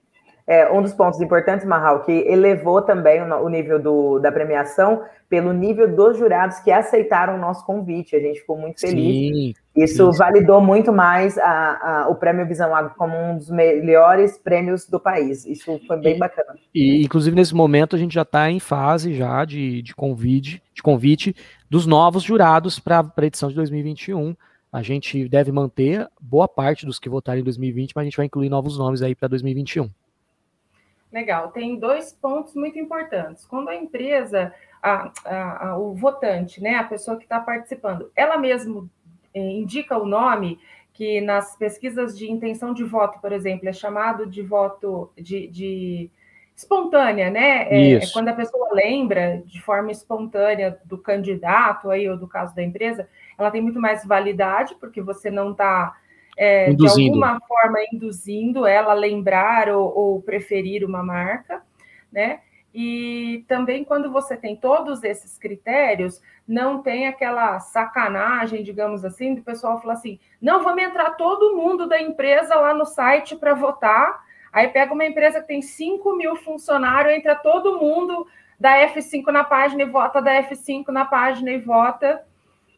É, 0.47 0.71
um 0.71 0.83
dos 0.83 0.93
pontos 0.93 1.21
importantes, 1.23 1.67
Marral, 1.67 2.03
que 2.03 2.13
elevou 2.13 2.83
também 2.83 3.23
o, 3.23 3.49
nível 3.49 3.81
do, 3.81 4.19
da 4.19 4.31
premiação 4.31 5.03
pelo 5.27 5.55
nível 5.55 5.97
dos 5.97 6.19
jurados 6.19 6.59
que 6.59 6.71
aceitaram 6.71 7.37
o 7.37 7.39
nosso 7.39 7.65
convite. 7.65 8.15
A 8.15 8.21
gente 8.21 8.41
ficou 8.41 8.59
muito 8.59 8.79
feliz. 8.79 8.95
Sim, 8.97 9.55
Isso 9.75 10.13
sim. 10.13 10.19
validou 10.19 10.61
muito 10.61 10.93
mais 10.93 11.39
a, 11.39 12.03
a, 12.03 12.09
o 12.09 12.15
Prêmio 12.17 12.47
Visão 12.47 12.77
Agro 12.77 12.93
como 12.99 13.17
um 13.17 13.39
dos 13.39 13.49
melhores 13.49 14.37
prêmios 14.37 14.87
do 14.87 15.01
país. 15.01 15.47
Isso 15.47 15.81
foi 15.87 15.97
bem 15.99 16.17
e, 16.17 16.19
bacana. 16.19 16.55
E, 16.75 17.03
inclusive, 17.03 17.35
nesse 17.35 17.55
momento, 17.55 17.97
a 17.97 17.99
gente 17.99 18.15
já 18.15 18.23
está 18.23 18.51
em 18.51 18.61
fase 18.61 19.15
já 19.15 19.47
de, 19.47 19.81
de, 19.81 19.95
convite, 19.95 20.63
de 20.75 20.83
convite 20.83 21.35
dos 21.71 21.87
novos 21.87 22.23
jurados 22.23 22.79
para 22.79 23.01
a 23.17 23.25
edição 23.25 23.49
de 23.49 23.55
2021. 23.55 24.37
A 24.71 24.83
gente 24.83 25.27
deve 25.27 25.51
manter 25.51 26.07
boa 26.21 26.47
parte 26.47 26.85
dos 26.85 26.99
que 26.99 27.09
votaram 27.09 27.41
em 27.41 27.45
2020, 27.45 27.93
mas 27.95 28.03
a 28.03 28.05
gente 28.05 28.17
vai 28.19 28.27
incluir 28.27 28.51
novos 28.51 28.77
nomes 28.77 29.01
aí 29.01 29.15
para 29.15 29.29
2021. 29.29 29.89
Legal, 31.15 31.53
tem 31.53 31.79
dois 31.79 32.13
pontos 32.13 32.57
muito 32.57 32.77
importantes. 32.77 33.47
Quando 33.47 33.69
a 33.69 33.77
empresa, 33.77 34.53
a, 34.83 35.13
a, 35.25 35.69
a, 35.69 35.79
o 35.79 35.95
votante, 35.95 36.61
né, 36.61 36.75
a 36.75 36.83
pessoa 36.83 37.17
que 37.17 37.23
está 37.23 37.39
participando, 37.39 38.11
ela 38.17 38.37
mesmo 38.37 38.91
é, 39.33 39.41
indica 39.41 39.97
o 39.97 40.07
nome, 40.07 40.59
que 40.93 41.21
nas 41.21 41.57
pesquisas 41.57 42.19
de 42.19 42.29
intenção 42.29 42.75
de 42.75 42.83
voto, 42.83 43.21
por 43.21 43.31
exemplo, 43.31 43.69
é 43.69 43.73
chamado 43.73 44.27
de 44.27 44.43
voto 44.43 45.09
de, 45.17 45.47
de 45.47 46.11
espontânea, 46.57 47.31
né? 47.31 47.69
É, 47.69 47.93
é, 47.93 48.01
quando 48.13 48.31
a 48.31 48.35
pessoa 48.35 48.71
lembra 48.73 49.41
de 49.47 49.63
forma 49.63 49.93
espontânea 49.93 50.81
do 50.85 50.99
candidato 50.99 51.93
aí, 51.93 52.09
ou 52.09 52.17
do 52.17 52.27
caso 52.27 52.57
da 52.57 52.63
empresa, 52.65 53.09
ela 53.39 53.53
tem 53.53 53.63
muito 53.63 53.81
mais 53.81 54.05
validade, 54.05 54.75
porque 54.81 55.01
você 55.01 55.31
não 55.31 55.53
está 55.53 55.97
é, 56.37 56.73
de 56.73 56.87
alguma 56.87 57.41
forma 57.41 57.79
induzindo 57.93 58.67
ela 58.67 58.93
a 58.93 58.95
lembrar 58.95 59.69
ou, 59.69 59.97
ou, 59.97 60.23
preferir 60.23 60.85
uma 60.85 61.03
marca, 61.03 61.63
né? 62.13 62.41
E 62.75 63.45
também 63.47 63.85
quando 63.85 64.11
você 64.11 64.37
tem 64.37 64.57
todos 64.57 65.05
esses 65.05 65.39
critérios, 65.39 66.21
não 66.47 66.83
tem 66.83 67.07
aquela 67.07 67.61
sacanagem, 67.61 68.65
digamos 68.65 69.05
assim, 69.05 69.35
do 69.35 69.43
pessoal 69.43 69.81
falar 69.81 69.95
assim: 69.95 70.19
não, 70.43 70.63
vamos 70.63 70.83
entrar 70.83 71.11
todo 71.11 71.57
mundo 71.57 71.87
da 71.87 72.01
empresa 72.01 72.57
lá 72.57 72.75
no 72.75 72.85
site 72.85 73.37
para 73.37 73.55
votar. 73.55 74.25
Aí 74.53 74.69
pega 74.69 74.93
uma 74.93 75.05
empresa 75.05 75.41
que 75.41 75.49
tem 75.49 75.63
5 75.63 76.17
mil 76.17 76.37
funcionários, 76.37 77.15
entra 77.15 77.35
todo 77.35 77.79
mundo 77.79 78.27
da 78.59 78.77
F5 78.89 79.27
na 79.27 79.45
página 79.45 79.83
e 79.83 79.87
vota 79.87 80.21
da 80.21 80.33
F5 80.43 80.89
na 80.89 81.05
página 81.05 81.51
e 81.53 81.59
vota, 81.59 82.25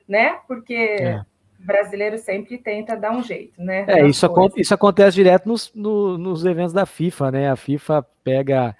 né? 0.06 0.40
Porque. 0.46 0.74
É 0.74 1.35
brasileiro 1.58 2.18
sempre 2.18 2.58
tenta 2.58 2.96
dar 2.96 3.12
um 3.12 3.22
jeito, 3.22 3.60
né? 3.62 3.84
É, 3.88 4.06
isso, 4.06 4.26
isso 4.56 4.74
acontece 4.74 5.14
direto 5.14 5.48
nos, 5.48 5.72
no, 5.74 6.16
nos 6.18 6.44
eventos 6.44 6.72
da 6.72 6.86
FIFA, 6.86 7.30
né? 7.30 7.50
A 7.50 7.56
FIFA 7.56 8.06
pega, 8.22 8.76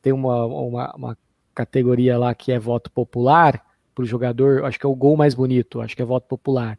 tem 0.00 0.12
uma, 0.12 0.46
uma, 0.46 0.94
uma 0.94 1.18
categoria 1.54 2.18
lá 2.18 2.34
que 2.34 2.52
é 2.52 2.58
voto 2.58 2.90
popular 2.90 3.64
para 3.94 4.02
o 4.02 4.06
jogador, 4.06 4.64
acho 4.64 4.78
que 4.78 4.86
é 4.86 4.88
o 4.88 4.94
gol 4.94 5.16
mais 5.16 5.34
bonito, 5.34 5.80
acho 5.80 5.94
que 5.94 6.02
é 6.02 6.04
voto 6.04 6.26
popular. 6.26 6.78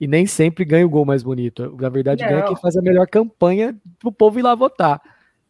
E 0.00 0.06
nem 0.06 0.26
sempre 0.26 0.64
ganha 0.64 0.86
o 0.86 0.90
gol 0.90 1.04
mais 1.04 1.22
bonito. 1.22 1.76
Na 1.78 1.88
verdade, 1.88 2.22
Não. 2.22 2.30
ganha 2.30 2.44
quem 2.44 2.56
faz 2.56 2.76
a 2.76 2.82
melhor 2.82 3.06
campanha 3.06 3.76
para 3.98 4.08
o 4.08 4.12
povo 4.12 4.38
ir 4.38 4.42
lá 4.42 4.54
votar. 4.54 5.00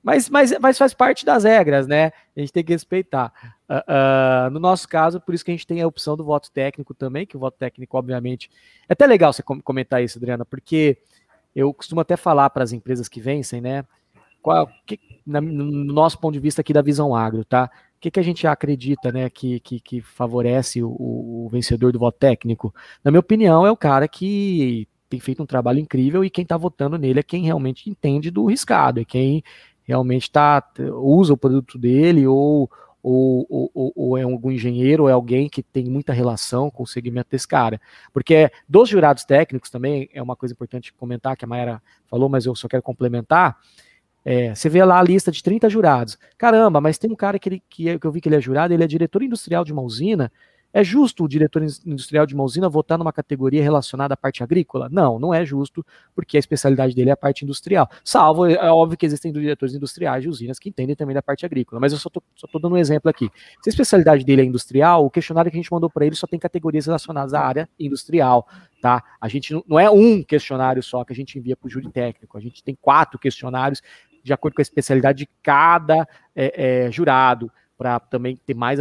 Mas, 0.03 0.29
mas, 0.29 0.59
mas 0.59 0.79
faz 0.79 0.95
parte 0.95 1.25
das 1.25 1.45
regras, 1.45 1.87
né? 1.87 2.13
A 2.37 2.41
gente 2.41 2.53
tem 2.53 2.65
que 2.65 2.73
respeitar. 2.73 3.33
Uh, 3.69 4.49
uh, 4.49 4.51
no 4.51 4.59
nosso 4.59 4.89
caso, 4.89 5.21
por 5.21 5.35
isso 5.35 5.45
que 5.45 5.51
a 5.51 5.55
gente 5.55 5.67
tem 5.67 5.83
a 5.83 5.87
opção 5.87 6.17
do 6.17 6.25
voto 6.25 6.51
técnico 6.51 6.95
também, 6.95 7.27
que 7.27 7.37
o 7.37 7.41
voto 7.41 7.59
técnico, 7.59 7.99
obviamente. 7.99 8.51
É 8.89 8.95
até 8.95 9.07
legal 9.07 9.33
você 9.33 9.43
comentar 9.43 10.03
isso, 10.03 10.19
Adriana, 10.19 10.45
porque 10.45 10.99
eu 11.55 11.73
costumo 11.75 12.01
até 12.01 12.17
falar 12.17 12.49
para 12.51 12.65
as 12.65 12.73
empresas 12.73 13.09
que 13.09 13.21
vencem, 13.21 13.61
né? 13.61 13.85
qual, 14.43 14.71
que, 14.87 14.99
na, 15.27 15.41
no 15.41 15.93
nosso 15.93 16.19
ponto 16.19 16.35
de 16.35 16.41
vista 16.41 16.61
aqui 16.61 16.73
da 16.73 16.83
visão 16.83 17.15
agro, 17.15 17.45
tá? 17.45 17.71
O 17.97 18.01
que, 18.01 18.11
que 18.11 18.21
a 18.21 18.23
gente 18.23 18.47
acredita, 18.47 19.13
né, 19.13 19.29
que, 19.29 19.61
que, 19.61 19.79
que 19.79 20.01
favorece 20.01 20.83
o, 20.83 20.89
o, 20.89 21.49
vencedor 21.51 21.93
do 21.93 21.99
voto 21.99 22.19
técnico? 22.19 22.75
Na 23.05 23.11
minha 23.11 23.21
opinião, 23.21 23.67
é 23.67 23.71
o 23.71 23.77
cara 23.77 24.09
que 24.09 24.89
tem 25.09 25.21
feito 25.21 25.43
um 25.43 25.47
trabalho 25.47 25.79
incrível 25.79 26.25
e 26.25 26.31
quem 26.31 26.43
está 26.43 26.57
votando 26.57 26.97
nele 26.97 27.21
é 27.21 27.23
quem 27.23 27.45
realmente 27.45 27.91
entende 27.91 28.31
do 28.31 28.47
riscado, 28.47 29.01
é 29.01 29.05
quem 29.05 29.43
realmente 29.91 30.31
tá, 30.31 30.63
usa 31.03 31.33
o 31.33 31.37
produto 31.37 31.77
dele 31.77 32.25
ou, 32.29 32.71
ou, 33.03 33.45
ou, 33.75 33.93
ou, 33.97 34.19
é 34.19 34.23
algum 34.23 34.53
engenheiro, 34.53 35.03
ou 35.03 35.09
é 35.09 35.13
alguém 35.13 35.49
que 35.49 35.65
tem 35.65 35.87
muita 35.87 36.13
relação 36.13 36.71
com 36.71 36.85
o 36.85 36.87
segmento 36.87 37.29
desse 37.31 37.49
cara. 37.49 37.81
Porque 38.13 38.53
dos 38.69 38.89
jurados 38.89 39.25
técnicos 39.25 39.69
também, 39.69 40.09
é 40.15 40.23
uma 40.23 40.37
coisa 40.37 40.53
importante 40.53 40.93
comentar, 40.93 41.37
que 41.37 41.45
a 41.45 41.49
Mayara 41.49 41.83
falou, 42.09 42.29
mas 42.29 42.47
eu 42.47 42.55
só 42.55 42.69
quero 42.69 42.83
complementar. 42.85 43.59
É, 44.25 44.55
você 44.55 44.69
vê 44.69 44.85
lá 44.85 45.01
a 45.01 45.03
lista 45.03 45.33
de 45.33 45.43
30 45.43 45.69
jurados. 45.69 46.17
Caramba, 46.39 46.81
mas 46.81 46.99
tem 46.99 47.11
um 47.11 47.17
cara 47.17 47.37
que, 47.37 47.49
ele, 47.49 47.63
que, 47.69 47.99
que 47.99 48.07
eu 48.07 48.13
vi 48.13 48.21
que 48.21 48.29
ele 48.29 48.37
é 48.37 48.41
jurado, 48.41 48.73
ele 48.73 48.85
é 48.85 48.87
diretor 48.87 49.25
industrial 49.25 49.65
de 49.65 49.73
uma 49.73 49.83
usina, 49.83 50.31
é 50.73 50.85
justo 50.85 51.25
o 51.25 51.29
diretor 51.29 51.63
industrial 51.63 52.27
de 52.27 52.35
uma 52.35 52.45
usina 52.45 52.69
votar 52.69 52.97
numa 52.97 53.13
categoria 53.13 53.63
relacionada 53.63 54.15
à 54.15 54.17
parte 54.17 54.43
agrícola? 54.43 54.89
Não, 54.91 55.19
não 55.19 55.35
é 55.35 55.45
justo, 55.45 55.85
porque 56.15 56.37
a 56.37 56.41
especialidade 56.41 56.95
dele 56.95 57.11
é 57.11 57.13
a 57.13 57.17
parte 57.17 57.45
industrial. 57.45 57.89
Salvo, 58.05 58.47
é 58.47 58.71
óbvio 58.71 58.97
que 58.97 59.07
existem 59.07 59.33
diretores 59.33 59.75
industriais 59.75 60.23
de 60.23 60.29
usinas 60.29 60.59
que 60.59 60.69
entendem 60.69 60.95
também 60.95 61.15
da 61.15 61.23
parte 61.23 61.45
agrícola, 61.45 61.81
mas 61.81 61.93
eu 61.93 61.99
só 61.99 62.09
estou 62.09 62.61
dando 62.61 62.75
um 62.75 62.79
exemplo 62.79 63.11
aqui. 63.11 63.31
Se 63.63 63.69
a 63.69 63.71
especialidade 63.71 64.25
dele 64.25 64.43
é 64.43 64.45
industrial, 64.45 65.05
o 65.05 65.11
questionário 65.11 65.51
que 65.51 65.57
a 65.57 65.61
gente 65.61 65.73
mandou 65.73 65.91
para 65.91 66.07
ele 66.07 66.15
só 66.15 66.27
tem 66.27 66.39
categorias 66.39 66.87
relacionadas 66.87 67.35
à 67.35 67.41
área 67.41 67.69
industrial, 67.79 68.47
tá? 68.81 69.03
A 69.21 69.29
gente 69.29 69.53
não, 69.53 69.65
não 69.67 69.81
é 69.81 69.91
um 69.91 70.23
questionário 70.23 70.83
só 70.83 71.05
que 71.05 71.13
a 71.13 71.17
gente 71.17 71.39
envia 71.39 71.57
para 71.57 71.67
o 71.67 71.71
júri 71.71 71.91
técnico, 71.91 72.37
a 72.39 72.41
gente 72.41 72.63
tem 72.63 72.77
quatro 72.81 73.19
questionários 73.19 73.83
de 74.23 74.33
acordo 74.33 74.55
com 74.55 74.61
a 74.61 74.63
especialidade 74.63 75.19
de 75.19 75.29
cada 75.43 76.07
é, 76.35 76.87
é, 76.87 76.91
jurado 76.91 77.51
para 77.81 77.99
também 77.99 78.37
ter 78.37 78.53
mais 78.53 78.79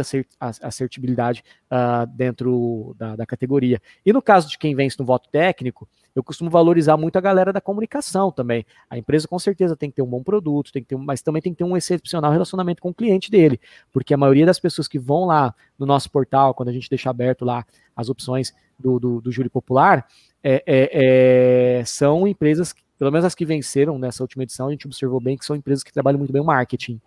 assertibilidade 0.60 1.42
uh, 1.72 2.06
dentro 2.06 2.94
da, 2.98 3.16
da, 3.16 3.24
categoria. 3.24 3.80
E 4.04 4.12
no 4.12 4.20
caso 4.20 4.46
de 4.50 4.58
quem 4.58 4.74
vence 4.74 4.98
no 4.98 5.06
voto 5.06 5.26
técnico, 5.30 5.88
eu 6.14 6.22
costumo 6.22 6.50
valorizar 6.50 6.98
muito 6.98 7.16
a 7.16 7.20
galera 7.22 7.50
da 7.50 7.62
comunicação 7.62 8.30
também. 8.30 8.66
A 8.90 8.98
empresa 8.98 9.26
com 9.26 9.38
certeza 9.38 9.74
tem 9.74 9.88
que 9.88 9.96
ter 9.96 10.02
um 10.02 10.06
bom 10.06 10.22
produto, 10.22 10.70
tem 10.70 10.82
que 10.82 10.88
ter 10.90 10.98
mas 10.98 11.22
também 11.22 11.40
tem 11.40 11.50
que 11.50 11.56
ter 11.56 11.64
um 11.64 11.78
excepcional 11.78 12.30
relacionamento 12.30 12.82
com 12.82 12.90
o 12.90 12.94
cliente 12.94 13.30
dele, 13.30 13.58
porque 13.90 14.12
a 14.12 14.18
maioria 14.18 14.44
das 14.44 14.60
pessoas 14.60 14.86
que 14.86 14.98
vão 14.98 15.24
lá 15.24 15.54
no 15.78 15.86
nosso 15.86 16.10
portal, 16.10 16.52
quando 16.52 16.68
a 16.68 16.72
gente 16.72 16.90
deixa 16.90 17.08
aberto 17.08 17.42
lá 17.42 17.64
as 17.96 18.10
opções 18.10 18.52
do, 18.78 19.00
do, 19.00 19.22
do 19.22 19.32
júri 19.32 19.48
popular, 19.48 20.06
é, 20.44 20.62
é, 20.66 21.78
é, 21.78 21.84
são 21.86 22.28
empresas, 22.28 22.74
pelo 22.98 23.10
menos 23.10 23.24
as 23.24 23.34
que 23.34 23.46
venceram 23.46 23.98
nessa 23.98 24.22
última 24.22 24.42
edição, 24.42 24.68
a 24.68 24.70
gente 24.72 24.86
observou 24.86 25.20
bem 25.20 25.38
que 25.38 25.44
são 25.46 25.56
empresas 25.56 25.82
que 25.82 25.90
trabalham 25.90 26.18
muito 26.18 26.34
bem 26.34 26.42
o 26.42 26.44
marketing 26.44 27.00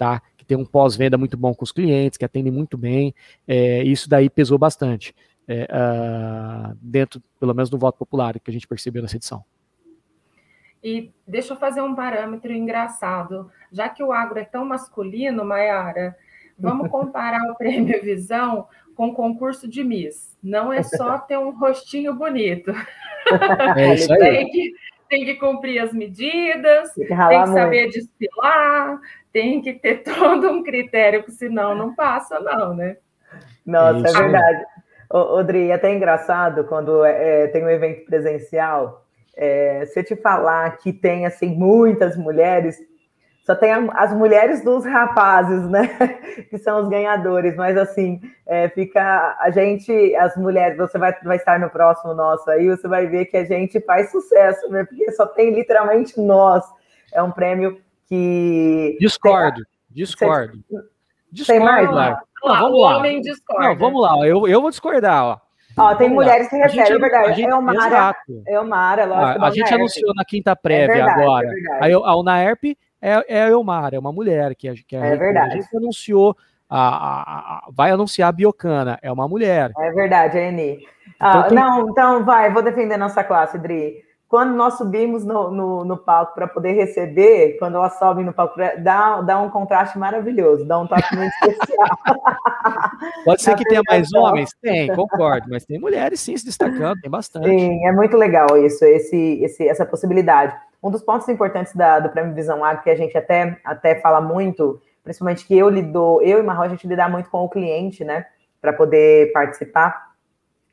tá? 0.00 0.22
Tem 0.50 0.56
um 0.56 0.64
pós-venda 0.64 1.16
muito 1.16 1.36
bom 1.36 1.54
com 1.54 1.62
os 1.62 1.70
clientes, 1.70 2.18
que 2.18 2.24
atendem 2.24 2.52
muito 2.52 2.76
bem. 2.76 3.14
É, 3.46 3.84
isso 3.84 4.10
daí 4.10 4.28
pesou 4.28 4.58
bastante 4.58 5.14
é, 5.46 5.62
uh, 5.62 6.76
dentro, 6.82 7.22
pelo 7.38 7.54
menos, 7.54 7.70
do 7.70 7.78
voto 7.78 7.96
popular 7.96 8.36
que 8.40 8.50
a 8.50 8.52
gente 8.52 8.66
percebeu 8.66 9.00
nessa 9.00 9.14
edição. 9.14 9.44
E 10.82 11.12
deixa 11.24 11.52
eu 11.52 11.56
fazer 11.56 11.82
um 11.82 11.94
parâmetro 11.94 12.52
engraçado. 12.52 13.48
Já 13.70 13.88
que 13.88 14.02
o 14.02 14.10
agro 14.10 14.40
é 14.40 14.44
tão 14.44 14.64
masculino, 14.64 15.44
Mayara, 15.44 16.16
vamos 16.58 16.88
comparar 16.90 17.48
o 17.52 17.54
Prêmio 17.54 18.02
Visão 18.02 18.66
com 18.96 19.10
o 19.10 19.14
concurso 19.14 19.68
de 19.68 19.84
Miss. 19.84 20.36
Não 20.42 20.72
é 20.72 20.82
só 20.82 21.16
ter 21.16 21.38
um 21.38 21.56
rostinho 21.56 22.12
bonito. 22.12 22.72
É 23.76 23.94
isso 23.94 24.12
aí. 24.14 24.18
tem, 24.18 24.50
que, 24.50 24.72
tem 25.08 25.24
que 25.26 25.34
cumprir 25.36 25.78
as 25.78 25.92
medidas, 25.92 26.92
tem 26.94 27.06
que, 27.06 27.16
tem 27.16 27.42
que 27.44 27.52
saber 27.52 27.88
desfilar, 27.88 29.00
tem 29.32 29.60
que 29.60 29.74
ter 29.74 30.02
todo 30.04 30.50
um 30.50 30.62
critério, 30.62 31.20
porque 31.20 31.32
senão 31.32 31.74
não 31.74 31.94
passa, 31.94 32.40
não, 32.40 32.74
né? 32.74 32.96
Nossa, 33.64 34.06
é, 34.06 34.10
é 34.10 34.22
verdade. 34.22 34.64
Odri, 35.12 35.70
é 35.70 35.74
até 35.74 35.92
engraçado 35.92 36.64
quando 36.64 37.04
é, 37.04 37.44
é, 37.44 37.46
tem 37.48 37.64
um 37.64 37.70
evento 37.70 38.04
presencial, 38.04 39.04
é, 39.36 39.84
se 39.86 39.98
eu 39.98 40.04
te 40.04 40.14
falar 40.14 40.76
que 40.78 40.92
tem 40.92 41.26
assim 41.26 41.48
muitas 41.48 42.16
mulheres, 42.16 42.76
só 43.44 43.56
tem 43.56 43.72
as 43.72 44.12
mulheres 44.12 44.62
dos 44.62 44.84
rapazes, 44.84 45.68
né? 45.68 45.88
que 46.48 46.58
são 46.58 46.82
os 46.82 46.88
ganhadores, 46.88 47.56
mas 47.56 47.76
assim, 47.76 48.20
é, 48.46 48.68
fica 48.68 49.36
a 49.40 49.50
gente, 49.50 50.14
as 50.14 50.36
mulheres, 50.36 50.76
você 50.76 50.98
vai, 50.98 51.12
vai 51.24 51.36
estar 51.36 51.58
no 51.58 51.70
próximo 51.70 52.14
nosso 52.14 52.48
aí, 52.48 52.68
você 52.68 52.86
vai 52.86 53.06
ver 53.06 53.24
que 53.24 53.36
a 53.36 53.44
gente 53.44 53.80
faz 53.80 54.10
sucesso, 54.12 54.70
né? 54.70 54.84
Porque 54.84 55.10
só 55.12 55.26
tem 55.26 55.52
literalmente 55.52 56.20
nós. 56.20 56.64
É 57.12 57.20
um 57.20 57.32
prêmio 57.32 57.80
que. 58.10 58.96
Discordo, 59.00 59.62
discordo. 59.88 60.58
Discordo. 61.30 61.46
Tem 61.46 61.60
mais? 61.60 61.88
Lá. 61.88 62.20
Não, 62.42 62.56
vamos 62.56 62.80
lá. 62.80 62.98
Homem 62.98 63.20
discorda. 63.20 63.68
Não, 63.68 63.76
vamos 63.76 64.02
lá, 64.02 64.26
eu, 64.26 64.48
eu 64.48 64.60
vou 64.60 64.70
discordar, 64.70 65.24
ó. 65.24 65.40
Ó, 65.76 65.94
tem 65.94 66.08
vamos 66.08 66.24
mulheres 66.24 66.44
lá. 66.44 66.50
que 66.50 66.56
recebem, 66.56 66.92
é 66.92 66.98
verdade. 66.98 67.34
Gente, 67.34 67.48
é 67.48 67.54
o 67.54 67.62
Mara, 67.62 68.16
é 68.46 68.60
o 68.60 68.66
Mara, 68.66 69.04
lógico. 69.04 69.44
Ah, 69.44 69.46
a 69.46 69.50
gente 69.50 69.72
anunciou 69.72 70.12
na 70.14 70.24
quinta 70.24 70.56
prévia 70.56 70.92
é 70.92 70.96
verdade, 70.96 71.22
agora. 71.22 71.46
É 71.46 71.84
Aí 71.84 71.92
a 71.92 72.16
Unaerp 72.16 72.64
é, 73.00 73.24
é 73.28 73.42
a 73.44 73.48
Elmara, 73.48 73.96
é 73.96 73.98
uma 73.98 74.12
mulher 74.12 74.54
que, 74.56 74.72
que 74.84 74.96
é, 74.96 75.12
é 75.12 75.16
verdade. 75.16 75.52
A 75.52 75.60
gente 75.60 75.76
anunciou, 75.76 76.36
a, 76.68 76.78
a, 76.78 77.22
a, 77.22 77.68
vai 77.70 77.92
anunciar 77.92 78.28
a 78.28 78.32
Biocana, 78.32 78.98
é 79.00 79.10
uma 79.12 79.28
mulher. 79.28 79.70
É 79.78 79.90
verdade, 79.92 80.36
a 80.36 80.48
Eni. 80.48 80.80
Ah, 81.20 81.30
então, 81.30 81.48
tem... 81.48 81.58
Não, 81.58 81.88
então 81.88 82.24
vai, 82.24 82.50
vou 82.50 82.62
defender 82.62 82.96
nossa 82.96 83.22
classe, 83.22 83.58
Dri 83.58 84.09
quando 84.30 84.54
nós 84.54 84.78
subimos 84.78 85.24
no, 85.24 85.50
no, 85.50 85.84
no 85.84 85.96
palco 85.96 86.36
para 86.36 86.46
poder 86.46 86.70
receber, 86.74 87.56
quando 87.58 87.74
elas 87.74 87.98
sobem 87.98 88.24
no 88.24 88.32
palco, 88.32 88.54
dá, 88.78 89.20
dá 89.22 89.40
um 89.40 89.50
contraste 89.50 89.98
maravilhoso, 89.98 90.64
dá 90.64 90.78
um 90.78 90.86
toque 90.86 91.16
muito 91.16 91.32
especial. 91.42 91.88
Pode 93.26 93.42
ser 93.42 93.56
que 93.56 93.64
tenha 93.64 93.82
mais 93.88 94.12
homens? 94.14 94.50
Tem, 94.62 94.86
concordo, 94.94 95.48
mas 95.50 95.64
tem 95.64 95.80
mulheres 95.80 96.20
sim 96.20 96.36
se 96.36 96.44
destacando, 96.44 97.00
tem 97.00 97.10
bastante. 97.10 97.48
Sim, 97.48 97.84
é 97.84 97.90
muito 97.90 98.16
legal 98.16 98.56
isso, 98.64 98.84
esse, 98.84 99.42
esse, 99.42 99.66
essa 99.66 99.84
possibilidade. 99.84 100.54
Um 100.80 100.92
dos 100.92 101.02
pontos 101.02 101.28
importantes 101.28 101.74
da, 101.74 101.98
do 101.98 102.08
Prêmio 102.08 102.32
Visão 102.32 102.64
Agro, 102.64 102.84
que 102.84 102.90
a 102.90 102.96
gente 102.96 103.18
até, 103.18 103.58
até 103.64 103.96
fala 103.96 104.20
muito, 104.20 104.80
principalmente 105.02 105.44
que 105.44 105.58
eu 105.58 105.68
lido, 105.68 106.22
eu 106.22 106.38
e 106.38 106.42
Marrol, 106.44 106.66
a 106.66 106.68
gente 106.68 106.86
lida 106.86 107.08
muito 107.08 107.28
com 107.28 107.44
o 107.44 107.48
cliente, 107.48 108.04
né, 108.04 108.26
para 108.62 108.72
poder 108.72 109.32
participar, 109.32 110.12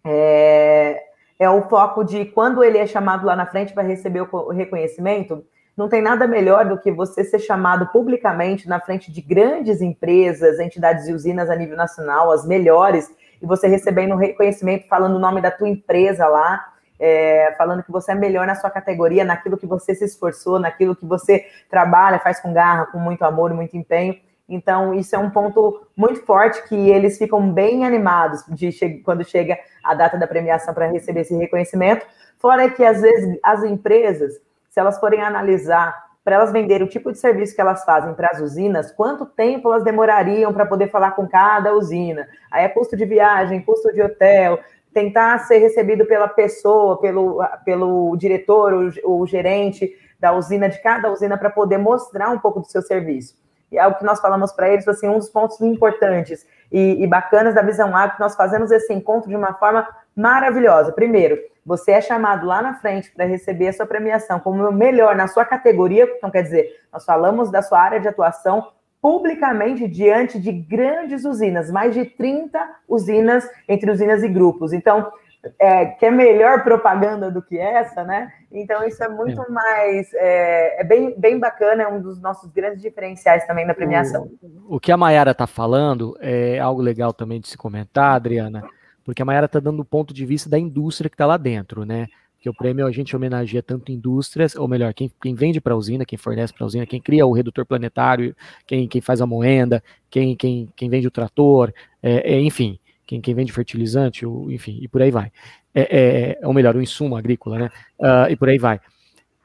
é, 0.06 1.07
é 1.39 1.50
o 1.50 1.63
foco 1.63 2.04
de 2.04 2.26
quando 2.26 2.63
ele 2.63 2.78
é 2.78 2.88
chamado 2.88 3.26
lá 3.26 3.36
na 3.36 3.45
frente 3.45 3.73
para 3.73 3.84
receber 3.84 4.21
o 4.21 4.52
reconhecimento, 4.52 5.43
não 5.76 5.88
tem 5.88 6.02
nada 6.02 6.26
melhor 6.26 6.65
do 6.65 6.80
que 6.80 6.91
você 6.91 7.23
ser 7.23 7.38
chamado 7.38 7.88
publicamente 7.88 8.67
na 8.67 8.80
frente 8.80 9.12
de 9.12 9.21
grandes 9.21 9.80
empresas, 9.80 10.60
entidades 10.60 11.08
e 11.08 11.13
usinas 11.13 11.52
a 11.52 11.56
nível 11.56 11.78
nacional, 11.78 12.32
as 12.32 12.47
melhores, 12.47 13.08
e 13.39 13.45
você 13.45 13.67
recebendo 13.67 14.15
reconhecimento 14.15 14.88
falando 14.88 15.17
o 15.17 15.19
nome 15.19 15.39
da 15.39 15.52
tua 15.52 15.69
empresa 15.69 16.28
lá, 16.28 16.73
é, 17.00 17.54
falando 17.60 17.84
que 17.84 17.91
você 17.91 18.13
é 18.13 18.15
melhor 18.15 18.47
na 18.47 18.56
sua 18.56 18.71
categoria, 18.71 19.23
naquilo 19.23 19.56
que 19.56 19.67
você 19.67 19.93
se 19.93 20.06
esforçou, 20.06 20.60
naquilo 20.60 20.95
que 20.95 21.06
você 21.06 21.45
trabalha, 21.69 22.17
faz 22.17 22.39
com 22.39 22.52
garra, 22.52 22.88
com 22.88 22.97
muito 22.97 23.23
amor 23.23 23.52
e 23.52 23.54
muito 23.54 23.78
empenho. 23.78 24.15
Então, 24.50 24.94
isso 24.94 25.14
é 25.14 25.20
um 25.20 25.30
ponto 25.30 25.82
muito 25.96 26.22
forte 26.22 26.64
que 26.70 26.90
eles 26.90 27.18
ficam 27.18 27.52
bem 27.52 27.86
animados 27.86 28.46
de 28.48 28.72
che 28.72 29.02
quando 29.04 29.26
chega 29.26 29.58
a 29.84 29.94
data 29.94 30.18
da 30.18 30.26
premiação 30.26 30.74
para 30.74 30.88
receber 30.88 31.22
esse 31.22 31.36
reconhecimento. 31.36 32.06
Fora 32.38 32.70
que, 32.70 32.84
às 32.84 33.02
vezes, 33.02 33.38
as 33.44 33.64
empresas, 33.64 34.36
se 34.70 34.80
elas 34.80 35.00
forem 35.00 35.22
analisar 35.22 36.08
para 36.24 36.36
elas 36.36 36.52
venderem 36.52 36.86
o 36.86 36.90
tipo 36.90 37.12
de 37.12 37.18
serviço 37.18 37.56
que 37.56 37.62
elas 37.62 37.84
fazem 37.84 38.14
para 38.14 38.30
as 38.32 38.40
usinas, 38.40 38.92
quanto 38.92 39.26
tempo 39.26 39.70
elas 39.70 39.84
demorariam 39.84 40.54
para 40.54 40.66
poder 40.66 40.90
falar 40.90 41.12
com 41.12 41.28
cada 41.28 41.74
usina? 41.74 42.28
Aí 42.52 42.66
é 42.66 42.70
custo 42.70 42.96
de 42.96 43.06
viagem, 43.06 43.62
custo 43.62 43.92
de 43.94 44.02
hotel, 44.02 44.60
tentar 44.94 45.40
ser 45.40 45.60
recebido 45.60 46.06
pela 46.06 46.28
pessoa, 46.28 47.00
pelo, 47.00 47.42
pelo 47.66 48.16
diretor, 48.18 48.74
o, 48.74 49.22
o 49.22 49.26
gerente 49.26 49.89
da 50.20 50.34
usina, 50.34 50.70
de 50.70 50.82
cada 50.82 51.12
usina, 51.12 51.38
para 51.38 51.50
poder 51.50 51.78
mostrar 51.78 52.30
um 52.30 52.39
pouco 52.39 52.62
do 52.62 52.68
seu 52.68 52.82
serviço 52.82 53.36
e 53.72 53.78
é 53.78 53.86
o 53.86 53.95
que 53.95 54.03
nós 54.03 54.20
falamos 54.20 54.51
para 54.51 54.70
eles, 54.70 54.88
assim, 54.88 55.07
um 55.07 55.18
dos 55.18 55.30
pontos 55.30 55.59
importantes 55.61 56.45
e, 56.72 57.03
e 57.03 57.07
bacanas 57.07 57.55
da 57.55 57.61
Visão 57.61 57.95
A, 57.95 58.09
que 58.09 58.20
nós 58.20 58.36
fazemos 58.36 58.72
esse 58.72 58.93
encontro 58.93 59.30
de 59.30 59.36
uma 59.36 59.53
forma 59.53 59.88
maravilhosa. 60.15 60.91
Primeiro, 60.91 61.38
você 61.65 61.91
é 61.91 62.01
chamado 62.01 62.45
lá 62.45 62.61
na 62.61 62.76
frente 62.76 63.11
para 63.11 63.26
receber 63.26 63.68
a 63.68 63.74
sua 63.74 63.86
premiação 63.86 64.39
como 64.39 64.65
o 64.68 64.72
melhor 64.72 65.15
na 65.15 65.28
sua 65.28 65.43
categoria, 65.43 66.05
então 66.18 66.32
quer 66.32 66.43
dizer, 66.43 66.82
nós 66.91 67.03
falamos 67.03 67.51
da 67.51 67.61
sua 67.61 67.80
área 67.80 67.99
de 67.99 68.07
atuação 68.07 68.72
publicamente 69.01 69.88
diante 69.88 70.39
de 70.39 70.51
grandes 70.51 71.24
usinas, 71.24 71.70
mais 71.70 71.93
de 71.93 72.05
30 72.05 72.59
usinas 72.88 73.47
entre 73.68 73.91
usinas 73.91 74.24
e 74.24 74.28
grupos. 74.28 74.74
Então, 74.74 75.11
é, 75.60 75.86
que 75.86 76.06
é 76.06 76.12
melhor 76.12 76.64
propaganda 76.64 77.32
do 77.32 77.41
que 77.41 77.58
essa, 77.58 78.04
né? 78.04 78.32
Então 78.52 78.86
isso 78.86 79.04
é 79.04 79.10
muito 79.10 79.41
é. 79.41 79.50
mais 79.50 80.14
é, 80.14 80.82
é, 80.82 80.84
bem, 80.84 81.14
bem 81.18 81.39
bacana, 81.39 81.84
é 81.84 81.88
um 81.88 82.02
dos 82.02 82.22
nossos 82.22 82.52
grandes 82.52 82.82
diferenciais 82.82 83.45
também 83.45 83.66
da 83.66 83.74
premiação. 83.74 84.30
O, 84.41 84.76
o 84.76 84.80
que 84.80 84.91
a 84.91 84.98
Mayara 84.98 85.32
está 85.32 85.48
falando 85.48 86.18
é 86.20 86.60
algo 86.60 86.82
legal 86.82 87.14
também 87.14 87.39
de 87.39 87.48
se 87.48 87.58
comentar, 87.58 88.16
Adriana, 88.16 88.64
porque 89.04 89.22
a 89.22 89.26
Mayara 89.26 89.45
está 89.45 89.60
dando 89.60 89.82
o 89.82 89.86
ponto 89.86 90.14
de 90.14 90.26
vista 90.26 90.50
da 90.50 90.58
indústria 90.58 91.10
que 91.10 91.16
está 91.16 91.26
lá 91.26 91.38
dentro, 91.38 91.86
né? 91.86 92.08
que 92.39 92.50
o 92.50 92.54
prêmio 92.54 92.86
a 92.86 92.91
gente 92.91 93.16
homenageia 93.16 93.64
tanto 93.64 93.91
indústrias, 93.91 94.56
ou 94.56 94.68
melhor, 94.68 94.93
quem, 94.93 95.12
quem 95.22 95.34
vende 95.34 95.60
para 95.60 95.74
a 95.74 95.78
usina, 95.78 96.06
quem 96.06 96.18
fornece 96.18 96.54
para 96.54 96.64
a 96.64 96.68
usina, 96.68 96.86
quem 96.86 97.02
cria 97.02 97.26
o 97.26 97.34
redutor 97.34 97.66
planetário, 97.66 98.36
quem, 98.66 98.88
quem 98.88 99.02
faz 99.02 99.22
a 99.22 99.26
moenda, 99.26 99.84
quem, 100.10 100.36
quem, 100.36 100.70
quem 100.76 100.89
vende 100.89 101.08
o 101.08 101.12
trator, 101.12 101.74
é, 102.02 102.36
é, 102.36 102.39
enfim, 102.39 102.80
quem, 103.08 103.22
quem 103.22 103.34
vende 103.34 103.53
fertilizante, 103.53 104.26
ou, 104.26 104.51
enfim, 104.51 104.78
e 104.82 104.88
por 104.88 105.01
aí 105.01 105.10
vai. 105.10 105.32
É, 105.74 106.38
é, 106.41 106.45
ou 106.45 106.53
melhor, 106.53 106.76
o 106.76 106.82
insumo 106.82 107.16
agrícola, 107.16 107.58
né? 107.58 107.70
Uh, 107.97 108.30
e 108.30 108.36
por 108.36 108.49
aí 108.49 108.60
vai. 108.60 108.80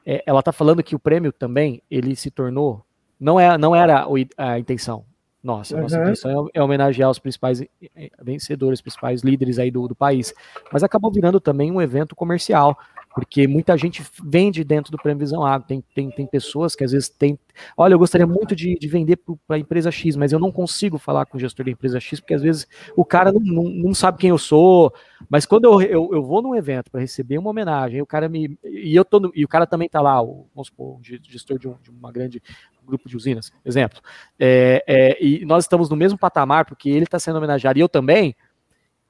É, 0.05 0.21
ela 0.25 0.39
está 0.39 0.51
falando 0.51 0.83
que 0.83 0.95
o 0.95 0.99
prêmio 0.99 1.31
também, 1.31 1.81
ele 1.89 2.15
se 2.15 2.29
tornou, 2.29 2.85
não, 3.19 3.39
é, 3.39 3.57
não 3.57 3.73
era 3.73 4.05
a 4.37 4.59
intenção, 4.59 5.05
nossa, 5.43 5.75
uhum. 5.75 5.81
nossa 5.81 5.99
intenção 5.99 6.47
é, 6.53 6.59
é, 6.59 6.63
homenagear 6.63 7.09
os 7.09 7.19
principais 7.19 7.61
eh, 7.61 7.67
eh, 7.95 8.09
vencedores, 8.21 8.79
os 8.79 8.81
principais 8.81 9.21
líderes 9.23 9.59
aí 9.59 9.69
do, 9.69 9.87
do 9.89 9.95
país. 9.95 10.33
Mas 10.71 10.83
acabou 10.83 11.11
virando 11.11 11.39
também 11.39 11.69
um 11.69 11.81
evento 11.81 12.15
comercial, 12.15 12.77
porque 13.13 13.47
muita 13.47 13.77
gente 13.77 14.03
vende 14.23 14.63
dentro 14.63 14.91
do 14.91 14.97
Prêmio 14.97 15.19
Visão 15.19 15.45
Agro. 15.45 15.67
Tem, 15.67 15.83
tem, 15.93 16.09
tem 16.09 16.25
pessoas 16.25 16.75
que 16.75 16.83
às 16.83 16.91
vezes 16.91 17.09
tem. 17.09 17.37
Olha, 17.77 17.93
eu 17.93 17.99
gostaria 17.99 18.25
muito 18.25 18.55
de, 18.55 18.75
de 18.79 18.87
vender 18.87 19.17
para 19.47 19.55
a 19.55 19.59
empresa 19.59 19.91
X, 19.91 20.15
mas 20.15 20.31
eu 20.31 20.39
não 20.39 20.51
consigo 20.51 20.97
falar 20.97 21.25
com 21.25 21.37
o 21.37 21.39
gestor 21.39 21.65
da 21.65 21.71
empresa 21.71 21.99
X, 21.99 22.19
porque 22.19 22.33
às 22.33 22.41
vezes 22.41 22.67
o 22.95 23.05
cara 23.05 23.31
não, 23.31 23.41
não, 23.41 23.63
não 23.63 23.93
sabe 23.93 24.17
quem 24.17 24.31
eu 24.31 24.37
sou. 24.37 24.91
Mas 25.29 25.45
quando 25.45 25.65
eu, 25.65 25.81
eu, 25.81 26.09
eu 26.13 26.23
vou 26.23 26.41
num 26.41 26.55
evento 26.55 26.89
para 26.89 27.01
receber 27.01 27.37
uma 27.37 27.51
homenagem, 27.51 28.01
o 28.01 28.05
cara 28.05 28.27
me. 28.27 28.57
E, 28.63 28.95
eu 28.95 29.05
tô 29.05 29.19
no, 29.19 29.31
e 29.35 29.45
o 29.45 29.47
cara 29.47 29.67
também 29.67 29.85
está 29.85 30.01
lá, 30.01 30.21
o, 30.21 30.47
vamos 30.55 30.67
supor, 30.67 30.97
um 30.97 31.03
gestor 31.03 31.59
de, 31.59 31.67
um, 31.67 31.75
de 31.83 31.91
uma 31.91 32.11
grande 32.11 32.41
grupo 32.85 33.07
de 33.07 33.15
usinas, 33.15 33.51
exemplo. 33.63 34.01
É, 34.39 34.83
é, 34.87 35.23
e 35.23 35.45
nós 35.45 35.63
estamos 35.63 35.89
no 35.89 35.95
mesmo 35.95 36.17
patamar, 36.17 36.65
porque 36.65 36.89
ele 36.89 37.05
está 37.05 37.19
sendo 37.19 37.37
homenageado 37.37 37.77
e 37.77 37.81
eu 37.81 37.89
também, 37.89 38.35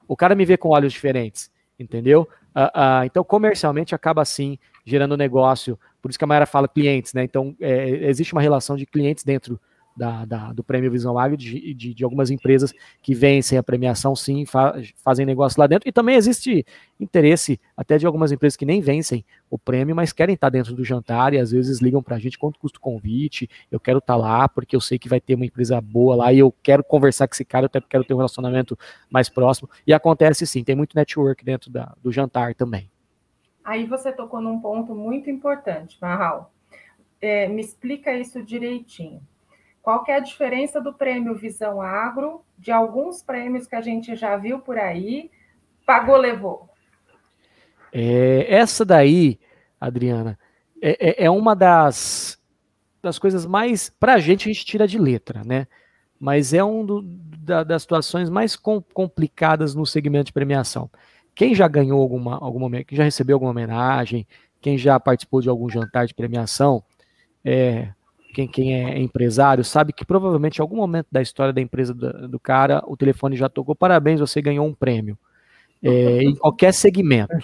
o 0.06 0.16
cara 0.16 0.34
me 0.34 0.44
vê 0.44 0.56
com 0.56 0.68
olhos 0.68 0.92
diferentes, 0.92 1.50
entendeu? 1.78 2.28
Uh, 2.54 2.60
uh, 2.60 3.04
então, 3.04 3.24
comercialmente, 3.24 3.94
acaba 3.94 4.22
assim 4.22 4.58
gerando 4.84 5.16
negócio. 5.16 5.78
Por 6.00 6.10
isso 6.10 6.18
que 6.18 6.24
a 6.24 6.26
Mayara 6.26 6.46
fala 6.46 6.68
clientes, 6.68 7.14
né? 7.14 7.24
Então, 7.24 7.56
é, 7.60 8.08
existe 8.08 8.32
uma 8.32 8.42
relação 8.42 8.76
de 8.76 8.86
clientes 8.86 9.24
dentro 9.24 9.58
da, 9.96 10.24
da, 10.24 10.52
do 10.52 10.64
Prêmio 10.64 10.90
Visão 10.90 11.18
Agro, 11.18 11.36
de, 11.36 11.72
de, 11.74 11.94
de, 11.94 12.04
algumas 12.04 12.30
empresas 12.30 12.72
que 13.00 13.14
vencem 13.14 13.56
a 13.56 13.62
premiação, 13.62 14.14
sim, 14.16 14.44
fa, 14.44 14.80
fazem 14.96 15.24
negócio 15.24 15.60
lá 15.60 15.66
dentro. 15.66 15.88
E 15.88 15.92
também 15.92 16.16
existe 16.16 16.66
interesse 16.98 17.60
até 17.76 17.96
de 17.96 18.06
algumas 18.06 18.32
empresas 18.32 18.56
que 18.56 18.66
nem 18.66 18.80
vencem 18.80 19.24
o 19.48 19.58
prêmio, 19.58 19.94
mas 19.94 20.12
querem 20.12 20.34
estar 20.34 20.48
dentro 20.48 20.74
do 20.74 20.84
jantar 20.84 21.32
e 21.32 21.38
às 21.38 21.52
vezes 21.52 21.80
ligam 21.80 22.02
para 22.02 22.16
a 22.16 22.18
gente 22.18 22.38
quanto 22.38 22.58
custa 22.58 22.78
o 22.78 22.80
convite. 22.80 23.48
Eu 23.70 23.78
quero 23.78 23.98
estar 23.98 24.16
lá 24.16 24.48
porque 24.48 24.74
eu 24.74 24.80
sei 24.80 24.98
que 24.98 25.08
vai 25.08 25.20
ter 25.20 25.34
uma 25.34 25.46
empresa 25.46 25.80
boa 25.80 26.16
lá 26.16 26.32
e 26.32 26.38
eu 26.38 26.52
quero 26.62 26.82
conversar 26.82 27.28
com 27.28 27.34
esse 27.34 27.44
cara, 27.44 27.64
eu 27.64 27.66
até 27.66 27.80
quero 27.80 28.04
ter 28.04 28.14
um 28.14 28.18
relacionamento 28.18 28.76
mais 29.08 29.28
próximo. 29.28 29.68
E 29.86 29.92
acontece 29.92 30.46
sim, 30.46 30.64
tem 30.64 30.74
muito 30.74 30.96
network 30.96 31.44
dentro 31.44 31.70
da, 31.70 31.94
do 32.02 32.10
jantar 32.10 32.54
também. 32.54 32.90
Aí 33.64 33.86
você 33.86 34.12
tocou 34.12 34.40
num 34.42 34.60
ponto 34.60 34.94
muito 34.94 35.30
importante, 35.30 35.96
Marral. 36.00 36.52
É, 37.20 37.48
me 37.48 37.62
explica 37.62 38.12
isso 38.12 38.42
direitinho. 38.42 39.22
Qual 39.84 40.02
é 40.08 40.14
a 40.14 40.18
diferença 40.20 40.80
do 40.80 40.94
prêmio 40.94 41.34
Visão 41.34 41.82
Agro 41.82 42.42
de 42.58 42.72
alguns 42.72 43.22
prêmios 43.22 43.66
que 43.66 43.76
a 43.76 43.82
gente 43.82 44.16
já 44.16 44.34
viu 44.34 44.58
por 44.58 44.78
aí? 44.78 45.30
Pagou, 45.84 46.16
levou. 46.16 46.70
É, 47.92 48.46
essa 48.48 48.82
daí, 48.82 49.38
Adriana, 49.78 50.38
é, 50.80 51.24
é, 51.24 51.24
é 51.26 51.30
uma 51.30 51.54
das, 51.54 52.40
das 53.02 53.18
coisas 53.18 53.44
mais. 53.44 53.90
Para 53.90 54.14
a 54.14 54.18
gente, 54.18 54.48
a 54.48 54.52
gente 54.54 54.64
tira 54.64 54.88
de 54.88 54.98
letra, 54.98 55.44
né? 55.44 55.66
Mas 56.18 56.54
é 56.54 56.64
um 56.64 56.82
do, 56.82 57.02
da, 57.02 57.62
das 57.62 57.82
situações 57.82 58.30
mais 58.30 58.56
com, 58.56 58.80
complicadas 58.80 59.74
no 59.74 59.84
segmento 59.84 60.28
de 60.28 60.32
premiação. 60.32 60.90
Quem 61.34 61.54
já 61.54 61.68
ganhou 61.68 62.00
alguma, 62.00 62.38
alguma. 62.38 62.82
Quem 62.84 62.96
já 62.96 63.04
recebeu 63.04 63.36
alguma 63.36 63.50
homenagem, 63.50 64.26
quem 64.62 64.78
já 64.78 64.98
participou 64.98 65.42
de 65.42 65.50
algum 65.50 65.68
jantar 65.68 66.06
de 66.06 66.14
premiação, 66.14 66.82
é, 67.44 67.92
quem, 68.34 68.48
quem 68.48 68.74
é 68.74 68.98
empresário 68.98 69.64
sabe 69.64 69.92
que 69.92 70.04
provavelmente 70.04 70.58
em 70.58 70.62
algum 70.62 70.76
momento 70.76 71.06
da 71.10 71.22
história 71.22 71.52
da 71.52 71.60
empresa 71.60 71.94
do, 71.94 72.28
do 72.28 72.40
cara, 72.40 72.82
o 72.86 72.96
telefone 72.96 73.36
já 73.36 73.48
tocou, 73.48 73.74
parabéns, 73.74 74.20
você 74.20 74.42
ganhou 74.42 74.66
um 74.66 74.74
prêmio. 74.74 75.16
É, 75.82 76.22
em 76.22 76.34
qualquer 76.34 76.72
segmento. 76.72 77.34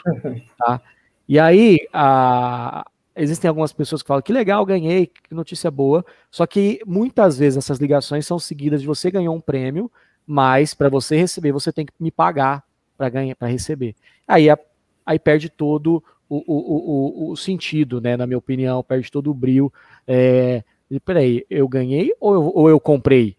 Tá? 0.59 0.81
E 1.29 1.39
aí, 1.39 1.87
a, 1.93 2.85
existem 3.15 3.49
algumas 3.49 3.73
pessoas 3.73 4.03
que 4.03 4.09
falam 4.09 4.23
que 4.23 4.33
legal, 4.33 4.65
ganhei, 4.65 5.07
que 5.07 5.35
notícia 5.35 5.71
boa. 5.71 6.05
Só 6.31 6.47
que 6.47 6.81
muitas 6.87 7.39
vezes 7.39 7.59
essas 7.59 7.79
ligações 7.79 8.27
são 8.27 8.39
seguidas 8.39 8.81
de 8.81 8.87
você 8.87 9.11
ganhou 9.11 9.35
um 9.35 9.41
prêmio, 9.41 9.91
mas 10.27 10.75
para 10.75 10.89
você 10.89 11.17
receber, 11.17 11.53
você 11.53 11.73
tem 11.73 11.85
que 11.85 11.93
me 12.01 12.11
pagar 12.11 12.65
para 12.97 13.09
ganhar, 13.09 13.37
para 13.37 13.49
receber. 13.49 13.95
Aí, 14.27 14.49
a, 14.49 14.59
aí 15.05 15.19
perde 15.19 15.51
todo 15.51 16.03
o, 16.29 16.37
o, 16.37 17.29
o, 17.29 17.33
o, 17.33 17.37
sentido, 17.37 18.01
né? 18.01 18.17
Na 18.17 18.27
minha 18.27 18.39
opinião, 18.39 18.83
perde 18.83 19.11
todo 19.11 19.31
o 19.31 19.35
brilho. 19.35 19.73
É, 20.07 20.63
e 20.91 20.99
peraí, 20.99 21.47
eu 21.49 21.69
ganhei 21.69 22.13
ou 22.21 22.35
eu, 22.35 22.53
ou 22.55 22.69
eu 22.69 22.81
comprei, 22.81 23.37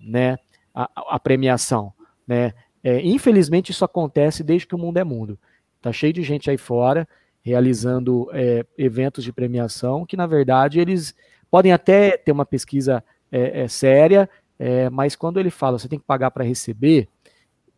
né? 0.00 0.36
A, 0.74 1.14
a 1.14 1.18
premiação, 1.18 1.92
né? 2.26 2.52
É, 2.82 3.00
infelizmente 3.00 3.70
isso 3.70 3.84
acontece 3.84 4.42
desde 4.42 4.66
que 4.66 4.74
o 4.74 4.78
mundo 4.78 4.96
é 4.98 5.04
mundo. 5.04 5.38
Tá 5.80 5.92
cheio 5.92 6.12
de 6.12 6.22
gente 6.22 6.50
aí 6.50 6.56
fora 6.56 7.06
realizando 7.42 8.28
é, 8.32 8.64
eventos 8.76 9.24
de 9.24 9.32
premiação 9.32 10.04
que 10.04 10.16
na 10.16 10.26
verdade 10.26 10.80
eles 10.80 11.14
podem 11.50 11.72
até 11.72 12.16
ter 12.16 12.32
uma 12.32 12.44
pesquisa 12.44 13.02
é, 13.30 13.62
é 13.62 13.68
séria, 13.68 14.28
é, 14.58 14.90
mas 14.90 15.14
quando 15.14 15.38
ele 15.38 15.50
fala 15.50 15.78
você 15.78 15.88
tem 15.88 15.98
que 15.98 16.04
pagar 16.04 16.30
para 16.30 16.44
receber, 16.44 17.08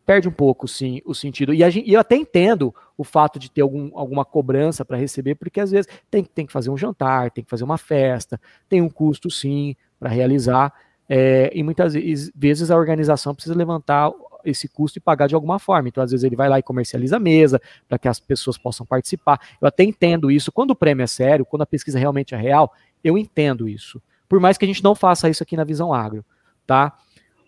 perde 0.05 0.27
um 0.27 0.31
pouco, 0.31 0.67
sim, 0.67 1.01
o 1.05 1.13
sentido. 1.13 1.53
E, 1.53 1.69
gente, 1.69 1.89
e, 1.89 1.93
eu 1.93 1.99
até 1.99 2.15
entendo 2.15 2.73
o 2.97 3.03
fato 3.03 3.39
de 3.39 3.49
ter 3.49 3.61
algum, 3.61 3.91
alguma 3.97 4.25
cobrança 4.25 4.83
para 4.83 4.97
receber, 4.97 5.35
porque 5.35 5.59
às 5.59 5.71
vezes 5.71 5.91
tem, 6.09 6.23
tem 6.23 6.45
que 6.45 6.51
fazer 6.51 6.69
um 6.69 6.77
jantar, 6.77 7.31
tem 7.31 7.43
que 7.43 7.49
fazer 7.49 7.63
uma 7.63 7.77
festa, 7.77 8.39
tem 8.67 8.81
um 8.81 8.89
custo, 8.89 9.29
sim, 9.29 9.75
para 9.99 10.09
realizar. 10.09 10.73
É, 11.07 11.51
e 11.53 11.61
muitas 11.63 11.93
vezes 12.35 12.71
a 12.71 12.75
organização 12.75 13.35
precisa 13.35 13.55
levantar 13.55 14.11
esse 14.45 14.67
custo 14.67 14.97
e 14.97 15.01
pagar 15.01 15.27
de 15.27 15.35
alguma 15.35 15.59
forma. 15.59 15.89
Então, 15.89 16.03
às 16.03 16.11
vezes, 16.11 16.23
ele 16.23 16.35
vai 16.35 16.49
lá 16.49 16.59
e 16.59 16.63
comercializa 16.63 17.17
a 17.17 17.19
mesa 17.19 17.61
para 17.87 17.99
que 17.99 18.07
as 18.07 18.19
pessoas 18.19 18.57
possam 18.57 18.85
participar. 18.85 19.39
Eu 19.61 19.67
até 19.67 19.83
entendo 19.83 20.31
isso. 20.31 20.51
Quando 20.51 20.71
o 20.71 20.75
prêmio 20.75 21.03
é 21.03 21.07
sério, 21.07 21.45
quando 21.45 21.61
a 21.63 21.65
pesquisa 21.65 21.99
realmente 21.99 22.33
é 22.33 22.37
real, 22.37 22.73
eu 23.03 23.17
entendo 23.17 23.67
isso. 23.67 24.01
Por 24.27 24.39
mais 24.39 24.57
que 24.57 24.65
a 24.65 24.67
gente 24.67 24.83
não 24.83 24.95
faça 24.95 25.29
isso 25.29 25.43
aqui 25.43 25.57
na 25.57 25.63
Visão 25.63 25.93
Agro, 25.93 26.25
tá? 26.65 26.97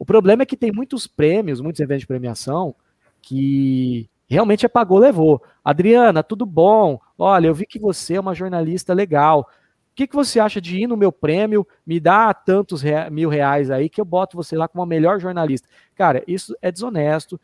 O 0.04 0.06
problema 0.06 0.44
é 0.44 0.46
que 0.46 0.58
tem 0.58 0.70
muitos 0.70 1.08
prêmios, 1.08 1.62
muitos 1.62 1.80
eventos 1.80 2.02
de 2.02 2.08
premiação 2.08 2.76
que 3.22 4.10
realmente 4.28 4.66
é 4.66 4.68
pagou, 4.68 5.00
levou. 5.00 5.42
Adriana, 5.64 6.22
tudo 6.22 6.46
bom? 6.46 7.00
Olha, 7.18 7.48
eu 7.48 7.54
vi 7.54 7.66
que 7.66 7.80
você 7.80 8.16
é 8.16 8.20
uma 8.20 8.36
jornalista 8.36 8.94
legal. 8.94 9.48
O 9.50 9.96
que, 9.96 10.06
que 10.06 10.14
você 10.14 10.42
acha 10.42 10.60
de 10.60 10.82
ir 10.82 10.88
no 10.88 10.98
meu 10.98 11.10
prêmio, 11.10 11.66
me 11.88 12.02
dá 12.02 12.34
tantos 12.34 12.82
rea 12.82 13.10
mil 13.10 13.30
reais 13.30 13.72
aí 13.72 13.88
que 13.88 14.02
eu 14.02 14.04
boto 14.04 14.36
você 14.36 14.58
lá 14.58 14.68
como 14.68 14.84
a 14.84 14.86
melhor 14.86 15.22
jornalista? 15.22 15.70
Cara, 15.96 16.22
isso 16.28 16.54
é 16.62 16.70
desonesto. 16.70 17.40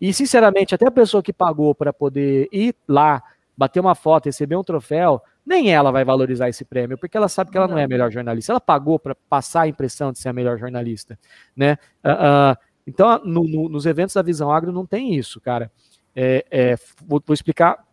E, 0.00 0.12
sinceramente, 0.12 0.72
até 0.72 0.86
a 0.86 0.92
pessoa 0.92 1.20
que 1.20 1.32
pagou 1.32 1.74
para 1.74 1.92
poder 1.92 2.48
ir 2.52 2.76
lá, 2.86 3.24
bater 3.56 3.80
uma 3.80 3.96
foto, 3.96 4.26
receber 4.26 4.54
um 4.54 4.62
troféu, 4.62 5.20
nem 5.46 5.72
ela 5.72 5.90
vai 5.90 6.04
valorizar 6.04 6.48
esse 6.48 6.64
prêmio, 6.64 6.96
porque 6.96 7.16
ela 7.16 7.28
sabe 7.28 7.50
que 7.50 7.56
ela 7.56 7.68
não, 7.68 7.76
é 7.76 7.84
a 7.84 7.88
melhor 7.88 8.10
jornalista. 8.10 8.52
Ela 8.52 8.60
pagou 8.60 8.98
para 8.98 9.14
passar 9.14 9.62
a 9.62 9.68
impressão 9.68 10.12
de 10.12 10.18
ser 10.18 10.28
a 10.30 10.32
melhor 10.32 10.58
jornalista, 10.58 11.18
né? 11.54 11.76
Uh, 12.04 12.52
uh, 12.52 12.56
então, 12.86 13.20
no, 13.24 13.44
no, 13.44 13.68
nos 13.68 13.86
eventos 13.86 14.14
da 14.14 14.22
Visão 14.22 14.50
Agro 14.50 14.72
não 14.72 14.86
tem 14.86 15.14
isso, 15.14 15.40
cara. 15.40 15.70
É, 16.14 16.44
é, 16.50 16.76
vou, 17.06 17.22
vou, 17.24 17.34
explicar 17.34 17.84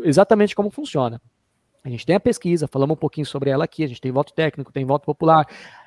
exatamente 0.00 0.54
como 0.54 0.70
funciona. 0.70 1.20
A 1.82 1.88
gente 1.88 2.04
tem 2.06 2.16
a 2.16 2.20
pesquisa, 2.20 2.66
falamos 2.66 2.94
um 2.94 2.98
pouquinho 2.98 3.26
sobre 3.26 3.50
ela 3.50 3.64
aqui, 3.64 3.84
a 3.84 3.86
gente 3.86 4.00
tem 4.00 4.10
voto 4.10 4.32
técnico, 4.32 4.72
tem 4.72 4.84
voto 4.84 5.04
popular, 5.04 5.46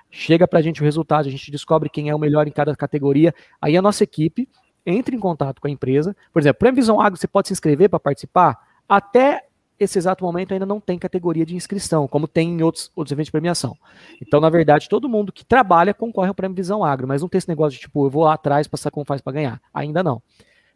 chega 0.09 0.47
para 0.47 0.59
a 0.59 0.61
gente 0.61 0.81
o 0.81 0.83
resultado, 0.83 1.27
a 1.27 1.31
gente 1.31 1.51
descobre 1.51 1.89
quem 1.89 2.09
é 2.09 2.15
o 2.15 2.19
melhor 2.19 2.47
em 2.47 2.51
cada 2.51 2.75
categoria, 2.75 3.33
aí 3.61 3.75
a 3.75 3.81
nossa 3.81 4.03
equipe 4.03 4.47
entra 4.85 5.13
em 5.13 5.19
contato 5.19 5.59
com 5.59 5.67
a 5.67 5.71
empresa. 5.71 6.15
Por 6.31 6.41
exemplo, 6.41 6.59
para 6.59 6.69
a 6.69 6.73
Visão 6.73 7.01
Agro, 7.01 7.19
você 7.19 7.27
pode 7.27 7.47
se 7.47 7.53
inscrever 7.53 7.89
para 7.89 7.99
participar 7.99 8.57
até 8.87 9.46
esse 9.79 9.97
exato 9.97 10.23
momento 10.23 10.53
ainda 10.53 10.65
não 10.65 10.79
tem 10.79 10.97
categoria 10.97 11.45
de 11.45 11.55
inscrição, 11.55 12.07
como 12.07 12.27
tem 12.27 12.49
em 12.49 12.63
outros, 12.63 12.91
outros 12.95 13.11
eventos 13.11 13.27
de 13.27 13.31
premiação. 13.31 13.77
Então, 14.21 14.39
na 14.39 14.49
verdade, 14.49 14.89
todo 14.89 15.07
mundo 15.07 15.31
que 15.31 15.45
trabalha 15.45 15.93
concorre 15.93 16.29
ao 16.29 16.33
Prêmio 16.33 16.55
Visão 16.55 16.83
Agro, 16.83 17.07
mas 17.07 17.21
não 17.21 17.29
tem 17.29 17.37
esse 17.37 17.47
negócio 17.47 17.75
de 17.75 17.81
tipo, 17.81 18.05
eu 18.05 18.09
vou 18.09 18.23
lá 18.23 18.33
atrás 18.33 18.67
passar 18.67 18.89
como 18.89 19.05
faz 19.05 19.21
para 19.21 19.33
ganhar. 19.33 19.61
Ainda 19.73 20.01
não. 20.03 20.21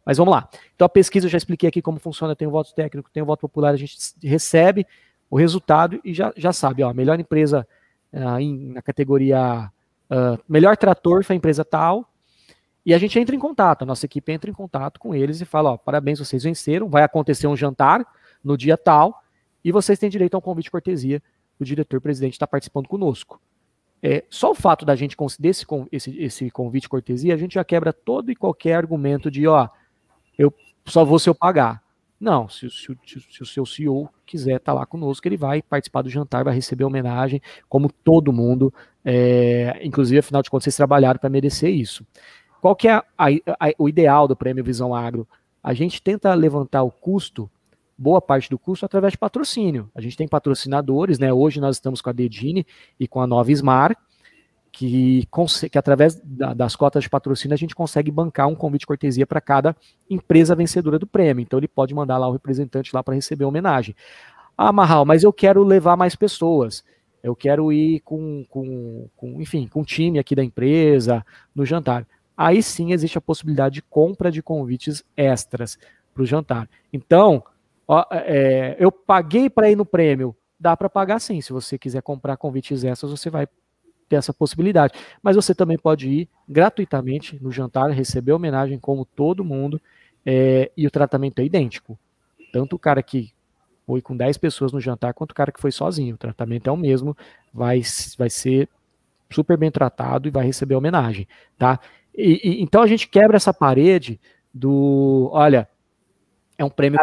Mas 0.06 0.18
vamos 0.18 0.32
lá. 0.34 0.50
Então, 0.76 0.86
a 0.86 0.90
pesquisa 0.90 1.26
eu 1.26 1.30
já 1.30 1.38
expliquei 1.38 1.70
aqui 1.70 1.82
como 1.82 2.00
funciona: 2.00 2.36
tem 2.36 2.48
o 2.48 2.52
voto 2.52 2.74
técnico, 2.74 3.10
tem 3.12 3.24
o 3.24 3.26
voto 3.26 3.42
popular, 3.42 3.74
a 3.74 3.78
gente 3.78 3.96
recebe 4.24 4.86
o 5.30 5.38
resultado 5.38 6.00
e 6.04 6.14
já, 6.14 6.34
já 6.36 6.52
sabe, 6.52 6.84
ó, 6.84 6.94
melhor 6.94 7.20
empresa 7.20 7.66
uh, 8.12 8.40
em, 8.40 8.74
na 8.74 8.82
categoria 8.82 9.72
uh, 10.12 10.38
melhor 10.48 10.76
trator 10.76 11.24
foi 11.24 11.36
a 11.36 11.38
empresa 11.38 11.64
tal. 11.64 12.08
E 12.84 12.94
a 12.94 12.98
gente 12.98 13.18
entra 13.20 13.36
em 13.36 13.40
contato, 13.40 13.84
a 13.84 13.86
nossa 13.86 14.06
equipe 14.06 14.32
entra 14.32 14.50
em 14.50 14.54
contato 14.54 15.00
com 15.00 15.16
eles 15.16 15.40
e 15.40 15.46
fala: 15.46 15.72
ó, 15.72 15.78
parabéns, 15.78 16.20
vocês 16.20 16.44
venceram, 16.44 16.90
vai 16.90 17.04
acontecer 17.04 17.48
um 17.48 17.56
jantar 17.56 18.06
no 18.44 18.58
dia 18.58 18.78
tal, 18.78 19.24
e 19.64 19.72
vocês 19.72 20.00
têm 20.00 20.10
direito 20.10 20.36
a 20.36 20.38
um 20.38 20.42
convite 20.42 20.66
de 20.66 20.72
cortesia 20.72 21.22
do 21.60 21.66
diretor-presidente 21.66 22.34
estar 22.34 22.48
participando 22.48 22.88
conosco. 22.88 23.40
É, 24.04 24.24
só 24.30 24.52
o 24.52 24.56
fato 24.56 24.84
da 24.84 24.96
gente 24.96 25.16
conceder 25.16 25.52
esse, 25.52 25.66
esse, 25.92 26.24
esse 26.24 26.50
convite 26.50 26.84
de 26.84 26.90
cortesia, 26.90 27.34
a 27.34 27.38
gente 27.38 27.54
já 27.54 27.64
quebra 27.64 27.94
todo 27.94 28.32
e 28.32 28.36
qualquer 28.36 28.74
argumento 28.74 29.30
de, 29.30 29.48
ó, 29.48 29.70
eu 30.38 30.52
só 30.86 31.06
vou 31.06 31.20
se 31.20 31.30
eu 31.30 31.36
pagar. 31.36 31.84
Não, 32.20 32.50
se, 32.50 32.70
se, 32.70 32.98
se, 33.06 33.20
se 33.32 33.42
o 33.42 33.46
seu 33.46 33.66
CEO 33.66 34.10
quiser 34.26 34.58
estar 34.58 34.74
tá 34.74 34.80
lá 34.80 34.86
conosco, 34.86 35.28
ele 35.28 35.38
vai 35.38 35.62
participar 35.62 36.02
do 36.02 36.10
jantar, 36.10 36.44
vai 36.44 36.54
receber 36.54 36.84
homenagem, 36.84 37.42
como 37.68 37.92
todo 37.92 38.34
mundo. 38.34 38.74
É, 39.04 39.80
inclusive, 39.84 40.20
afinal 40.20 40.42
de 40.42 40.50
contas, 40.50 40.66
vocês 40.66 40.78
trabalharam 40.78 41.20
para 41.20 41.30
merecer 41.30 41.72
isso. 41.72 42.06
Qual 42.62 42.76
que 42.76 42.88
é 42.88 42.92
a, 42.94 43.04
a, 43.18 43.28
a, 43.60 43.74
o 43.78 43.90
ideal 43.90 44.28
do 44.28 44.36
Prêmio 44.36 44.64
Visão 44.64 44.94
Agro? 44.94 45.28
A 45.64 45.74
gente 45.74 46.02
tenta 46.02 46.34
levantar 46.34 46.84
o 46.84 46.92
custo, 46.92 47.50
boa 48.02 48.20
parte 48.20 48.50
do 48.50 48.58
custo, 48.58 48.84
através 48.84 49.12
de 49.12 49.18
patrocínio. 49.18 49.90
A 49.94 50.02
gente 50.02 50.18
tem 50.18 50.28
patrocinadores, 50.28 51.20
né? 51.20 51.32
Hoje 51.32 51.62
nós 51.62 51.76
estamos 51.76 52.02
com 52.02 52.10
a 52.10 52.14
Dedini 52.14 52.66
e 53.00 53.08
com 53.08 53.22
a 53.22 53.28
Nova 53.28 53.52
Smart, 53.52 53.96
que, 54.72 55.28
que 55.72 55.78
através 55.78 56.20
da, 56.24 56.54
das 56.54 56.76
cotas 56.76 57.04
de 57.04 57.10
patrocínio 57.10 57.54
a 57.54 57.58
gente 57.58 57.76
consegue 57.76 58.10
bancar 58.10 58.48
um 58.48 58.56
convite 58.56 58.82
de 58.82 58.88
cortesia 58.88 59.28
para 59.28 59.40
cada 59.40 59.76
empresa 60.10 60.56
vencedora 60.56 60.98
do 60.98 61.06
prêmio. 61.06 61.44
Então 61.44 61.60
ele 61.60 61.68
pode 61.68 61.94
mandar 61.94 62.18
lá 62.18 62.28
o 62.28 62.32
representante 62.32 62.90
lá 62.92 63.04
para 63.04 63.14
receber 63.14 63.44
a 63.44 63.48
homenagem. 63.48 63.96
Ah, 64.58 64.72
Marral, 64.72 65.06
mas 65.06 65.24
eu 65.24 65.32
quero 65.32 65.64
levar 65.64 65.96
mais 65.96 66.16
pessoas. 66.16 66.84
Eu 67.22 67.36
quero 67.36 67.72
ir 67.72 68.00
com, 68.00 68.44
com, 68.50 69.08
com, 69.16 69.40
enfim, 69.40 69.68
com 69.68 69.82
o 69.82 69.86
time 69.86 70.18
aqui 70.18 70.34
da 70.34 70.44
empresa 70.44 71.24
no 71.54 71.68
jantar. 71.68 72.08
Aí 72.36 72.64
sim 72.64 72.94
existe 72.94 73.20
a 73.20 73.22
possibilidade 73.22 73.76
de 73.76 73.82
compra 73.84 74.32
de 74.32 74.42
convites 74.42 75.04
extras 75.16 75.78
para 76.16 76.24
o 76.24 76.26
jantar. 76.26 76.68
Então, 76.92 77.44
ó, 77.88 78.06
é, 78.12 78.76
eu 78.80 78.92
paguei 78.92 79.50
para 79.50 79.70
ir 79.70 79.76
no 79.76 79.86
prêmio. 79.86 80.36
Dá 80.60 80.78
para 80.78 80.90
pagar 80.90 81.20
sim. 81.20 81.42
Se 81.42 81.52
você 81.52 81.78
quiser 81.78 82.02
comprar 82.02 82.38
convites 82.38 82.84
extras, 82.84 83.12
você 83.12 83.30
vai 83.30 83.48
ter 84.08 84.18
essa 84.18 84.34
possibilidade. 84.34 84.94
Mas 85.24 85.36
você 85.36 85.56
também 85.56 85.78
pode 85.78 86.10
ir 86.10 86.30
gratuitamente 86.48 87.42
no 87.42 87.52
jantar, 87.52 87.90
receber 87.92 88.34
homenagem 88.34 88.78
como 88.78 89.06
todo 89.06 89.44
mundo, 89.44 89.82
é, 90.26 90.70
e 90.76 90.86
o 90.86 90.92
tratamento 90.92 91.40
é 91.40 91.46
idêntico. 91.46 91.98
Tanto 92.52 92.76
o 92.76 92.80
cara 92.80 93.02
que 93.02 93.34
foi 93.86 94.02
com 94.02 94.16
10 94.16 94.38
pessoas 94.38 94.72
no 94.72 94.80
jantar, 94.80 95.14
quanto 95.14 95.32
o 95.32 95.36
cara 95.36 95.52
que 95.52 95.62
foi 95.62 95.72
sozinho. 95.72 96.16
O 96.16 96.18
tratamento 96.18 96.70
é 96.70 96.72
o 96.72 96.78
mesmo, 96.78 97.16
vai, 97.54 97.82
vai 98.18 98.30
ser 98.30 98.70
super 99.30 99.58
bem 99.58 99.72
tratado 99.72 100.28
e 100.28 100.32
vai 100.32 100.46
receber 100.46 100.76
homenagem, 100.76 101.28
tá? 101.58 101.80
E, 102.16 102.42
e, 102.44 102.62
então 102.62 102.82
a 102.82 102.88
gente 102.88 103.08
quebra 103.08 103.38
essa 103.38 103.54
parede 103.54 104.20
do, 104.54 105.30
olha, 105.32 105.68
é 106.58 106.66
um 106.66 106.70
prêmio 106.70 107.00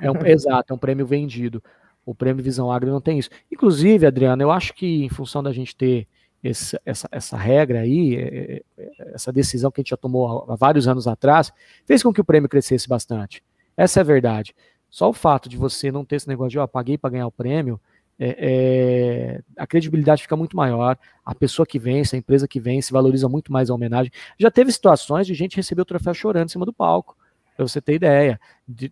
é 0.00 0.10
um, 0.10 0.26
exato, 0.26 0.72
é 0.72 0.74
um 0.74 0.78
prêmio 0.78 1.06
vendido. 1.06 1.62
O 2.04 2.14
prêmio 2.14 2.42
Visão 2.42 2.72
Agro 2.72 2.90
não 2.90 3.00
tem 3.00 3.18
isso. 3.18 3.30
Inclusive, 3.52 4.06
Adriano, 4.06 4.42
eu 4.42 4.50
acho 4.50 4.72
que 4.72 5.04
em 5.04 5.08
função 5.08 5.42
da 5.42 5.52
gente 5.52 5.76
ter 5.76 6.06
esse, 6.42 6.78
essa, 6.84 7.08
essa 7.10 7.36
regra 7.36 7.80
aí, 7.80 8.16
é, 8.16 8.22
é, 8.22 8.62
é, 8.78 9.14
essa 9.14 9.32
decisão 9.32 9.70
que 9.70 9.80
a 9.80 9.82
gente 9.82 9.90
já 9.90 9.96
tomou 9.96 10.46
há 10.50 10.56
vários 10.56 10.86
anos 10.88 11.06
atrás, 11.06 11.52
fez 11.84 12.02
com 12.02 12.12
que 12.12 12.20
o 12.20 12.24
prêmio 12.24 12.48
crescesse 12.48 12.88
bastante. 12.88 13.42
Essa 13.76 14.00
é 14.00 14.02
a 14.02 14.04
verdade. 14.04 14.54
Só 14.88 15.10
o 15.10 15.12
fato 15.12 15.48
de 15.48 15.56
você 15.56 15.92
não 15.92 16.04
ter 16.04 16.16
esse 16.16 16.28
negócio 16.28 16.50
de, 16.50 16.58
ó, 16.58 16.66
paguei 16.66 16.96
para 16.96 17.10
ganhar 17.10 17.26
o 17.26 17.32
prêmio, 17.32 17.80
é, 18.18 18.36
é, 18.40 19.40
a 19.56 19.66
credibilidade 19.66 20.22
fica 20.22 20.34
muito 20.34 20.56
maior, 20.56 20.98
a 21.24 21.34
pessoa 21.34 21.64
que 21.64 21.78
vence, 21.78 22.16
a 22.16 22.18
empresa 22.18 22.48
que 22.48 22.58
vence, 22.58 22.92
valoriza 22.92 23.28
muito 23.28 23.52
mais 23.52 23.70
a 23.70 23.74
homenagem. 23.74 24.10
Já 24.38 24.50
teve 24.50 24.72
situações 24.72 25.26
de 25.26 25.34
gente 25.34 25.56
receber 25.56 25.82
o 25.82 25.84
troféu 25.84 26.14
chorando 26.14 26.46
em 26.46 26.50
cima 26.50 26.66
do 26.66 26.72
palco, 26.72 27.16
para 27.58 27.66
você 27.66 27.80
ter 27.80 27.94
ideia. 27.94 28.40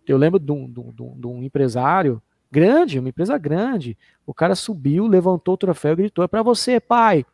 Eu 0.05 0.17
lembro 0.17 0.37
de 0.37 0.51
um, 0.51 0.69
de 0.69 0.79
um, 0.81 0.91
de 0.91 1.27
um 1.27 1.41
empresário 1.41 2.21
grande, 2.51 2.99
uma 2.99 3.07
empresa 3.07 3.37
grande. 3.37 3.97
O 4.25 4.33
cara 4.33 4.55
subiu, 4.55 5.07
levantou 5.07 5.53
o 5.53 5.57
troféu 5.57 5.93
e 5.93 5.95
gritou: 5.95 6.25
é 6.25 6.27
para 6.27 6.43
você, 6.43 6.77
pai. 6.77 7.25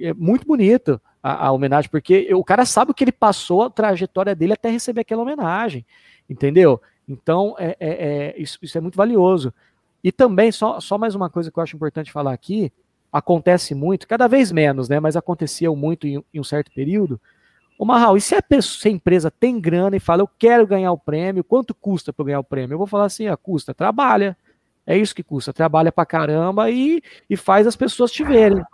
É 0.00 0.14
muito 0.14 0.46
bonito 0.46 0.98
a, 1.22 1.46
a, 1.46 1.52
homenagem, 1.52 1.90
porque 1.90 2.32
o 2.34 2.42
cara 2.42 2.64
sabe 2.64 2.90
o 2.90 2.94
que 2.94 3.04
ele 3.04 3.12
passou, 3.12 3.62
a 3.62 3.70
trajetória 3.70 4.34
dele 4.34 4.54
até 4.54 4.70
receber 4.70 5.02
aquela 5.02 5.22
homenagem, 5.22 5.84
entendeu? 6.28 6.80
Então, 7.06 7.54
é, 7.58 7.76
é, 7.78 7.88
é 7.88 8.34
isso, 8.40 8.58
isso, 8.62 8.76
é 8.78 8.80
muito 8.80 8.96
valioso. 8.96 9.52
E 10.02 10.10
também, 10.10 10.50
só, 10.50 10.80
só 10.80 10.96
mais 10.96 11.14
uma 11.14 11.28
coisa 11.28 11.52
que 11.52 11.58
eu 11.58 11.62
acho 11.62 11.76
importante 11.76 12.10
falar 12.10 12.32
aqui: 12.32 12.72
acontece 13.12 13.74
muito, 13.74 14.08
cada 14.08 14.26
vez 14.26 14.50
menos, 14.50 14.88
né? 14.88 14.98
Mas 14.98 15.14
acontecia 15.14 15.70
muito 15.72 16.06
em, 16.06 16.24
em 16.32 16.40
um 16.40 16.44
certo 16.44 16.72
período 16.72 17.20
Ô 17.84 17.86
Marral, 17.86 18.16
e 18.16 18.20
se 18.22 18.34
a, 18.34 18.40
pessoa, 18.40 18.80
se 18.80 18.88
a 18.88 18.90
empresa 18.90 19.30
tem 19.30 19.60
grana 19.60 19.94
e 19.94 20.00
fala, 20.00 20.22
eu 20.22 20.28
quero 20.38 20.66
ganhar 20.66 20.90
o 20.90 20.96
prêmio, 20.96 21.44
quanto 21.44 21.74
custa 21.74 22.14
para 22.14 22.24
ganhar 22.24 22.40
o 22.40 22.44
prêmio? 22.44 22.72
Eu 22.72 22.78
vou 22.78 22.86
falar 22.86 23.04
assim, 23.04 23.26
ah, 23.26 23.36
custa, 23.36 23.74
trabalha. 23.74 24.34
É 24.86 24.96
isso 24.96 25.14
que 25.14 25.22
custa, 25.22 25.52
trabalha 25.52 25.92
pra 25.92 26.06
caramba 26.06 26.70
e, 26.70 27.02
e 27.28 27.36
faz 27.36 27.66
as 27.66 27.76
pessoas 27.76 28.10
te 28.10 28.24
verem. 28.24 28.64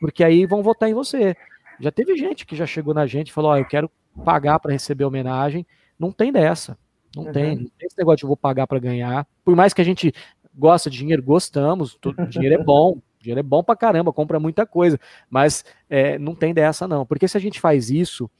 Porque 0.00 0.24
aí 0.24 0.44
vão 0.44 0.60
votar 0.60 0.90
em 0.90 0.92
você. 0.92 1.36
Já 1.78 1.92
teve 1.92 2.16
gente 2.16 2.44
que 2.44 2.56
já 2.56 2.66
chegou 2.66 2.92
na 2.92 3.06
gente 3.06 3.28
e 3.28 3.32
falou, 3.32 3.52
ó, 3.52 3.54
oh, 3.54 3.58
eu 3.58 3.64
quero 3.64 3.88
pagar 4.24 4.58
para 4.58 4.72
receber 4.72 5.04
homenagem. 5.04 5.64
Não 5.96 6.10
tem 6.10 6.32
dessa. 6.32 6.76
Não 7.14 7.26
uhum. 7.26 7.32
tem. 7.32 7.56
Não 7.58 7.70
tem 7.78 7.86
esse 7.86 7.96
negócio 7.96 8.16
de 8.16 8.24
eu 8.24 8.28
vou 8.28 8.36
pagar 8.36 8.66
para 8.66 8.80
ganhar. 8.80 9.24
Por 9.44 9.54
mais 9.54 9.72
que 9.72 9.80
a 9.80 9.84
gente 9.84 10.12
gosta 10.52 10.90
de 10.90 10.98
dinheiro, 10.98 11.22
gostamos, 11.22 11.96
todo, 12.00 12.26
dinheiro 12.26 12.60
é 12.60 12.64
bom, 12.64 12.98
dinheiro 13.28 13.40
é 13.40 13.42
bom 13.42 13.62
pra 13.62 13.76
caramba, 13.76 14.12
compra 14.12 14.40
muita 14.40 14.64
coisa, 14.64 14.98
mas 15.28 15.64
é, 15.88 16.18
não 16.18 16.34
tem 16.34 16.54
dessa 16.54 16.88
não, 16.88 17.04
porque 17.04 17.28
se 17.28 17.36
a 17.36 17.40
gente 17.40 17.60
faz 17.60 17.90
isso, 17.90 18.30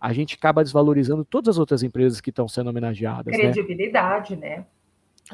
a 0.00 0.12
gente 0.12 0.36
acaba 0.36 0.62
desvalorizando 0.62 1.24
todas 1.24 1.56
as 1.56 1.58
outras 1.58 1.82
empresas 1.82 2.20
que 2.20 2.30
estão 2.30 2.48
sendo 2.48 2.70
homenageadas. 2.70 3.26
Né? 3.26 3.38
Credibilidade, 3.38 4.34
né? 4.36 4.64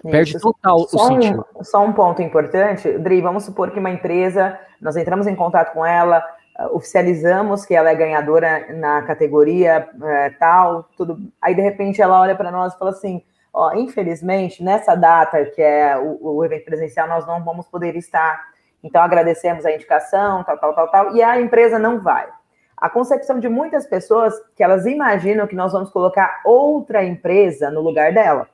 né? 0.05 0.11
Perde 0.11 0.39
total 0.41 0.81
só 0.89 0.97
o 0.97 1.07
sentido. 1.07 1.47
Um, 1.55 1.65
só 1.65 1.85
um 1.85 1.93
ponto 1.93 2.21
importante, 2.21 2.99
Dri, 2.99 3.21
vamos 3.21 3.45
supor 3.45 3.71
que 3.71 3.79
uma 3.79 3.91
empresa, 3.91 4.59
nós 4.81 4.97
entramos 4.97 5.27
em 5.27 5.37
contato 5.37 5.73
com 5.73 5.87
ela, 5.87 6.23
uh, 6.59 6.77
oficializamos 6.77 7.65
que 7.65 7.75
ela 7.75 7.91
é 7.91 7.95
ganhadora 7.95 8.75
na 8.75 9.03
categoria 9.03 9.89
uh, 9.95 10.39
tal, 10.39 10.83
tudo. 10.97 11.17
Aí 11.41 11.55
de 11.55 11.63
repente 11.63 12.03
ela 12.03 12.21
olha 12.21 12.35
para 12.35 12.51
nós 12.51 12.75
e 12.75 12.79
fala 12.79 12.91
assim: 12.91 13.23
ó, 13.55 13.73
infelizmente 13.75 14.63
nessa 14.63 14.95
data 14.95 15.45
que 15.47 15.63
é 15.63 15.97
o, 15.97 16.37
o 16.37 16.45
evento 16.45 16.65
presencial 16.65 17.09
nós 17.09 17.27
não 17.27 17.43
vamos 17.43 17.67
poder 17.67 17.97
estar 17.97 18.56
então, 18.83 19.03
agradecemos 19.03 19.65
a 19.65 19.73
indicação, 19.73 20.45
tal, 20.45 20.59
tal, 20.59 20.75
tal, 20.75 20.91
tal, 20.91 21.17
e 21.17 21.23
a 21.23 21.41
empresa 21.41 21.79
não 21.79 22.01
vai. 22.01 22.29
A 22.77 22.91
concepção 22.91 23.41
de 23.41 23.49
muitas 23.49 23.87
pessoas 23.87 24.35
que 24.55 24.63
elas 24.63 24.85
imaginam 24.85 25.47
que 25.47 25.57
nós 25.57 25.73
vamos 25.73 25.91
colocar 25.91 26.43
outra 26.45 27.03
empresa 27.05 27.71
no 27.71 27.81
lugar 27.81 28.13
dela. 28.13 28.49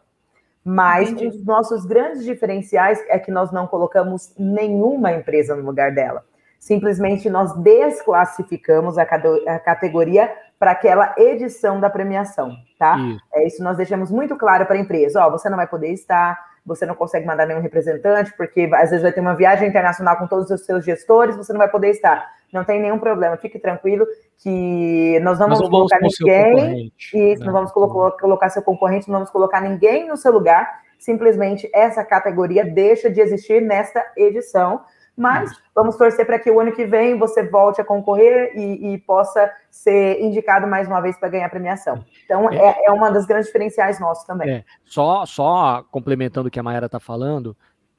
Mas 0.65 1.11
Entendi. 1.11 1.27
um 1.27 1.31
dos 1.31 1.45
nossos 1.45 1.85
grandes 1.85 2.25
diferenciais 2.25 3.03
é 3.09 3.19
que 3.19 3.33
nós 3.33 3.51
não 3.51 3.67
colocamos 3.67 4.33
nenhuma 4.39 5.13
empresa 5.13 5.57
no 5.57 5.65
lugar 5.65 5.93
dela. 5.93 6.25
Simplesmente 6.57 7.29
nós 7.29 7.53
desclassificamos 7.57 8.97
a, 8.97 9.05
categoria 9.05 10.33
para 10.57 10.71
aquela 10.71 11.13
edição 11.19 11.81
da 11.81 11.91
premiação, 11.91 12.57
tá? 12.79 12.97
Isso. 12.97 13.21
É 13.35 13.47
isso 13.49 13.65
nós 13.65 13.77
deixamos 13.77 14.13
muito 14.13 14.37
claro 14.37 14.65
para 14.65 14.77
a 14.77 14.81
empresa. 14.81 15.27
Ó, 15.27 15.31
você 15.31 15.51
não 15.51 15.57
vai 15.57 15.67
poder 15.67 15.93
estar, 15.93 16.39
você 16.65 16.87
não 16.87 16.95
consegue 16.95 17.27
mandar 17.27 17.47
nenhum 17.47 17.61
representante, 17.61 18.33
porque 18.37 18.71
às 18.73 18.91
vezes 18.91 19.03
vai 19.03 19.13
ter 19.13 19.21
uma 19.21 19.35
viagem 19.35 19.69
internacional 19.69 20.17
com 20.17 20.27
todos 20.27 20.51
os 20.51 20.65
seus 20.65 20.85
gestores, 20.85 21.37
você 21.37 21.53
não 21.53 21.59
vai 21.59 21.69
poder 21.69 21.91
estar. 21.91 22.31
Não 22.53 22.65
tem 22.65 22.81
nenhum 22.81 22.99
problema, 22.99 23.37
fique 23.37 23.59
tranquilo 23.59 24.07
que 24.39 25.19
nós 25.21 25.39
não 25.39 25.49
nós 25.49 25.59
vamos 25.59 25.71
colocar 25.71 25.99
ninguém, 26.01 26.93
e 27.15 27.37
né? 27.37 27.47
não 27.47 27.53
vamos 27.53 27.73
colocar, 27.73 28.17
colocar 28.19 28.49
seu 28.51 28.63
concorrente, 28.63 29.09
não 29.09 29.15
vamos 29.15 29.31
colocar 29.31 29.61
ninguém 29.61 30.07
no 30.07 30.17
seu 30.17 30.31
lugar, 30.31 30.83
simplesmente 30.99 31.69
essa 31.75 32.05
categoria 32.05 32.65
deixa 32.65 33.11
de 33.11 33.21
existir 33.21 33.61
nesta 33.61 34.05
edição, 34.17 34.83
mas 35.17 35.51
vamos 35.75 35.97
torcer 35.97 36.27
para 36.27 36.39
que 36.39 36.51
o 36.51 36.59
ano 36.59 36.73
que 36.73 36.87
vem 36.87 37.19
você 37.19 37.43
volte 37.47 37.81
a 37.81 37.85
concorrer 37.85 38.53
e, 38.57 38.95
e 38.95 38.99
possa 38.99 39.51
ser 39.71 40.21
indicado 40.21 40.67
mais 40.67 40.89
uma 40.89 41.01
vez 41.01 41.17
para 41.17 41.29
ganhar 41.29 41.47
a 41.47 41.51
premiação. 41.51 42.05
Então, 42.25 42.51
é, 42.51 42.57
é, 42.57 42.87
é 42.87 42.91
uma 42.91 43.11
das 43.11 43.27
grandes 43.27 43.47
diferenciais 43.47 44.01
nossos 44.01 44.25
também. 44.25 44.51
É. 44.51 44.65
Só, 44.85 45.27
só 45.27 45.85
complementando 45.91 46.49
o 46.49 46.51
que 46.51 46.59
a 46.59 46.63
Maera 46.63 46.87
está 46.87 46.99
falando, 46.99 47.57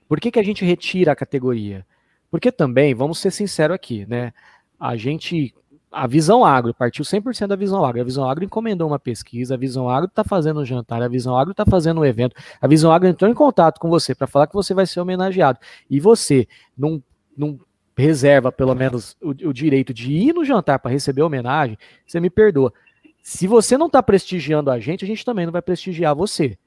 por 0.07 0.19
que, 0.19 0.31
que 0.31 0.39
a 0.39 0.43
gente 0.43 0.65
retira 0.65 1.11
a 1.11 1.15
categoria? 1.15 1.85
Porque 2.31 2.51
também, 2.51 2.95
vamos 2.95 3.19
ser 3.19 3.31
sinceros 3.31 3.75
aqui, 3.75 4.05
né? 4.07 4.33
A 4.79 4.95
gente 4.95 5.53
a 5.93 6.07
Visão 6.07 6.43
Agro 6.43 6.73
partiu 6.73 7.05
100% 7.05 7.47
da 7.47 7.55
Visão 7.55 7.85
Agro. 7.85 8.01
A 8.01 8.03
Visão 8.03 8.27
Agro 8.27 8.43
encomendou 8.43 8.87
uma 8.87 8.99
pesquisa, 8.99 9.53
a 9.53 9.57
Visão 9.57 9.87
Agro 9.87 10.07
está 10.07 10.23
fazendo 10.23 10.59
um 10.59 10.65
jantar, 10.65 11.01
a 11.01 11.07
Visão 11.07 11.37
Agro 11.37 11.51
está 11.51 11.65
fazendo 11.65 12.01
um 12.01 12.05
evento, 12.05 12.35
a 12.59 12.67
Visão 12.67 12.91
Agro 12.91 13.07
entrou 13.07 13.29
em 13.29 13.33
contato 13.33 13.79
com 13.79 13.89
você 13.89 14.15
para 14.15 14.27
falar 14.27 14.47
que 14.47 14.53
você 14.53 14.73
vai 14.73 14.85
ser 14.87 14.99
homenageado. 14.99 15.59
E 15.89 15.99
você 15.99 16.47
não, 16.75 17.01
não 17.37 17.59
reserva 17.95 18.51
pelo 18.51 18.73
menos 18.73 19.15
o, 19.21 19.29
o 19.29 19.53
direito 19.53 19.93
de 19.93 20.11
ir 20.11 20.33
no 20.33 20.43
jantar 20.43 20.79
para 20.79 20.91
receber 20.91 21.21
homenagem, 21.21 21.77
você 22.05 22.19
me 22.19 22.29
perdoa. 22.29 22.73
Se 23.21 23.47
você 23.47 23.77
não 23.77 23.87
está 23.87 24.01
prestigiando 24.01 24.71
a 24.71 24.79
gente, 24.79 25.05
a 25.05 25.07
gente 25.07 25.23
também 25.23 25.45
não 25.45 25.53
vai 25.53 25.61
prestigiar 25.61 26.15
você. 26.15 26.57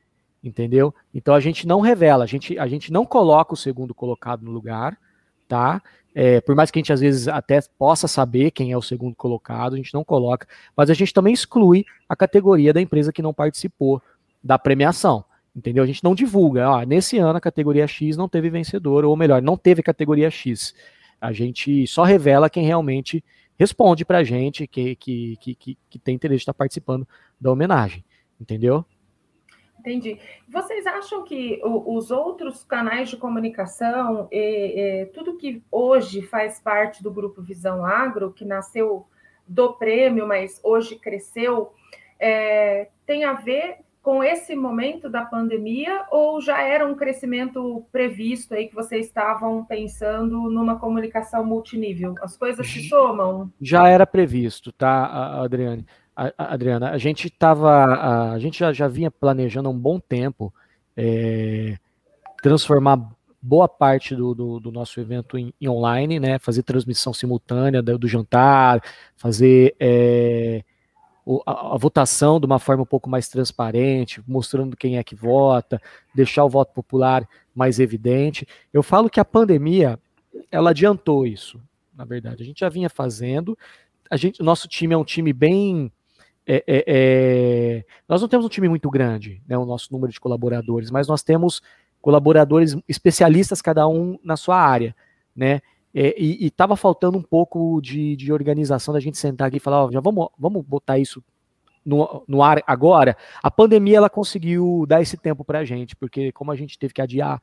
Entendeu? 0.43 0.95
Então 1.13 1.35
a 1.35 1.41
gente 1.41 1.67
não 1.67 1.81
revela, 1.81 2.23
a 2.23 2.27
gente, 2.27 2.57
a 2.59 2.69
gente 2.69 2.93
não 2.93 3.05
coloca 3.05 3.55
o 3.55 3.57
segundo 3.57 3.93
colocado 3.93 4.45
no 4.45 4.53
lugar, 4.53 4.97
tá? 5.49 5.83
É, 6.19 6.41
por 6.41 6.55
mais 6.55 6.71
que 6.71 6.79
a 6.79 6.81
gente 6.81 6.95
às 6.95 7.01
vezes 7.01 7.29
até 7.29 7.61
possa 7.79 8.09
saber 8.09 8.51
quem 8.51 8.73
é 8.73 8.77
o 8.77 8.81
segundo 8.81 9.15
colocado, 9.15 9.75
a 9.75 9.77
gente 9.77 9.93
não 9.93 10.03
coloca, 10.03 10.49
mas 10.75 10.89
a 10.89 10.95
gente 10.95 11.13
também 11.13 11.35
exclui 11.35 11.85
a 12.09 12.17
categoria 12.17 12.73
da 12.73 12.81
empresa 12.81 13.13
que 13.13 13.21
não 13.21 13.35
participou 13.35 14.01
da 14.43 14.59
premiação. 14.59 15.23
Entendeu? 15.55 15.85
A 15.85 15.87
gente 15.87 16.03
não 16.03 16.15
divulga. 16.15 16.87
Nesse 16.87 17.19
ano 17.19 17.37
a 17.37 17.41
categoria 17.41 17.87
X 17.87 18.17
não 18.17 18.31
teve 18.31 18.49
vencedor, 18.49 19.05
ou 19.05 19.15
melhor, 19.15 19.43
não 19.43 19.59
teve 19.59 19.83
categoria 19.83 20.31
X. 20.31 20.75
A 21.21 21.35
gente 21.35 21.87
só 21.87 22.03
revela 22.03 22.49
quem 22.49 22.65
realmente 22.65 23.23
responde 23.59 24.03
pra 24.03 24.25
gente, 24.25 24.67
que, 24.67 24.97
que, 24.97 25.37
que, 25.37 25.55
que, 25.55 25.79
que 25.91 25.99
tem 25.99 26.15
interesse 26.15 26.39
de 26.39 26.43
estar 26.45 26.55
participando 26.55 27.07
da 27.39 27.53
homenagem. 27.53 28.03
Entendeu? 28.41 28.87
Entendi. 29.87 30.19
Vocês 30.49 30.85
acham 30.85 31.23
que 31.23 31.61
os 31.63 32.11
outros 32.11 32.65
canais 32.65 33.09
de 33.09 33.17
comunicação, 33.17 34.27
e, 34.33 35.09
tudo 35.15 35.37
que 35.37 35.63
hoje 35.71 36.23
faz 36.23 36.59
parte 36.59 37.05
do 37.05 37.11
Grupo 37.11 37.41
Visão 37.41 37.87
Agro, 37.87 38.33
que 38.33 38.45
nasceu 38.45 39.07
do 39.47 39.75
prêmio, 39.75 40.27
mas 40.27 40.61
hoje 40.65 40.97
cresceu, 40.97 41.73
é, 42.19 42.89
tem 43.07 43.23
a 43.23 43.35
ver 43.35 43.77
com 44.03 44.25
esse 44.25 44.57
momento 44.57 45.09
da 45.09 45.25
pandemia 45.25 46.05
ou 46.11 46.41
já 46.41 46.63
era 46.63 46.87
um 46.87 46.95
crescimento 46.95 47.85
previsto 47.93 48.55
aí 48.55 48.69
que 48.69 48.75
vocês 48.75 49.07
estavam 49.07 49.65
pensando 49.65 50.51
numa 50.51 50.79
comunicação 50.81 51.45
multinível? 51.45 52.15
As 52.23 52.37
coisas 52.37 52.67
se 52.67 52.89
somam? 52.89 53.53
Já 53.61 53.89
era 53.89 54.07
previsto, 54.07 54.73
tá, 54.73 55.43
Adriane? 55.43 55.87
Adriana, 56.17 56.91
a 56.91 56.99
gente 56.99 57.27
estava, 57.27 58.33
a 58.33 58.39
gente 58.39 58.59
já, 58.59 58.73
já 58.73 58.89
vinha 58.89 59.11
planejando 59.11 59.69
há 59.69 59.73
um 59.73 59.79
bom 59.79 60.01
tempo 60.01 60.53
é, 60.97 61.77
transformar 62.43 63.11
boa 63.41 63.69
parte 63.69 64.17
do, 64.17 64.35
do, 64.35 64.59
do 64.59 64.73
nosso 64.73 64.99
evento 64.99 65.37
em, 65.37 65.53
em, 65.61 65.69
online, 65.69 66.19
né? 66.19 66.39
Fazer 66.39 66.63
transmissão 66.63 67.13
simultânea 67.13 67.83
do, 67.83 67.99
do 67.99 68.09
jantar, 68.09 68.83
fazer 69.15 69.77
é, 69.79 70.65
a, 71.45 71.75
a, 71.75 71.77
votação 71.77 72.41
de 72.41 72.47
uma 72.47 72.59
forma 72.59 72.83
um 72.83 72.87
pouco 72.87 73.11
mais 73.11 73.29
transparente, 73.29 74.23
mostrando 74.27 74.77
quem 74.77 74.97
é 74.97 75.05
que 75.05 75.15
vota, 75.15 75.81
deixar 76.15 76.45
o 76.45 76.49
voto 76.49 76.73
popular 76.73 77.29
mais 77.55 77.79
evidente. 77.79 78.47
Eu 78.73 78.83
falo 78.83 79.11
que 79.11 79.21
a 79.21 79.25
pandemia 79.25 79.99
ela 80.51 80.71
adiantou 80.71 81.27
isso, 81.27 81.61
na 81.95 82.05
verdade. 82.05 82.43
A 82.43 82.47
gente 82.47 82.61
já 82.61 82.69
vinha 82.69 82.89
fazendo. 82.89 83.57
A 84.11 84.17
gente, 84.17 84.43
nosso 84.43 84.67
time 84.67 84.95
é 84.95 84.97
um 84.97 85.05
time 85.05 85.33
bem 85.33 85.93
é, 86.47 86.65
é, 86.67 86.85
é, 86.87 87.85
nós 88.09 88.21
não 88.21 88.29
temos 88.29 88.47
um 88.47 88.49
time 88.49 88.69
muito 88.69 88.89
grande, 88.89 89.43
né, 89.49 89.59
o 89.59 89.67
nosso 89.67 89.93
número 89.93 90.13
de 90.13 90.21
colaboradores, 90.21 90.91
mas 90.91 91.09
nós 91.09 91.23
temos 91.23 91.61
colaboradores 92.01 92.77
especialistas, 92.89 93.61
cada 93.61 93.89
um 93.89 94.17
na 94.23 94.37
sua 94.37 94.57
área, 94.57 94.95
né? 95.35 95.61
É, 95.93 96.15
e 96.21 96.47
estava 96.47 96.77
faltando 96.77 97.17
um 97.17 97.23
pouco 97.23 97.81
de, 97.81 98.15
de, 98.17 98.31
organização 98.31 98.93
da 98.93 99.01
gente 99.01 99.17
sentar 99.17 99.49
aqui 99.49 99.57
e 99.57 99.61
falar, 99.61 99.87
ó, 99.87 99.91
já 99.91 99.99
vamos, 99.99 100.29
vamos 100.39 100.63
botar 100.63 100.99
isso 100.99 101.25
no, 101.83 102.23
no 102.29 102.43
ar 102.43 102.63
agora. 102.67 103.17
A 103.43 103.51
pandemia 103.51 103.97
ela 103.97 104.11
conseguiu 104.11 104.85
dar 104.87 105.01
esse 105.01 105.17
tempo 105.17 105.43
para 105.43 105.61
a 105.61 105.65
gente, 105.65 105.97
porque 105.97 106.31
como 106.33 106.53
a 106.53 106.55
gente 106.55 106.79
teve 106.79 106.93
que 106.93 107.01
adiar 107.01 107.41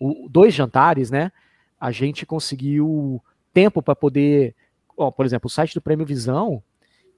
o, 0.00 0.28
dois 0.30 0.54
jantares, 0.54 1.10
né? 1.10 1.30
A 1.78 1.90
gente 1.90 2.24
conseguiu 2.24 3.22
tempo 3.52 3.82
para 3.82 3.94
poder, 3.94 4.56
ó, 4.96 5.10
por 5.10 5.26
exemplo, 5.26 5.46
o 5.46 5.50
site 5.50 5.74
do 5.74 5.82
Prêmio 5.82 6.06
Visão, 6.06 6.62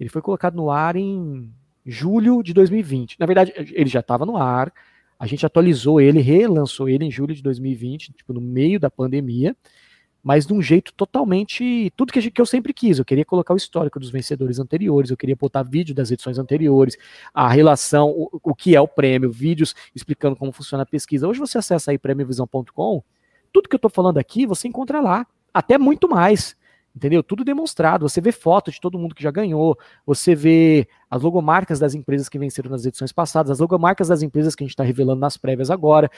ele 0.02 0.10
foi 0.10 0.20
colocado 0.20 0.56
no 0.56 0.68
ar 0.68 0.96
em 0.96 1.48
julho 1.86 2.42
de 2.42 2.52
2020. 2.52 3.20
Na 3.20 3.26
verdade, 3.26 3.52
ele 3.56 3.88
já 3.88 4.00
estava 4.00 4.26
no 4.26 4.36
ar. 4.36 4.72
A 5.16 5.26
gente 5.28 5.46
atualizou 5.46 6.00
ele, 6.00 6.20
relançou 6.20 6.88
ele 6.88 7.04
em 7.04 7.10
julho 7.10 7.32
de 7.32 7.42
2020, 7.42 8.12
tipo 8.12 8.32
no 8.32 8.40
meio 8.40 8.80
da 8.80 8.90
pandemia 8.90 9.56
mas 10.22 10.46
de 10.46 10.52
um 10.52 10.62
jeito 10.62 10.92
totalmente. 10.92 11.92
Tudo 11.96 12.12
que, 12.12 12.20
gente, 12.20 12.32
que, 12.32 12.40
eu 12.40 12.46
sempre 12.46 12.72
quis. 12.72 12.98
Eu 12.98 13.04
queria 13.04 13.24
colocar 13.24 13.52
o 13.52 13.56
histórico 13.56 13.98
dos 13.98 14.08
vencedores 14.08 14.60
anteriores, 14.60 15.10
eu 15.10 15.16
queria 15.16 15.34
botar 15.34 15.64
vídeo 15.64 15.94
das 15.94 16.12
edições 16.12 16.38
anteriores, 16.38 16.96
a 17.34 17.48
relação, 17.48 18.08
o, 18.10 18.40
o 18.40 18.54
que 18.54 18.76
é 18.76 18.80
o 18.80 18.86
prêmio, 18.86 19.32
vídeos 19.32 19.74
explicando 19.94 20.36
como 20.36 20.52
funciona 20.52 20.84
a 20.84 20.86
pesquisa. 20.86 21.26
Hoje 21.26 21.40
você 21.40 21.58
acessa 21.58 21.90
aí 21.90 21.98
prêmiovisão.com, 21.98 23.02
tudo 23.52 23.68
que 23.68 23.74
eu 23.74 23.78
estou 23.78 23.90
falando 23.90 24.18
aqui 24.18 24.46
você 24.46 24.68
encontra 24.68 25.00
lá, 25.00 25.26
até 25.52 25.76
muito 25.76 26.08
mais 26.08 26.56
entendeu? 26.94 27.22
Tudo 27.22 27.44
demonstrado. 27.44 28.08
Você 28.08 28.20
vê 28.20 28.32
fotos 28.32 28.74
de 28.74 28.80
todo 28.80 28.98
mundo 28.98 29.14
que 29.14 29.22
já 29.22 29.30
ganhou, 29.30 29.78
você 30.06 30.34
vê 30.34 30.86
as 31.10 31.22
logomarcas 31.22 31.78
das 31.78 31.94
empresas 31.94 32.28
que 32.28 32.38
venceram 32.38 32.70
nas 32.70 32.84
edições 32.84 33.12
passadas, 33.12 33.50
as 33.50 33.58
logomarcas 33.58 34.08
das 34.08 34.22
empresas 34.22 34.54
que 34.54 34.62
a 34.62 34.66
gente 34.66 34.72
está 34.72 34.84
revelando 34.84 35.20
nas 35.20 35.36
prévias 35.36 35.70
agora. 35.70 36.10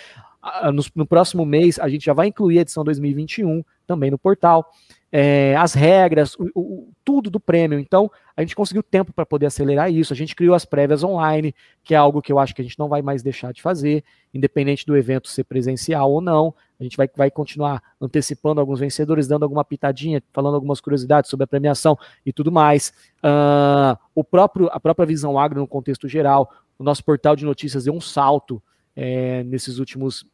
No, 0.73 0.83
no, 0.95 1.07
próximo 1.07 1.45
mês, 1.45 1.79
a 1.79 1.89
gente 1.89 2.05
já 2.05 2.13
vai 2.13 2.29
incluir 2.29 2.59
a 2.59 2.63
edição 2.63 2.85
2021 2.85 3.65
também 3.87 4.11
no 4.11 4.19
portal. 4.19 4.71
É, 5.17 5.55
as 5.55 5.75
regras, 5.75 6.35
o, 6.35 6.51
o, 6.57 6.93
tudo 7.05 7.31
do 7.31 7.39
prêmio. 7.39 7.79
Então, 7.79 8.11
a 8.37 8.41
gente 8.41 8.57
conseguiu 8.57 8.83
tempo 8.83 9.13
para 9.13 9.25
poder 9.25 9.47
acelerar 9.47 9.89
isso. 9.89 10.13
A 10.13 10.17
gente 10.17 10.35
criou 10.35 10.57
as 10.57 10.65
prévias 10.65 11.05
online, 11.05 11.55
que 11.85 11.95
é 11.95 11.97
algo 11.97 12.21
que 12.21 12.33
eu 12.33 12.39
acho 12.41 12.53
que 12.53 12.61
a 12.61 12.65
gente 12.65 12.77
não 12.77 12.89
vai 12.89 13.01
mais 13.01 13.23
deixar 13.23 13.53
de 13.53 13.63
fazer, 13.63 14.03
independente 14.35 14.85
do 14.85 14.97
evento 14.97 15.29
ser 15.29 15.45
presencial 15.45 16.11
ou 16.11 16.21
não. 16.21 16.53
A 16.81 16.83
gente 16.83 16.97
vai, 16.97 17.09
vai 17.17 17.31
continuar 17.31 17.81
antecipando 18.01 18.61
alguns 18.61 18.81
vencedores, 18.81 19.29
dando 19.29 19.45
alguma 19.45 19.65
pitadinha, 19.65 20.21
falando 20.33 20.57
algumas 20.57 20.81
curiosidades 20.81 21.31
sobre 21.31 21.45
a 21.45 21.47
premiação 21.47 21.97
e 22.27 22.33
tudo 22.33 22.51
mais. 22.51 22.93
Uh, 23.19 23.97
o 24.17 24.25
próprio, 24.25 24.69
a 24.73 24.81
própria 24.81 25.07
visão 25.07 25.39
agro 25.39 25.61
no 25.61 25.69
contexto 25.69 26.09
geral, 26.09 26.51
o 26.77 26.83
nosso 26.83 27.05
portal 27.05 27.37
de 27.37 27.45
notícias 27.45 27.85
deu 27.85 27.95
um 27.95 28.01
salto 28.01 28.61
é, 28.97 29.45
nesses 29.45 29.79
últimos 29.79 30.27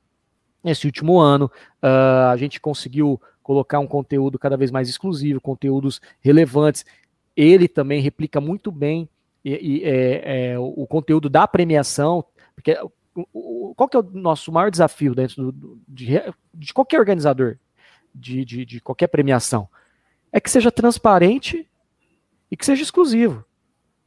nesse 0.65 0.87
último 0.87 1.19
ano. 1.19 1.51
Uh, 1.83 2.31
a 2.33 2.37
gente 2.39 2.61
conseguiu 2.61 3.21
colocar 3.51 3.81
um 3.81 3.87
conteúdo 3.87 4.39
cada 4.39 4.57
vez 4.57 4.71
mais 4.71 4.89
exclusivo, 4.89 5.41
conteúdos 5.41 6.01
relevantes. 6.21 6.87
Ele 7.37 7.67
também 7.67 8.01
replica 8.01 8.41
muito 8.41 8.71
bem 8.71 9.09
e, 9.45 9.51
e, 9.51 9.85
é, 9.85 10.53
é, 10.53 10.59
o 10.61 10.87
conteúdo 10.87 11.29
da 11.29 11.49
premiação, 11.49 12.25
porque 12.55 12.79
qual 13.75 13.89
que 13.89 13.97
é 13.97 13.99
o 14.01 14.05
nosso 14.05 14.53
maior 14.53 14.71
desafio 14.71 15.17
dentro 15.17 15.51
do, 15.51 15.81
de, 15.89 16.07
de 16.55 16.73
qualquer 16.73 17.01
organizador 17.01 17.59
de, 18.15 18.45
de, 18.45 18.65
de, 18.65 18.81
qualquer 18.81 19.09
premiação? 19.09 19.69
É 20.31 20.39
que 20.39 20.49
seja 20.49 20.71
transparente 20.71 21.69
e 22.53 22.57
que 22.57 22.65
seja 22.65 22.85
exclusivo, 22.85 23.45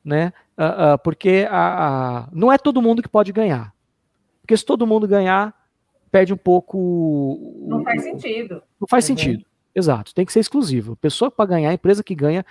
né? 0.05 0.31
Uh, 0.57 0.93
uh, 0.93 0.97
porque 1.03 1.45
a, 1.51 1.87
a, 1.87 2.29
não 2.31 2.49
é 2.49 2.57
todo 2.57 2.81
mundo 2.81 3.01
que 3.01 3.09
pode 3.09 3.33
ganhar. 3.33 3.73
Porque 4.39 4.55
se 4.55 4.63
todo 4.63 4.87
mundo 4.87 5.05
ganhar, 5.05 5.53
perde 6.13 6.31
um 6.31 6.37
pouco. 6.37 7.65
Não 7.67 7.83
faz 7.83 8.03
sentido. 8.03 8.61
Não 8.79 8.87
faz 8.87 9.09
uhum. 9.09 9.17
sentido. 9.17 9.45
Exato, 9.73 10.13
tem 10.13 10.23
que 10.23 10.31
ser 10.31 10.41
exclusivo. 10.41 10.95
Pessoa 10.95 11.31
para 11.31 11.49
ganhar, 11.49 11.73
empresa 11.73 12.03
que 12.03 12.13
ganha, 12.13 12.45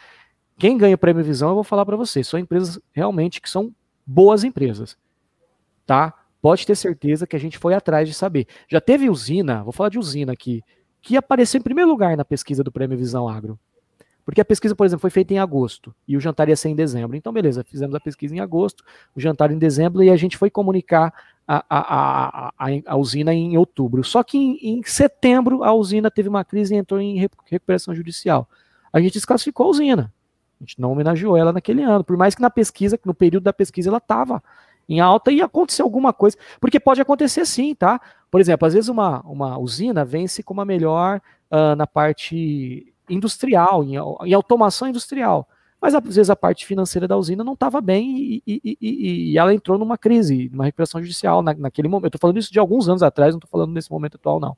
quem 0.59 0.77
ganha 0.77 0.97
o 0.97 0.99
prêmio 0.99 1.23
Visão, 1.23 1.51
eu 1.51 1.55
vou 1.55 1.63
falar 1.63 1.87
para 1.87 1.97
vocês, 1.97 2.27
são 2.27 2.41
empresas 2.41 2.81
realmente 2.93 3.41
que 3.41 3.49
são 3.49 3.73
boas 4.05 4.43
empresas, 4.43 4.99
tá? 5.87 6.13
pode 6.41 6.67
ter 6.67 6.75
certeza 6.75 7.25
que 7.25 7.37
a 7.37 7.39
gente 7.39 7.57
foi 7.57 7.73
atrás 7.73 8.09
de 8.09 8.15
saber. 8.15 8.49
Já 8.69 8.81
teve 8.81 9.09
usina, 9.09 9.63
vou 9.63 9.73
falar 9.73 9.91
de 9.91 9.99
usina 10.01 10.33
aqui, 10.33 10.61
que 11.01 11.17
apareceu 11.17 11.61
em 11.61 11.63
primeiro 11.63 11.89
lugar 11.89 12.17
na 12.17 12.25
pesquisa 12.25 12.65
do 12.65 12.73
Prêmio 12.73 12.99
Visão 12.99 13.29
Agro. 13.29 13.57
Porque 14.25 14.41
a 14.41 14.45
pesquisa, 14.45 14.75
por 14.75 14.85
exemplo, 14.85 15.01
foi 15.01 15.11
feita 15.11 15.33
em 15.33 15.39
agosto 15.39 15.95
e 16.07 16.17
o 16.17 16.21
jantar 16.21 16.49
ia 16.49 16.57
ser 16.57 16.69
em 16.69 16.75
dezembro. 16.75 17.17
Então, 17.17 17.33
beleza, 17.33 17.65
fizemos 17.65 17.95
a 17.95 18.01
pesquisa 18.01 18.35
em 18.35 18.41
agosto, 18.41 18.85
o 19.15 19.21
jantar 19.21 19.53
em 19.53 19.59
dezembro 19.59 20.03
e 20.03 20.11
a 20.11 20.17
gente 20.17 20.37
foi 20.37 20.51
comunicar 20.51 21.13
a, 21.47 21.65
a, 21.69 22.49
a, 22.59 22.69
a 22.87 22.97
usina 22.97 23.35
em 23.35 23.57
outubro. 23.57 24.05
Só 24.05 24.23
que 24.23 24.39
em, 24.39 24.79
em, 24.79 24.83
setembro 24.85 25.65
a 25.65 25.73
usina 25.73 26.11
teve 26.11 26.29
uma 26.29 26.45
crise 26.45 26.75
e 26.75 26.79
entrou 26.79 27.01
em 27.01 27.29
recuperação 27.47 27.95
judicial. 27.95 28.49
A 28.93 29.01
gente 29.01 29.15
desclassificou 29.15 29.67
a 29.67 29.71
usina. 29.71 30.13
A 30.61 30.65
gente 30.65 30.81
não 30.81 30.93
homenageou 30.93 31.37
ela 31.37 31.53
naquele 31.53 31.83
ano, 31.83 32.05
por 32.05 32.17
mais 32.17 32.35
que 32.35 32.43
na 32.43 32.51
pesquisa, 32.51 32.99
no 33.05 33.13
período 33.13 33.43
da 33.45 33.53
pesquisa, 33.53 33.89
ela 33.89 33.99
estava 33.99 34.43
em 34.89 35.01
alta 35.01 35.33
e 35.33 35.41
acontecer 35.41 35.83
alguma 35.83 36.13
coisa, 36.13 36.37
porque 36.61 36.79
pode 36.79 37.01
acontecer 37.01 37.47
sim, 37.47 37.75
tá? 37.75 38.01
Por 38.31 38.41
exemplo, 38.41 38.67
às 38.67 38.75
vezes 38.75 38.89
uma, 38.89 39.21
uma 39.23 39.59
usina 39.59 40.05
vence 40.05 40.43
com 40.43 40.55
uma 40.55 40.65
melhor 40.65 41.21
uh, 41.51 41.75
na 41.77 41.87
parte 41.87 42.93
industrial, 43.09 43.83
em, 43.85 43.95
em, 43.97 44.35
automação 44.35 44.89
industrial, 44.89 45.49
mas 45.83 45.97
às 45.97 46.05
vezes 46.05 46.31
a 46.31 46.37
parte 46.37 46.65
financeira 46.65 47.09
da 47.09 47.17
usina 47.17 47.43
não 47.43 47.55
estava 47.55 47.81
bem 47.81 48.17
e, 48.17 48.43
e, 48.47 48.79
e, 48.81 49.33
e, 49.33 49.39
ela 49.39 49.53
entrou 49.53 49.77
numa 49.77 49.99
crise, 49.99 50.49
numa 50.53 50.65
recuperação 50.65 51.03
judicial 51.03 51.43
na, 51.43 51.53
naquele 51.55 51.89
momento. 51.89 52.05
Eu 52.05 52.09
estou 52.09 52.21
falando 52.21 52.39
isso 52.39 52.53
de 52.53 52.59
alguns 52.61 52.89
anos 52.89 53.03
atrás, 53.03 53.35
não 53.35 53.39
estou 53.39 53.51
falando 53.51 53.73
nesse 53.73 53.91
momento 53.91 54.15
atual, 54.15 54.39
não. 54.39 54.57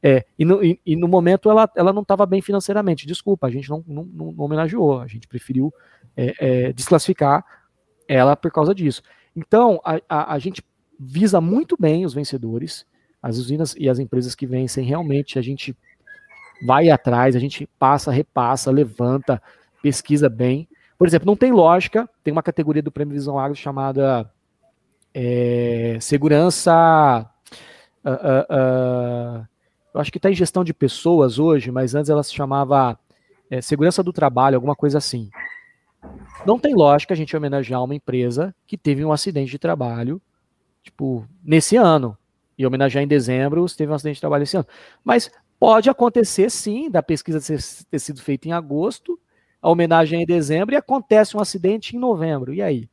É, 0.00 0.24
e, 0.38 0.44
no, 0.44 0.62
e, 0.64 0.96
no, 0.96 1.08
momento 1.08 1.50
ela, 1.50 1.68
ela 1.74 1.92
não 1.92 2.02
estava 2.02 2.24
bem 2.24 2.40
financeiramente. 2.40 3.04
Desculpa, 3.04 3.48
a 3.48 3.50
gente 3.50 3.68
não, 3.68 3.84
não, 3.84 4.04
não 4.04 4.34
homenageou, 4.38 5.00
a 5.00 5.08
gente 5.08 5.26
preferiu 5.26 5.74
é, 6.16 6.34
é, 6.38 6.72
desclassificar 6.72 7.44
ela 8.06 8.36
por 8.36 8.52
causa 8.52 8.72
disso. 8.72 9.02
Então, 9.34 9.80
a, 9.84 10.00
a, 10.08 10.34
a, 10.34 10.38
gente 10.38 10.62
visa 10.98 11.40
muito 11.40 11.76
bem 11.78 12.06
os 12.06 12.14
vencedores, 12.14 12.86
as 13.20 13.38
usinas 13.38 13.74
e 13.76 13.88
as 13.88 13.98
empresas 13.98 14.36
que 14.36 14.46
vencem, 14.46 14.84
realmente 14.84 15.36
a 15.36 15.42
gente 15.42 15.76
vai 16.64 16.90
atrás, 16.90 17.34
a 17.34 17.40
gente 17.40 17.68
passa, 17.78 18.12
repassa, 18.12 18.70
levanta, 18.70 19.42
pesquisa 19.82 20.28
bem. 20.28 20.68
Por 20.98 21.06
exemplo, 21.06 21.26
não 21.26 21.36
tem 21.36 21.52
lógica, 21.52 22.08
tem 22.22 22.32
uma 22.32 22.42
categoria 22.42 22.82
do 22.82 22.92
Prêmio 22.92 23.14
Visão 23.14 23.38
Agro 23.38 23.56
chamada 23.56 24.30
é, 25.14 25.96
segurança. 26.00 27.26
Uh, 28.04 28.10
uh, 28.10 29.42
uh, 29.42 29.48
eu 29.92 30.00
acho 30.00 30.12
que 30.12 30.18
está 30.18 30.30
em 30.30 30.34
gestão 30.34 30.62
de 30.62 30.72
pessoas 30.72 31.38
hoje, 31.38 31.70
mas 31.70 31.94
antes 31.94 32.10
ela 32.10 32.22
se 32.22 32.34
chamava 32.34 32.98
é, 33.50 33.60
segurança 33.60 34.02
do 34.02 34.12
trabalho, 34.12 34.56
alguma 34.56 34.76
coisa 34.76 34.98
assim. 34.98 35.30
Não 36.46 36.58
tem 36.58 36.74
lógica 36.74 37.12
a 37.12 37.16
gente 37.16 37.36
homenagear 37.36 37.82
uma 37.82 37.94
empresa 37.94 38.54
que 38.66 38.78
teve 38.78 39.04
um 39.04 39.12
acidente 39.12 39.50
de 39.50 39.58
trabalho, 39.58 40.20
tipo, 40.82 41.26
nesse 41.42 41.76
ano. 41.76 42.16
E 42.56 42.66
homenagear 42.66 43.02
em 43.02 43.08
dezembro 43.08 43.66
se 43.68 43.76
teve 43.76 43.90
um 43.90 43.94
acidente 43.94 44.16
de 44.16 44.20
trabalho 44.20 44.44
esse 44.44 44.56
ano. 44.56 44.66
Mas 45.04 45.30
pode 45.58 45.90
acontecer 45.90 46.50
sim, 46.50 46.90
da 46.90 47.02
pesquisa 47.02 47.40
ter 47.90 47.98
sido 47.98 48.22
feita 48.22 48.48
em 48.48 48.52
agosto, 48.52 49.18
a 49.60 49.70
homenagem 49.70 50.20
é 50.20 50.22
em 50.22 50.26
dezembro 50.26 50.74
e 50.74 50.78
acontece 50.78 51.36
um 51.36 51.40
acidente 51.40 51.96
em 51.96 51.98
novembro. 51.98 52.52
E 52.52 52.62
aí? 52.62 52.88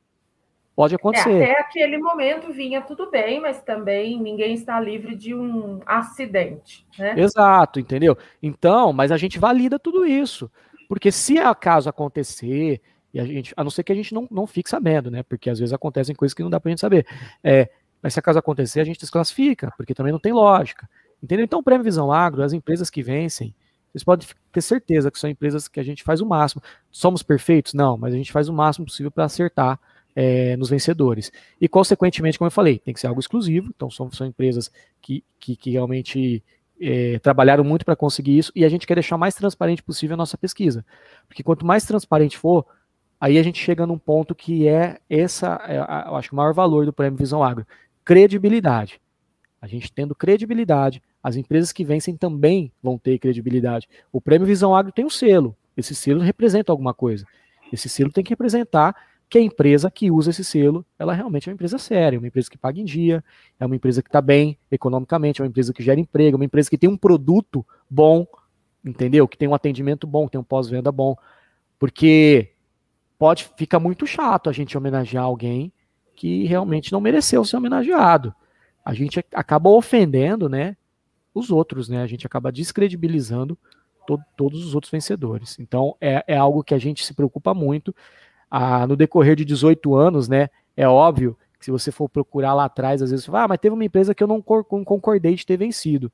Pode 0.75 0.93
acontecer. 0.93 1.31
É, 1.31 1.51
até 1.53 1.61
aquele 1.61 1.97
momento 1.97 2.53
vinha 2.53 2.81
tudo 2.81 3.09
bem, 3.09 3.41
mas 3.41 3.59
também 3.63 4.21
ninguém 4.21 4.53
está 4.53 4.79
livre 4.79 5.15
de 5.15 5.33
um 5.33 5.79
acidente, 5.87 6.85
né? 6.99 7.19
Exato, 7.19 7.79
entendeu? 7.79 8.15
Então, 8.43 8.93
mas 8.93 9.11
a 9.11 9.17
gente 9.17 9.39
valida 9.39 9.79
tudo 9.79 10.05
isso. 10.05 10.51
Porque 10.87 11.11
se 11.11 11.39
acaso 11.39 11.89
acontecer, 11.89 12.79
e 13.11 13.19
a 13.19 13.25
gente, 13.25 13.53
a 13.57 13.63
não 13.63 13.71
ser 13.71 13.83
que 13.83 13.91
a 13.91 13.95
gente 13.95 14.13
não, 14.13 14.27
não 14.29 14.45
fique 14.45 14.69
sabendo, 14.69 15.09
né? 15.09 15.23
Porque 15.23 15.49
às 15.49 15.57
vezes 15.57 15.73
acontecem 15.73 16.13
coisas 16.15 16.35
que 16.35 16.43
não 16.43 16.49
dá 16.49 16.59
pra 16.59 16.69
gente 16.69 16.81
saber. 16.81 17.07
É, 17.43 17.69
mas 17.99 18.13
se 18.13 18.19
acaso 18.19 18.37
acontecer, 18.37 18.79
a 18.79 18.83
gente 18.83 18.99
desclassifica, 18.99 19.73
porque 19.75 19.95
também 19.95 20.11
não 20.11 20.19
tem 20.19 20.31
lógica. 20.31 20.87
Entendeu? 21.21 21.43
Então, 21.43 21.59
o 21.59 21.63
Prêmio 21.63 21.83
Visão 21.83 22.11
Agro, 22.11 22.43
as 22.43 22.53
empresas 22.53 22.91
que 22.91 23.01
vencem, 23.01 23.55
vocês 23.97 24.03
podem 24.03 24.27
ter 24.51 24.61
certeza 24.61 25.11
que 25.11 25.19
são 25.19 25.29
empresas 25.29 25.67
que 25.67 25.79
a 25.79 25.83
gente 25.83 26.03
faz 26.03 26.21
o 26.21 26.25
máximo. 26.25 26.61
Somos 26.91 27.23
perfeitos? 27.23 27.73
Não, 27.73 27.97
mas 27.97 28.13
a 28.13 28.17
gente 28.17 28.31
faz 28.31 28.47
o 28.47 28.53
máximo 28.53 28.85
possível 28.85 29.11
para 29.11 29.25
acertar 29.25 29.79
é, 30.15 30.55
nos 30.57 30.69
vencedores. 30.69 31.31
E, 31.59 31.67
consequentemente, 31.67 32.37
como 32.37 32.47
eu 32.47 32.51
falei, 32.51 32.79
tem 32.79 32.93
que 32.93 32.99
ser 32.99 33.07
algo 33.07 33.19
exclusivo. 33.19 33.71
Então, 33.75 33.89
são, 33.89 34.11
são 34.11 34.27
empresas 34.27 34.71
que, 35.01 35.23
que, 35.39 35.55
que 35.55 35.71
realmente 35.71 36.43
é, 36.79 37.19
trabalharam 37.19 37.63
muito 37.63 37.83
para 37.83 37.95
conseguir 37.95 38.37
isso. 38.37 38.51
E 38.55 38.63
a 38.63 38.69
gente 38.69 38.85
quer 38.85 38.95
deixar 38.95 39.17
mais 39.17 39.35
transparente 39.35 39.83
possível 39.83 40.13
a 40.13 40.17
nossa 40.17 40.37
pesquisa. 40.37 40.85
Porque 41.27 41.43
quanto 41.43 41.65
mais 41.65 41.85
transparente 41.85 42.37
for, 42.37 42.65
aí 43.19 43.37
a 43.37 43.43
gente 43.43 43.59
chega 43.59 43.85
num 43.85 43.97
ponto 43.97 44.35
que 44.35 44.67
é 44.67 44.99
essa, 45.09 45.59
é, 45.67 45.77
eu 45.77 46.15
acho 46.15 46.29
que 46.29 46.33
o 46.33 46.37
maior 46.37 46.53
valor 46.53 46.85
do 46.85 46.93
Prêmio 46.93 47.17
Visão 47.17 47.43
Agro 47.43 47.65
credibilidade. 48.07 49.01
A 49.61 49.67
gente 49.67 49.91
tendo 49.91 50.15
credibilidade, 50.15 51.01
as 51.21 51.35
empresas 51.35 51.71
que 51.71 51.83
vencem 51.83 52.15
também 52.15 52.71
vão 52.81 52.97
ter 52.97 53.17
credibilidade. 53.17 53.87
O 54.11 54.21
Prêmio 54.21 54.47
Visão 54.47 54.75
Agro 54.75 54.91
tem 54.91 55.05
um 55.05 55.09
selo. 55.09 55.55
Esse 55.75 55.95
selo 55.95 56.21
representa 56.21 56.71
alguma 56.71 56.93
coisa. 56.93 57.25
Esse 57.71 57.89
selo 57.89 58.11
tem 58.11 58.23
que 58.23 58.29
representar 58.29 58.95
que 59.29 59.37
a 59.37 59.41
empresa 59.41 59.91
que 59.91 60.09
usa 60.09 60.29
esse 60.29 60.43
selo, 60.43 60.85
ela 60.97 61.13
realmente 61.13 61.49
é 61.49 61.51
uma 61.51 61.55
empresa 61.55 61.77
séria, 61.77 62.17
uma 62.17 62.27
empresa 62.27 62.49
que 62.49 62.57
paga 62.57 62.79
em 62.79 62.85
dia, 62.85 63.23
é 63.59 63.65
uma 63.65 63.75
empresa 63.75 64.01
que 64.01 64.07
está 64.07 64.21
bem 64.21 64.57
economicamente, 64.71 65.41
é 65.41 65.43
uma 65.43 65.49
empresa 65.49 65.73
que 65.73 65.83
gera 65.83 65.99
emprego, 65.99 66.35
é 66.35 66.39
uma 66.39 66.45
empresa 66.45 66.69
que 66.69 66.77
tem 66.77 66.89
um 66.89 66.97
produto 66.97 67.65
bom, 67.89 68.25
entendeu? 68.85 69.27
Que 69.27 69.37
tem 69.37 69.47
um 69.47 69.53
atendimento 69.53 70.07
bom, 70.07 70.25
que 70.25 70.31
tem 70.31 70.41
um 70.41 70.45
pós-venda 70.45 70.91
bom. 70.91 71.15
Porque 71.77 72.53
pode 73.19 73.49
ficar 73.57 73.79
muito 73.79 74.07
chato 74.07 74.49
a 74.49 74.53
gente 74.53 74.77
homenagear 74.77 75.25
alguém 75.25 75.73
que 76.15 76.45
realmente 76.45 76.91
não 76.91 77.01
mereceu 77.01 77.43
ser 77.43 77.57
homenageado. 77.57 78.33
A 78.87 78.93
gente 78.93 79.21
acaba 79.33 79.69
ofendendo, 79.69 80.47
né, 80.47 80.77
os 81.35 81.51
outros, 81.51 81.89
né? 81.89 82.01
A 82.01 82.07
gente 82.07 82.25
acaba 82.25 82.53
descredibilizando 82.53 83.57
to 84.07 84.17
todos 84.37 84.65
os 84.65 84.73
outros 84.73 84.89
vencedores. 84.89 85.59
Então, 85.59 85.97
é, 85.99 86.23
é 86.25 86.37
algo 86.37 86.63
que 86.63 86.73
a 86.73 86.77
gente 86.77 87.03
se 87.03 87.13
preocupa 87.13 87.53
muito. 87.53 87.93
Ah, 88.49 88.87
no 88.87 88.95
decorrer 88.95 89.35
de 89.35 89.43
18 89.43 89.93
anos, 89.93 90.29
né, 90.29 90.47
é 90.77 90.87
óbvio 90.87 91.37
que 91.59 91.65
se 91.65 91.69
você 91.71 91.91
for 91.91 92.07
procurar 92.07 92.53
lá 92.53 92.63
atrás, 92.63 93.01
às 93.01 93.11
vezes 93.11 93.25
você 93.25 93.31
fala, 93.31 93.43
ah, 93.43 93.47
mas 93.49 93.59
teve 93.59 93.73
uma 93.73 93.83
empresa 93.83 94.15
que 94.15 94.23
eu 94.23 94.27
não 94.27 94.41
concordei 94.41 95.35
de 95.35 95.45
ter 95.45 95.57
vencido. 95.57 96.09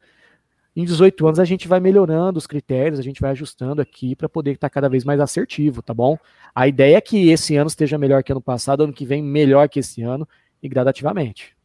Em 0.76 0.84
18 0.84 1.28
anos 1.28 1.40
a 1.40 1.46
gente 1.46 1.68
vai 1.68 1.80
melhorando 1.80 2.40
os 2.40 2.48
critérios, 2.48 3.00
a 3.00 3.04
gente 3.04 3.22
vai 3.22 3.30
ajustando 3.30 3.84
aqui 3.84 4.16
para 4.16 4.28
poder 4.28 4.54
estar 4.54 4.72
cada 4.72 4.90
vez 4.90 5.04
mais 5.04 5.20
assertivo, 5.20 5.84
tá 5.84 5.94
bom? 5.94 6.18
A 6.56 6.68
ideia 6.68 6.98
é 6.98 7.02
que 7.02 7.30
esse 7.30 7.56
ano 7.56 7.68
esteja 7.68 8.00
melhor 8.00 8.24
que 8.24 8.32
ano 8.32 8.42
passado, 8.42 8.84
ano 8.84 8.94
que 8.94 9.06
vem 9.06 9.22
melhor 9.22 9.70
que 9.70 9.80
esse 9.80 10.02
ano 10.02 10.28
e 10.60 10.68
gradativamente. 10.68 11.56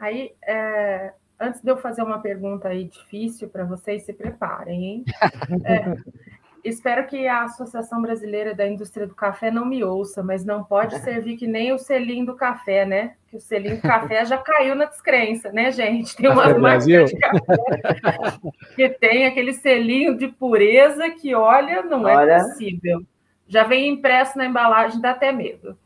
Aí, 0.00 0.32
é, 0.42 1.12
antes 1.38 1.60
de 1.60 1.70
eu 1.70 1.76
fazer 1.76 2.02
uma 2.02 2.20
pergunta 2.20 2.68
aí 2.68 2.84
difícil 2.84 3.50
para 3.50 3.64
vocês, 3.64 4.02
se 4.04 4.14
preparem, 4.14 4.84
hein? 4.84 5.04
É, 5.62 5.94
espero 6.64 7.06
que 7.06 7.28
a 7.28 7.44
Associação 7.44 8.00
Brasileira 8.00 8.54
da 8.54 8.66
Indústria 8.66 9.06
do 9.06 9.14
Café 9.14 9.50
não 9.50 9.66
me 9.66 9.84
ouça, 9.84 10.22
mas 10.22 10.42
não 10.42 10.64
pode 10.64 10.98
servir 11.04 11.36
que 11.36 11.46
nem 11.46 11.72
o 11.72 11.78
selinho 11.78 12.24
do 12.24 12.34
café, 12.34 12.86
né? 12.86 13.14
Que 13.28 13.36
o 13.36 13.40
selinho 13.40 13.76
do 13.76 13.82
café 13.82 14.24
já 14.24 14.38
caiu 14.38 14.74
na 14.74 14.86
descrença, 14.86 15.52
né, 15.52 15.70
gente? 15.70 16.16
Tem 16.16 16.30
umas 16.30 16.56
marcas 16.56 16.86
de 16.86 17.16
café 17.18 17.56
que 18.74 18.88
tem 18.88 19.26
aquele 19.26 19.52
selinho 19.52 20.16
de 20.16 20.28
pureza 20.28 21.10
que, 21.10 21.34
olha, 21.34 21.82
não 21.82 22.08
é 22.08 22.16
olha. 22.16 22.32
é 22.32 22.38
possível. 22.38 23.02
Já 23.46 23.64
vem 23.64 23.90
impresso 23.90 24.38
na 24.38 24.46
embalagem, 24.46 25.00
dá 25.00 25.10
até 25.10 25.30
medo. 25.30 25.76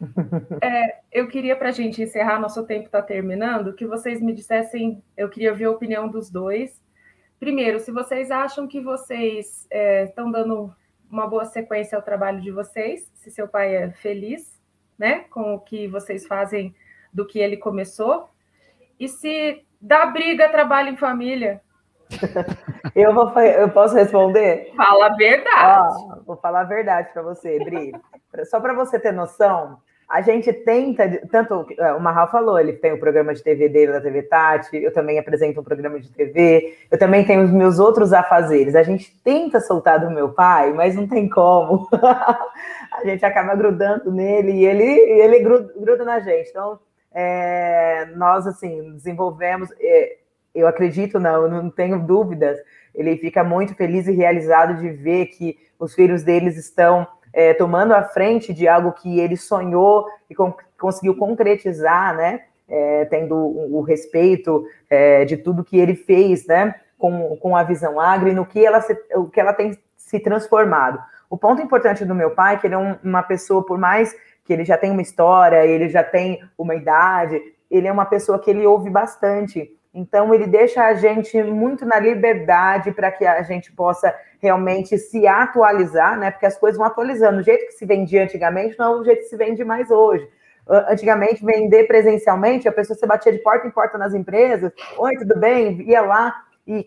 É, 0.62 1.00
eu 1.12 1.28
queria, 1.28 1.54
para 1.56 1.68
a 1.68 1.72
gente 1.72 2.02
encerrar, 2.02 2.40
nosso 2.40 2.64
tempo 2.66 2.86
está 2.86 3.02
terminando, 3.02 3.74
que 3.74 3.86
vocês 3.86 4.20
me 4.20 4.32
dissessem, 4.32 5.02
eu 5.16 5.28
queria 5.28 5.54
ver 5.54 5.66
a 5.66 5.70
opinião 5.70 6.08
dos 6.08 6.30
dois, 6.30 6.80
Primeiro, 7.40 7.80
se 7.80 7.90
vocês 7.90 8.30
acham 8.30 8.68
que 8.68 8.82
vocês 8.82 9.66
estão 9.70 10.28
é, 10.28 10.32
dando 10.32 10.70
uma 11.10 11.26
boa 11.26 11.46
sequência 11.46 11.96
ao 11.96 12.02
trabalho 12.02 12.38
de 12.38 12.50
vocês, 12.50 13.10
se 13.14 13.30
seu 13.30 13.48
pai 13.48 13.74
é 13.74 13.90
feliz, 13.92 14.60
né, 14.98 15.20
com 15.30 15.54
o 15.54 15.58
que 15.58 15.88
vocês 15.88 16.26
fazem 16.26 16.74
do 17.10 17.26
que 17.26 17.38
ele 17.38 17.56
começou, 17.56 18.28
e 18.98 19.08
se 19.08 19.64
dá 19.80 20.04
briga, 20.04 20.50
trabalho 20.50 20.90
em 20.90 20.98
família. 20.98 21.62
Eu, 22.92 23.14
vou, 23.14 23.30
eu 23.38 23.70
posso 23.70 23.94
responder? 23.94 24.72
Fala 24.76 25.06
a 25.06 25.14
verdade. 25.14 25.94
vou 26.26 26.36
falar 26.36 26.62
a 26.62 26.64
verdade 26.64 27.12
para 27.12 27.22
você, 27.22 27.56
Dri. 27.60 27.92
Só 28.46 28.58
para 28.58 28.74
você 28.74 28.98
ter 28.98 29.12
noção, 29.12 29.80
a 30.10 30.20
gente 30.22 30.52
tenta, 30.52 31.08
tanto 31.30 31.64
é, 31.78 31.92
o 31.92 32.00
Marral 32.00 32.28
falou, 32.28 32.58
ele 32.58 32.72
tem 32.72 32.92
o 32.92 32.98
programa 32.98 33.32
de 33.32 33.44
TV 33.44 33.68
dele 33.68 33.92
da 33.92 34.00
TV 34.00 34.22
Tati, 34.22 34.76
eu 34.76 34.92
também 34.92 35.20
apresento 35.20 35.60
um 35.60 35.64
programa 35.64 36.00
de 36.00 36.10
TV, 36.10 36.76
eu 36.90 36.98
também 36.98 37.24
tenho 37.24 37.44
os 37.44 37.52
meus 37.52 37.78
outros 37.78 38.12
afazeres. 38.12 38.74
A 38.74 38.82
gente 38.82 39.16
tenta 39.22 39.60
soltar 39.60 40.00
do 40.00 40.10
meu 40.10 40.30
pai, 40.30 40.72
mas 40.72 40.96
não 40.96 41.06
tem 41.06 41.28
como. 41.28 41.88
a 41.94 43.04
gente 43.04 43.24
acaba 43.24 43.54
grudando 43.54 44.10
nele 44.10 44.50
e 44.50 44.66
ele, 44.66 44.82
ele 44.82 45.38
gruda, 45.38 45.72
gruda 45.76 46.04
na 46.04 46.18
gente. 46.18 46.50
Então, 46.50 46.80
é, 47.12 48.06
nós, 48.16 48.48
assim, 48.48 48.92
desenvolvemos, 48.94 49.68
é, 49.80 50.16
eu 50.52 50.66
acredito, 50.66 51.20
não, 51.20 51.48
não 51.48 51.70
tenho 51.70 52.00
dúvidas, 52.00 52.58
ele 52.92 53.16
fica 53.16 53.44
muito 53.44 53.76
feliz 53.76 54.08
e 54.08 54.12
realizado 54.12 54.80
de 54.80 54.90
ver 54.90 55.26
que 55.26 55.56
os 55.78 55.94
filhos 55.94 56.24
deles 56.24 56.56
estão 56.56 57.06
é, 57.32 57.54
tomando 57.54 57.92
a 57.92 58.02
frente 58.02 58.52
de 58.52 58.66
algo 58.66 58.92
que 58.92 59.20
ele 59.20 59.36
sonhou 59.36 60.06
e 60.28 60.34
com, 60.34 60.54
conseguiu 60.78 61.16
concretizar, 61.16 62.16
né? 62.16 62.42
É, 62.68 63.04
tendo 63.06 63.34
o, 63.34 63.80
respeito 63.80 64.64
é, 64.88 65.24
de 65.24 65.36
tudo 65.36 65.64
que 65.64 65.78
ele 65.78 65.96
fez, 65.96 66.46
né? 66.46 66.74
Com, 66.96 67.36
com 67.36 67.56
a 67.56 67.62
visão 67.62 67.98
agro 67.98 68.28
e 68.28 68.32
no 68.32 68.46
que 68.46 68.64
ela, 68.64 68.80
se, 68.80 68.96
o 69.14 69.26
que 69.26 69.40
ela 69.40 69.52
tem 69.52 69.76
se 69.96 70.20
transformado. 70.20 71.00
O 71.28 71.36
ponto 71.36 71.62
importante 71.62 72.04
do 72.04 72.14
meu 72.14 72.32
pai 72.32 72.54
é 72.54 72.58
que 72.58 72.66
ele 72.66 72.74
é 72.74 72.78
um, 72.78 72.96
uma 73.02 73.22
pessoa, 73.22 73.64
por 73.64 73.78
mais 73.78 74.14
que 74.44 74.52
ele 74.52 74.64
já 74.64 74.76
tem 74.76 74.90
uma 74.90 75.02
história, 75.02 75.64
ele 75.64 75.88
já 75.88 76.02
tem 76.02 76.42
uma 76.58 76.74
idade, 76.74 77.40
ele 77.70 77.86
é 77.86 77.92
uma 77.92 78.04
pessoa 78.04 78.38
que 78.38 78.50
ele 78.50 78.66
ouve 78.66 78.90
bastante. 78.90 79.72
Então, 79.92 80.32
ele 80.32 80.46
deixa 80.46 80.84
a 80.84 80.94
gente 80.94 81.42
muito 81.42 81.84
na 81.84 81.98
liberdade 81.98 82.92
para 82.92 83.10
que 83.10 83.26
a 83.26 83.42
gente 83.42 83.72
possa 83.72 84.14
realmente 84.38 84.96
se 84.96 85.26
atualizar, 85.26 86.18
né? 86.18 86.30
Porque 86.30 86.46
as 86.46 86.56
coisas 86.56 86.78
vão 86.78 86.86
atualizando. 86.86 87.40
O 87.40 87.42
jeito 87.42 87.66
que 87.66 87.72
se 87.72 87.84
vendia 87.84 88.22
antigamente 88.22 88.78
não 88.78 88.94
é 88.94 89.00
o 89.00 89.04
jeito 89.04 89.22
que 89.22 89.28
se 89.28 89.36
vende 89.36 89.64
mais 89.64 89.90
hoje. 89.90 90.28
Antigamente, 90.68 91.44
vender 91.44 91.88
presencialmente, 91.88 92.68
a 92.68 92.72
pessoa 92.72 92.96
se 92.96 93.04
batia 93.04 93.32
de 93.32 93.38
porta 93.38 93.66
em 93.66 93.70
porta 93.70 93.98
nas 93.98 94.14
empresas. 94.14 94.72
Oi, 94.96 95.16
tudo 95.16 95.36
bem? 95.36 95.82
Ia 95.82 96.02
lá 96.02 96.44
e 96.64 96.86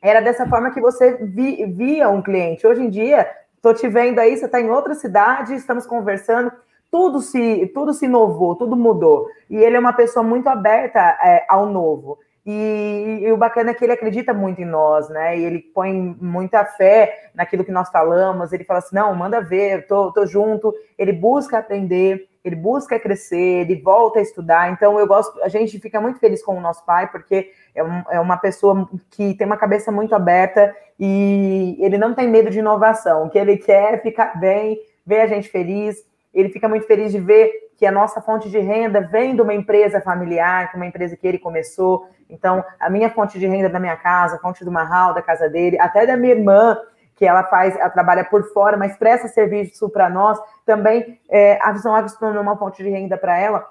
era 0.00 0.20
dessa 0.20 0.46
forma 0.46 0.70
que 0.70 0.80
você 0.80 1.18
via 1.22 2.08
um 2.08 2.22
cliente. 2.22 2.66
Hoje 2.66 2.82
em 2.82 2.88
dia, 2.88 3.28
estou 3.56 3.74
te 3.74 3.86
vendo 3.88 4.18
aí, 4.18 4.36
você 4.36 4.46
está 4.46 4.58
em 4.58 4.70
outra 4.70 4.94
cidade, 4.94 5.54
estamos 5.54 5.86
conversando 5.86 6.50
tudo 6.90 7.20
se 7.20 7.66
tudo 7.74 7.92
se 7.92 8.06
inovou, 8.06 8.56
tudo 8.56 8.74
mudou. 8.74 9.28
E 9.50 9.56
ele 9.56 9.76
é 9.76 9.80
uma 9.80 9.92
pessoa 9.92 10.22
muito 10.22 10.48
aberta 10.48 10.98
é, 10.98 11.44
ao 11.48 11.66
novo. 11.66 12.18
E, 12.50 13.24
e, 13.24 13.30
o 13.30 13.36
bacana 13.36 13.72
é 13.72 13.74
que 13.74 13.84
ele 13.84 13.92
acredita 13.92 14.32
muito 14.32 14.62
em 14.62 14.64
nós, 14.64 15.10
né? 15.10 15.38
E 15.38 15.44
ele 15.44 15.58
põe 15.58 15.92
muita 16.18 16.64
fé 16.64 17.28
naquilo 17.34 17.62
que 17.62 17.70
nós 17.70 17.90
falamos. 17.90 18.54
Ele 18.54 18.64
fala 18.64 18.78
assim: 18.78 18.96
não, 18.96 19.14
manda 19.14 19.38
ver, 19.38 19.86
tô, 19.86 20.10
tô 20.10 20.24
junto. 20.24 20.74
Ele 20.96 21.12
busca 21.12 21.58
aprender, 21.58 22.26
ele 22.42 22.56
busca 22.56 22.98
crescer, 22.98 23.36
ele 23.36 23.76
volta 23.82 24.18
a 24.18 24.22
estudar. 24.22 24.72
Então, 24.72 24.98
eu 24.98 25.06
gosto, 25.06 25.38
a 25.42 25.48
gente 25.48 25.78
fica 25.78 26.00
muito 26.00 26.18
feliz 26.18 26.42
com 26.42 26.56
o 26.56 26.60
nosso 26.60 26.86
pai, 26.86 27.06
porque 27.12 27.50
é, 27.74 27.84
um, 27.84 28.02
é 28.10 28.18
uma 28.18 28.38
pessoa 28.38 28.88
que 29.10 29.34
tem 29.34 29.46
uma 29.46 29.58
cabeça 29.58 29.92
muito 29.92 30.14
aberta 30.14 30.74
e 30.98 31.76
ele 31.80 31.98
não 31.98 32.14
tem 32.14 32.26
medo 32.26 32.48
de 32.48 32.60
inovação. 32.60 33.26
O 33.26 33.30
que 33.30 33.36
ele 33.36 33.58
quer 33.58 33.92
é 33.92 33.98
ficar 33.98 34.40
bem, 34.40 34.80
ver 35.04 35.20
a 35.20 35.26
gente 35.26 35.50
feliz. 35.50 36.02
Ele 36.32 36.48
fica 36.48 36.66
muito 36.66 36.86
feliz 36.86 37.12
de 37.12 37.20
ver 37.20 37.68
que 37.76 37.84
a 37.84 37.92
nossa 37.92 38.22
fonte 38.22 38.50
de 38.50 38.58
renda 38.58 39.02
vem 39.02 39.36
de 39.36 39.42
uma 39.42 39.54
empresa 39.54 40.00
familiar, 40.00 40.70
que 40.70 40.76
uma 40.76 40.86
empresa 40.86 41.14
que 41.14 41.26
ele 41.28 41.38
começou. 41.38 42.08
Então, 42.28 42.64
a 42.78 42.90
minha 42.90 43.10
fonte 43.10 43.38
de 43.38 43.46
renda 43.46 43.68
da 43.68 43.80
minha 43.80 43.96
casa, 43.96 44.36
a 44.36 44.38
fonte 44.38 44.64
do 44.64 44.70
Marral, 44.70 45.14
da 45.14 45.22
casa 45.22 45.48
dele, 45.48 45.80
até 45.80 46.06
da 46.06 46.16
minha 46.16 46.34
irmã, 46.34 46.76
que 47.14 47.26
ela 47.26 47.42
faz, 47.44 47.74
ela 47.76 47.90
trabalha 47.90 48.24
por 48.24 48.44
fora, 48.52 48.76
mas 48.76 48.96
presta 48.96 49.28
serviço 49.28 49.88
para 49.88 50.08
nós, 50.08 50.38
também 50.64 51.18
é, 51.28 51.58
a 51.62 51.72
Visão 51.72 51.94
Agro 51.94 52.08
se 52.08 52.18
tornou 52.18 52.42
uma 52.42 52.56
fonte 52.56 52.82
de 52.82 52.90
renda 52.90 53.16
para 53.16 53.36
ela. 53.38 53.66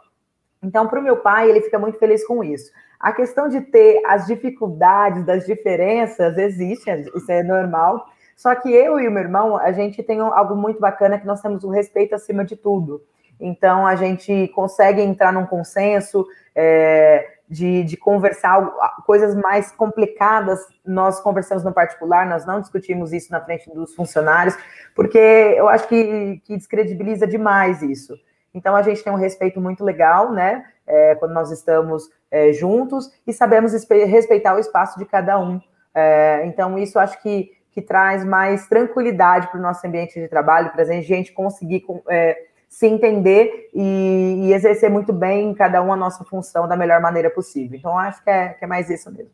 Então, 0.61 0.87
para 0.87 0.99
o 0.99 1.03
meu 1.03 1.17
pai, 1.17 1.49
ele 1.49 1.61
fica 1.61 1.77
muito 1.79 1.97
feliz 1.99 2.25
com 2.25 2.43
isso. 2.43 2.71
A 2.99 3.13
questão 3.13 3.47
de 3.47 3.61
ter 3.61 4.01
as 4.07 4.25
dificuldades 4.25 5.23
das 5.23 5.45
diferenças 5.45 6.37
existe, 6.37 6.89
isso 7.15 7.31
é 7.31 7.43
normal. 7.43 8.07
Só 8.35 8.53
que 8.55 8.69
eu 8.71 8.99
e 8.99 9.07
o 9.07 9.11
meu 9.11 9.23
irmão, 9.23 9.57
a 9.57 9.71
gente 9.71 10.01
tem 10.03 10.19
algo 10.19 10.55
muito 10.55 10.79
bacana 10.79 11.17
que 11.17 11.25
nós 11.25 11.41
temos 11.41 11.63
o 11.63 11.69
respeito 11.69 12.15
acima 12.15 12.43
de 12.43 12.55
tudo. 12.55 13.01
Então 13.39 13.85
a 13.85 13.95
gente 13.95 14.47
consegue 14.49 15.01
entrar 15.01 15.31
num 15.31 15.45
consenso 15.45 16.25
é, 16.55 17.36
de, 17.47 17.83
de 17.83 17.95
conversar 17.95 18.61
coisas 19.05 19.35
mais 19.35 19.71
complicadas. 19.71 20.59
Nós 20.85 21.19
conversamos 21.19 21.63
no 21.63 21.73
particular, 21.73 22.25
nós 22.25 22.45
não 22.45 22.59
discutimos 22.59 23.13
isso 23.13 23.31
na 23.31 23.39
frente 23.39 23.69
dos 23.73 23.95
funcionários, 23.95 24.57
porque 24.95 25.17
eu 25.17 25.69
acho 25.69 25.87
que, 25.87 26.41
que 26.45 26.57
descredibiliza 26.57 27.25
demais 27.25 27.81
isso. 27.81 28.17
Então 28.53 28.75
a 28.75 28.81
gente 28.81 29.03
tem 29.03 29.13
um 29.13 29.17
respeito 29.17 29.61
muito 29.61 29.83
legal, 29.83 30.31
né? 30.31 30.65
É, 30.85 31.15
quando 31.15 31.33
nós 31.33 31.51
estamos 31.51 32.09
é, 32.31 32.53
juntos 32.53 33.11
e 33.25 33.33
sabemos 33.33 33.73
respeitar 33.73 34.55
o 34.55 34.59
espaço 34.59 34.97
de 34.97 35.05
cada 35.05 35.39
um. 35.39 35.59
É, 35.93 36.45
então, 36.45 36.77
isso 36.77 36.99
acho 36.99 37.19
que, 37.23 37.51
que 37.71 37.81
traz 37.81 38.23
mais 38.23 38.67
tranquilidade 38.67 39.47
para 39.47 39.59
o 39.59 39.61
nosso 39.61 39.85
ambiente 39.87 40.19
de 40.19 40.27
trabalho, 40.27 40.71
para 40.71 40.83
a 40.83 41.01
gente 41.01 41.33
conseguir 41.33 41.83
é, 42.07 42.37
se 42.67 42.85
entender 42.85 43.69
e, 43.73 44.43
e, 44.45 44.53
exercer 44.53 44.89
muito 44.89 45.13
bem 45.13 45.53
cada 45.53 45.81
um 45.81 45.91
a 45.91 45.95
nossa 45.95 46.23
função 46.23 46.67
da 46.67 46.75
melhor 46.75 47.01
maneira 47.01 47.29
possível. 47.29 47.77
Então, 47.77 47.97
acho 47.97 48.23
que 48.23 48.29
é, 48.29 48.49
que 48.49 48.65
é 48.65 48.67
mais 48.67 48.89
isso 48.89 49.11
mesmo. 49.11 49.31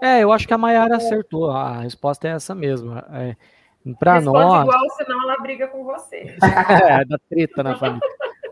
É, 0.00 0.22
eu 0.22 0.32
acho 0.32 0.46
que 0.46 0.54
a 0.54 0.58
Mayara 0.58 0.96
acertou. 0.96 1.50
A 1.50 1.80
resposta 1.80 2.26
é 2.26 2.32
essa 2.32 2.54
mesmo. 2.54 2.96
É, 3.12 3.36
para 3.98 4.20
nós. 4.20 4.62
igual, 4.62 4.90
senão 4.96 5.22
ela 5.22 5.40
briga 5.40 5.68
com 5.68 5.84
você. 5.84 6.36
é, 6.42 7.04
da 7.04 7.18
treta 7.28 7.62
na 7.62 7.76
família. 7.76 8.00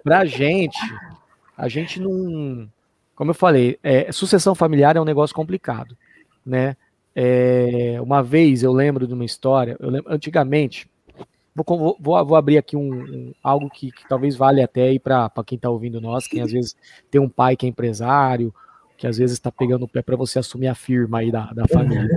Para 0.04 0.20
a 0.20 0.24
gente, 0.24 0.78
a 1.56 1.68
gente 1.68 2.00
não. 2.00 2.68
Como 3.14 3.30
eu 3.30 3.34
falei, 3.34 3.78
é, 3.82 4.10
sucessão 4.12 4.54
familiar 4.54 4.96
é 4.96 5.00
um 5.00 5.04
negócio 5.04 5.34
complicado, 5.34 5.96
né? 6.44 6.76
É, 7.14 7.98
uma 8.00 8.22
vez 8.22 8.62
eu 8.62 8.72
lembro 8.72 9.06
de 9.06 9.14
uma 9.14 9.24
história, 9.24 9.76
eu 9.78 9.90
lembro, 9.90 10.12
antigamente, 10.12 10.90
vou, 11.54 11.96
vou, 12.00 12.26
vou 12.26 12.36
abrir 12.36 12.58
aqui 12.58 12.76
um, 12.76 12.92
um 12.92 13.34
algo 13.42 13.68
que, 13.70 13.90
que, 13.92 14.08
talvez 14.08 14.36
vale 14.36 14.62
até 14.62 14.98
para 14.98 15.30
quem 15.46 15.56
está 15.56 15.68
ouvindo 15.68 16.00
nós, 16.00 16.26
quem 16.26 16.40
às 16.40 16.50
vezes 16.52 16.76
tem 17.10 17.20
um 17.20 17.28
pai 17.28 17.56
que 17.56 17.66
é 17.66 17.68
empresário, 17.68 18.54
que 18.96 19.06
às 19.06 19.18
vezes 19.18 19.34
está 19.34 19.50
pegando 19.50 19.84
o 19.84 19.88
pé 19.88 20.00
para 20.00 20.16
você 20.16 20.38
assumir 20.38 20.68
a 20.68 20.74
firma 20.74 21.18
aí 21.18 21.30
da, 21.30 21.52
da 21.52 21.66
família. 21.66 22.08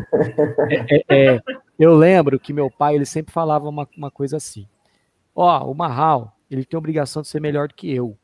É, 0.70 0.96
é, 0.96 1.04
é, 1.10 1.42
eu 1.80 1.96
lembro 1.96 2.40
que 2.40 2.54
meu 2.54 2.70
pai 2.70 2.96
ele 2.96 3.06
sempre 3.06 3.34
falava 3.34 3.68
uma, 3.68 3.88
uma 3.98 4.12
coisa 4.12 4.38
assim: 4.38 4.68
ó, 5.36 5.64
oh, 5.64 5.72
o 5.72 5.76
Marral 5.76 6.38
ele 6.50 6.64
tem 6.64 6.78
a 6.78 6.80
obrigação 6.80 7.22
de 7.22 7.28
ser 7.28 7.42
melhor 7.42 7.68
do 7.68 7.74
que 7.74 7.92
eu, 7.92 8.18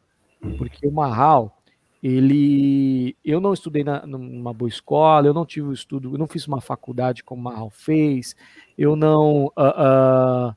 porque 0.57 0.87
o 0.87 0.91
Marral 0.91 1.57
ele 2.03 3.15
eu 3.23 3.39
não 3.39 3.53
estudei 3.53 3.83
na, 3.83 4.05
numa 4.05 4.53
boa 4.53 4.69
escola, 4.69 5.27
eu 5.27 5.33
não 5.33 5.45
tive 5.45 5.67
o 5.67 5.73
estudo, 5.73 6.13
eu 6.13 6.17
não 6.17 6.27
fiz 6.27 6.47
uma 6.47 6.61
faculdade 6.61 7.23
como 7.23 7.41
o 7.41 7.43
Marral 7.43 7.69
fez, 7.69 8.35
eu 8.77 8.95
não 8.95 9.45
uh, 9.45 10.49
uh, 10.49 10.55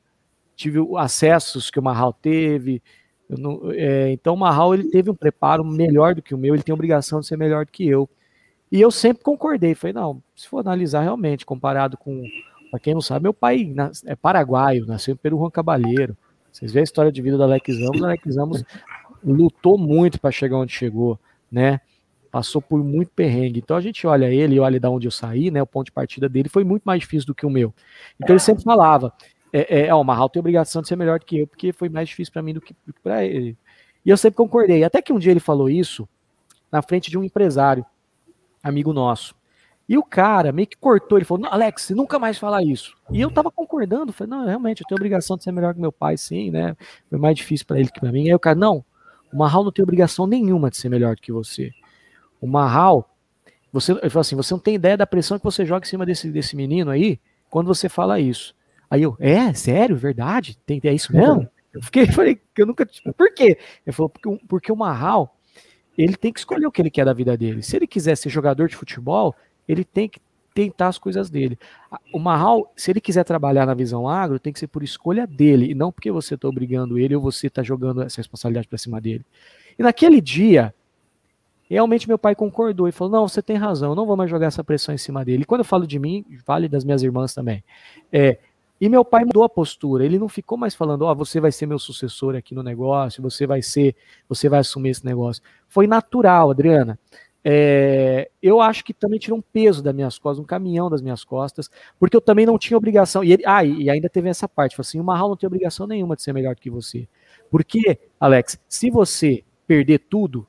tive 0.55 0.79
acessos 0.97 1.71
que 1.71 1.79
o 1.79 1.83
Marral 1.83 2.13
teve. 2.13 2.83
Não, 3.29 3.71
é, 3.73 4.11
então 4.11 4.35
o 4.35 4.39
Marral 4.39 4.75
ele 4.75 4.91
teve 4.91 5.11
um 5.11 5.15
preparo 5.15 5.65
melhor 5.65 6.15
do 6.15 6.23
que 6.23 6.35
o 6.35 6.39
meu, 6.39 6.55
ele 6.55 6.63
tem 6.63 6.75
obrigação 6.75 7.21
de 7.21 7.27
ser 7.27 7.37
melhor 7.37 7.65
do 7.65 7.73
que 7.73 7.87
eu. 7.87 8.09
E 8.71 8.81
eu 8.81 8.91
sempre 8.91 9.23
concordei, 9.23 9.75
falei, 9.75 9.95
não, 9.95 10.23
se 10.35 10.49
for 10.49 10.59
analisar 10.59 11.03
realmente, 11.03 11.47
comparado 11.47 11.97
com, 11.97 12.25
para 12.71 12.81
quem 12.81 12.95
não 12.95 13.01
sabe, 13.01 13.23
meu 13.23 13.35
pai 13.35 13.73
é 14.07 14.17
paraguaio, 14.17 14.87
nasceu 14.87 15.15
em 15.15 15.17
Peru 15.17 15.39
Juan 15.39 15.51
Cabalheiro. 15.51 16.17
Vocês 16.51 16.73
veem 16.73 16.83
a 16.83 16.85
história 16.85 17.13
de 17.13 17.23
vida 17.23 17.37
do 17.37 17.43
Alex 17.43 17.79
Ramos, 17.79 18.01
o 18.01 18.05
Alex 18.05 18.37
Ramos 18.37 18.65
lutou 19.23 19.79
muito 19.79 20.21
para 20.21 20.31
chegar 20.31 20.59
onde 20.59 20.73
chegou 20.73 21.19
né? 21.55 21.81
Passou 22.33 22.61
por 22.61 22.83
muito 22.83 23.13
perrengue. 23.15 23.61
Então 23.61 23.77
a 23.77 23.81
gente 23.81 24.05
olha 24.09 24.27
ele, 24.27 24.59
olha 24.59 24.81
da 24.81 24.91
onde 24.91 25.07
eu 25.07 25.13
saí, 25.13 25.53
né? 25.53 25.63
O 25.63 25.67
ponto 25.67 25.87
de 25.87 25.93
partida 25.93 26.29
dele 26.29 26.49
foi 26.49 26.65
muito 26.65 26.83
mais 26.83 27.01
difícil 27.01 27.29
do 27.29 27.35
que 27.35 27.47
o 27.47 27.51
meu. 27.51 27.73
Então 28.21 28.35
ele 28.35 28.41
sempre 28.41 28.65
falava: 28.65 29.13
é, 29.57 29.87
é, 29.87 29.95
o 29.95 30.03
Marral 30.03 30.29
tem 30.29 30.41
obrigação 30.41 30.83
de 30.83 30.89
ser 30.89 30.97
melhor 30.97 31.21
do 31.21 31.25
que 31.25 31.39
eu, 31.39 31.47
porque 31.47 31.73
foi 31.73 31.89
mais 31.89 32.09
difícil 32.09 32.33
para 32.33 32.43
mim 32.43 32.53
do 32.53 32.61
que, 32.61 32.75
para 33.01 33.25
ele. 33.25 33.57
E 34.05 34.11
eu 34.11 34.17
sempre 34.17 34.37
concordei. 34.37 34.83
Até 34.83 35.01
que 35.01 35.13
um 35.13 35.19
dia 35.19 35.31
ele 35.31 35.39
falou 35.39 35.71
isso 35.71 36.09
na 36.73 36.83
frente 36.83 37.09
de 37.09 37.17
um 37.17 37.23
empresário, 37.23 37.87
amigo 38.61 38.93
nosso. 38.93 39.33
E 39.89 39.97
o 39.97 40.03
cara 40.03 40.51
meio 40.51 40.67
que 40.67 40.77
cortou, 40.77 41.17
ele 41.17 41.25
falou: 41.25 41.47
Alex, 41.47 41.91
nunca 41.91 42.19
mais 42.19 42.37
falar 42.37 42.65
isso. 42.65 42.97
E 43.13 43.21
eu 43.21 43.31
tava 43.31 43.49
concordando, 43.49 44.13
falei: 44.13 44.31
não, 44.31 44.45
realmente, 44.45 44.81
eu 44.81 44.87
tenho 44.89 44.97
obrigação 44.97 45.37
de 45.37 45.45
ser 45.45 45.53
melhor 45.53 45.73
que 45.73 45.81
meu 45.81 45.93
pai, 45.93 46.17
sim, 46.17 46.51
né? 46.51 46.77
Foi 47.09 47.19
mais 47.19 47.37
difícil 47.37 47.65
para 47.65 47.79
ele 47.79 47.89
que 47.89 48.01
para 48.01 48.11
mim. 48.11 48.27
Aí 48.27 48.35
o 48.35 48.41
cara, 48.41 48.59
não, 48.59 48.85
o 49.33 49.39
Marral 49.39 49.63
não 49.63 49.71
tem 49.71 49.85
obrigação 49.85 50.27
nenhuma 50.27 50.69
de 50.69 50.79
ser 50.79 50.89
melhor 50.89 51.15
do 51.15 51.23
que 51.23 51.31
você. 51.31 51.71
O 52.41 52.47
Marral, 52.49 53.09
você, 53.73 53.93
ele 53.93 54.11
falou 54.11 54.23
assim, 54.23 54.35
você 54.35 54.53
não 54.53 54.61
tem 54.61 54.75
ideia 54.75 54.97
da 54.97 55.07
pressão 55.07 55.39
que 55.39 55.45
você 55.45 55.65
joga 55.65 55.87
em 55.87 55.89
cima 55.89 56.05
desse, 56.05 56.29
desse 56.29 56.57
menino 56.57 56.91
aí 56.91 57.21
quando 57.49 57.69
você 57.69 57.89
fala 57.89 58.19
isso. 58.19 58.53
Aí 58.95 59.03
eu, 59.03 59.17
é, 59.19 59.53
sério, 59.55 59.97
verdade? 59.97 60.57
Tem, 60.65 60.81
é 60.85 60.95
isso 60.95 61.13
mesmo? 61.13 61.49
Eu 61.73 61.83
fiquei, 61.83 62.07
falei, 62.15 62.41
que 62.55 62.63
eu 62.63 62.67
nunca. 62.67 62.87
Por 63.17 63.35
quê? 63.35 63.59
Ele 63.85 63.93
falou, 63.93 64.09
porque, 64.09 64.47
porque 64.47 64.71
o 64.71 64.77
Marral, 64.77 65.37
ele 65.99 66.17
tem 66.17 66.33
que 66.33 66.39
escolher 66.39 66.65
o 66.65 66.71
que 66.71 66.81
ele 66.81 66.91
quer 66.91 67.05
da 67.05 67.13
vida 67.13 67.37
dele. 67.37 67.61
Se 67.61 67.75
ele 67.75 67.89
quiser 67.89 68.17
ser 68.17 68.29
jogador 68.29 68.69
de 68.69 68.77
futebol, 68.77 69.35
ele 69.67 69.85
tem 69.85 70.09
que 70.09 70.21
tentar 70.55 70.87
as 70.87 70.97
coisas 70.97 71.29
dele. 71.29 71.59
O 72.13 72.21
Marral, 72.21 72.73
se 72.77 72.93
ele 72.93 73.01
quiser 73.01 73.25
trabalhar 73.25 73.67
na 73.67 73.75
visão 73.75 74.09
agro, 74.09 74.39
tem 74.39 74.53
que 74.53 74.61
ser 74.61 74.69
por 74.69 74.85
escolha 74.85 75.27
dele, 75.27 75.73
e 75.73 75.75
não 75.75 75.91
porque 75.91 76.13
você 76.13 76.37
está 76.37 76.47
obrigando 76.47 76.97
ele 76.97 77.17
ou 77.17 77.21
você 77.21 77.49
está 77.49 77.65
jogando 77.65 78.01
essa 78.01 78.19
responsabilidade 78.19 78.69
para 78.69 78.79
cima 78.79 79.01
dele. 79.01 79.27
E 79.77 79.83
naquele 79.83 80.21
dia, 80.21 80.73
realmente 81.69 82.07
meu 82.07 82.17
pai 82.17 82.37
concordou 82.37 82.87
e 82.87 82.93
falou: 82.93 83.13
Não, 83.13 83.27
você 83.27 83.43
tem 83.43 83.57
razão, 83.57 83.91
eu 83.91 83.97
não 83.97 84.07
vou 84.07 84.17
mais 84.17 84.31
jogar 84.31 84.47
essa 84.47 84.63
pressão 84.63 84.95
em 84.95 84.99
cima 84.99 85.25
dele. 85.25 85.43
E 85.43 85.45
quando 85.45 85.63
eu 85.63 85.65
falo 85.65 85.85
de 85.85 85.99
mim, 85.99 86.25
vale 86.47 86.69
das 86.69 86.85
minhas 86.85 87.03
irmãs 87.03 87.35
também. 87.35 87.65
É, 88.13 88.39
e 88.81 88.89
meu 88.89 89.05
pai 89.05 89.25
mudou 89.25 89.45
a 89.45 89.49
postura, 89.49 90.05
ele 90.05 90.19
não 90.19 90.29
ficou 90.29 90.59
mais 90.59 90.75
falando: 90.75 91.03
Ó, 91.03 91.13
oh, 91.13 91.15
você 91.15 91.41
vai 91.41 91.53
ser 91.53 91.67
meu 91.67 91.79
sucessor 91.79 92.35
aqui 92.35 92.55
no 92.55 92.63
negócio, 92.63 93.23
você 93.23 93.47
vai 93.47 93.63
ser, 93.63 93.95
você 94.29 94.49
vai 94.49 94.61
assumir 94.61 94.91
esse 94.91 95.05
negócio. 95.05 95.43
Foi 95.69 95.87
natural, 95.87 96.51
Adriana. 96.51 96.99
É, 97.47 98.31
eu 98.43 98.59
acho 98.61 98.83
que 98.83 98.95
também 98.95 99.19
tirou 99.19 99.39
um 99.39 99.43
peso 99.43 99.83
das 99.83 99.95
minhas 99.95 100.19
costas, 100.19 100.43
um 100.43 100.47
caminhão 100.47 100.89
das 100.89 101.03
minhas 101.03 101.23
costas, 101.25 101.71
porque 102.01 102.17
eu 102.17 102.21
também 102.21 102.47
não 102.47 102.59
tinha 102.59 102.77
obrigação. 102.77 103.23
E, 103.23 103.35
ele, 103.35 103.43
ah, 103.47 103.63
e 103.63 103.91
ainda 103.91 104.09
teve 104.09 104.31
essa 104.31 104.49
parte, 104.49 104.81
assim, 104.81 104.99
o 104.99 105.05
Marral 105.05 105.29
não 105.29 105.37
tem 105.37 105.47
obrigação 105.47 105.87
nenhuma 105.87 106.17
de 106.17 106.23
ser 106.23 106.33
melhor 106.33 106.55
do 106.55 106.61
que 106.61 106.71
você. 106.71 107.07
Porque, 107.51 107.99
Alex, 108.19 108.59
se 108.67 108.91
você 108.91 109.45
perder 109.67 109.99
tudo, 110.09 110.47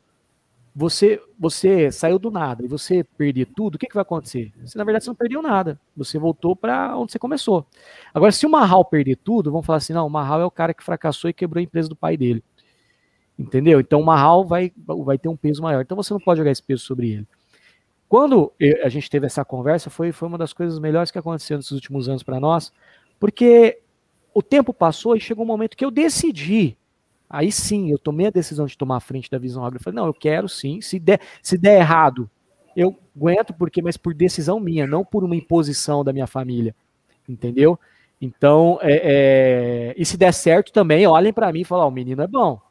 você 0.76 1.22
você 1.40 1.90
saiu 1.90 2.20
do 2.20 2.30
nada 2.30 2.64
e 2.66 2.68
você 2.68 3.04
perder 3.04 3.46
tudo, 3.56 3.76
o 3.76 3.78
que, 3.78 3.88
que 3.88 3.94
vai 3.94 4.02
acontecer? 4.02 4.52
Você, 4.62 4.78
na 4.78 4.84
verdade, 4.84 5.06
você 5.06 5.10
não 5.10 5.16
perdeu 5.16 5.42
nada. 5.42 5.80
Você 5.96 6.20
voltou 6.20 6.56
para 6.56 6.98
onde 6.98 7.14
você 7.14 7.20
começou. 7.20 7.66
Agora, 8.14 8.32
se 8.32 8.46
o 8.46 8.50
Marral 8.50 8.84
perder 8.84 9.16
tudo, 9.18 9.52
vamos 9.52 9.66
falar 9.66 9.78
assim, 9.78 9.94
não, 9.94 10.06
o 10.06 10.10
Marral 10.10 10.42
é 10.42 10.46
o 10.46 10.52
cara 10.52 10.74
que 10.74 10.84
fracassou 10.84 11.30
e 11.30 11.34
quebrou 11.34 11.60
a 11.60 11.64
empresa 11.64 11.88
do 11.88 11.96
pai 11.96 12.18
dele. 12.18 12.44
Entendeu? 13.40 13.80
Então 13.80 14.02
o 14.02 14.06
Marral 14.06 14.46
vai, 14.46 14.72
vai 14.78 15.18
ter 15.18 15.30
um 15.30 15.38
peso 15.38 15.62
maior. 15.62 15.82
Então 15.82 15.96
você 15.96 16.14
não 16.14 16.20
pode 16.20 16.40
jogar 16.40 16.52
esse 16.52 16.64
peso 16.64 16.84
sobre 16.84 17.10
ele. 17.10 17.28
Quando 18.08 18.52
a 18.84 18.90
gente 18.90 19.10
teve 19.10 19.26
essa 19.26 19.44
conversa, 19.44 19.90
foi, 19.90 20.12
foi 20.12 20.28
uma 20.28 20.38
das 20.38 20.54
coisas 20.54 20.78
melhores 20.80 21.10
que 21.10 21.18
aconteceu 21.18 21.58
nesses 21.58 21.72
últimos 21.72 22.08
anos 22.08 22.22
para 22.22 22.40
nós, 22.40 22.72
porque 23.20 23.80
o 24.34 24.44
tempo 24.44 24.74
passou 24.74 25.16
e 25.16 25.20
chegou 25.20 25.44
um 25.44 25.48
momento 25.48 25.76
que 25.76 25.84
eu 25.84 25.92
decidi. 25.92 26.78
Aí 27.30 27.52
sim, 27.52 27.92
eu 27.92 27.98
tomei 27.98 28.28
a 28.28 28.32
decisão 28.32 28.66
de 28.66 28.78
tomar 28.78 28.98
a 28.98 29.02
frente 29.02 29.30
da 29.30 29.38
visão 29.38 29.64
agro. 29.66 29.78
Eu 29.78 29.84
falei, 29.84 29.96
não, 29.96 30.08
eu 30.08 30.14
quero 30.14 30.48
sim. 30.48 30.82
Se 30.82 31.00
der, 31.00 31.20
se 31.42 31.58
der 31.58 31.80
errado, 31.80 32.30
eu 32.76 32.96
aguento, 33.16 33.54
porque, 33.54 33.82
mas 33.82 33.98
por 33.98 34.14
decisão 34.14 34.60
minha, 34.60 34.86
não 34.86 35.04
por 35.04 35.24
uma 35.24 35.36
imposição 35.36 36.04
da 36.04 36.14
minha 36.14 36.28
família. 36.28 36.76
Entendeu? 37.28 37.80
Então, 38.22 38.80
é, 38.82 39.02
é, 39.04 39.96
e 39.98 40.06
se 40.06 40.18
der 40.18 40.34
certo 40.34 40.72
também, 40.72 41.06
olhem 41.06 41.34
para 41.34 41.52
mim 41.52 41.62
e 41.62 41.66
falam: 41.66 41.86
oh, 41.86 41.90
o 41.90 41.92
menino 41.92 42.22
é 42.22 42.28
bom 42.28 42.62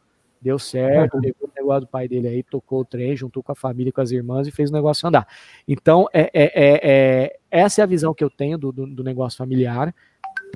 deu 0.45 0.59
certo, 0.59 1.17
levou 1.17 1.49
o 1.49 1.53
negócio 1.57 1.81
do 1.81 1.87
pai 1.87 2.07
dele 2.07 2.29
aí, 2.29 2.43
tocou 2.43 2.81
o 2.81 2.85
trem, 2.85 3.17
juntou 3.17 3.43
com 3.43 3.51
a 3.51 3.55
família, 3.55 3.91
com 3.91 4.03
as 4.03 4.11
irmãs 4.11 4.47
e 4.47 4.51
fez 4.51 4.69
o 4.69 4.75
negócio 4.75 5.09
andar. 5.09 5.27
Então, 5.67 6.07
é, 6.13 6.31
é, 6.35 6.53
é, 6.55 6.81
é 6.83 7.37
essa 7.51 7.81
é 7.81 7.83
a 7.83 7.87
visão 7.87 8.13
que 8.13 8.23
eu 8.23 8.29
tenho 8.29 8.59
do, 8.59 8.71
do, 8.71 8.87
do 8.87 9.03
negócio 9.03 9.39
familiar. 9.39 9.95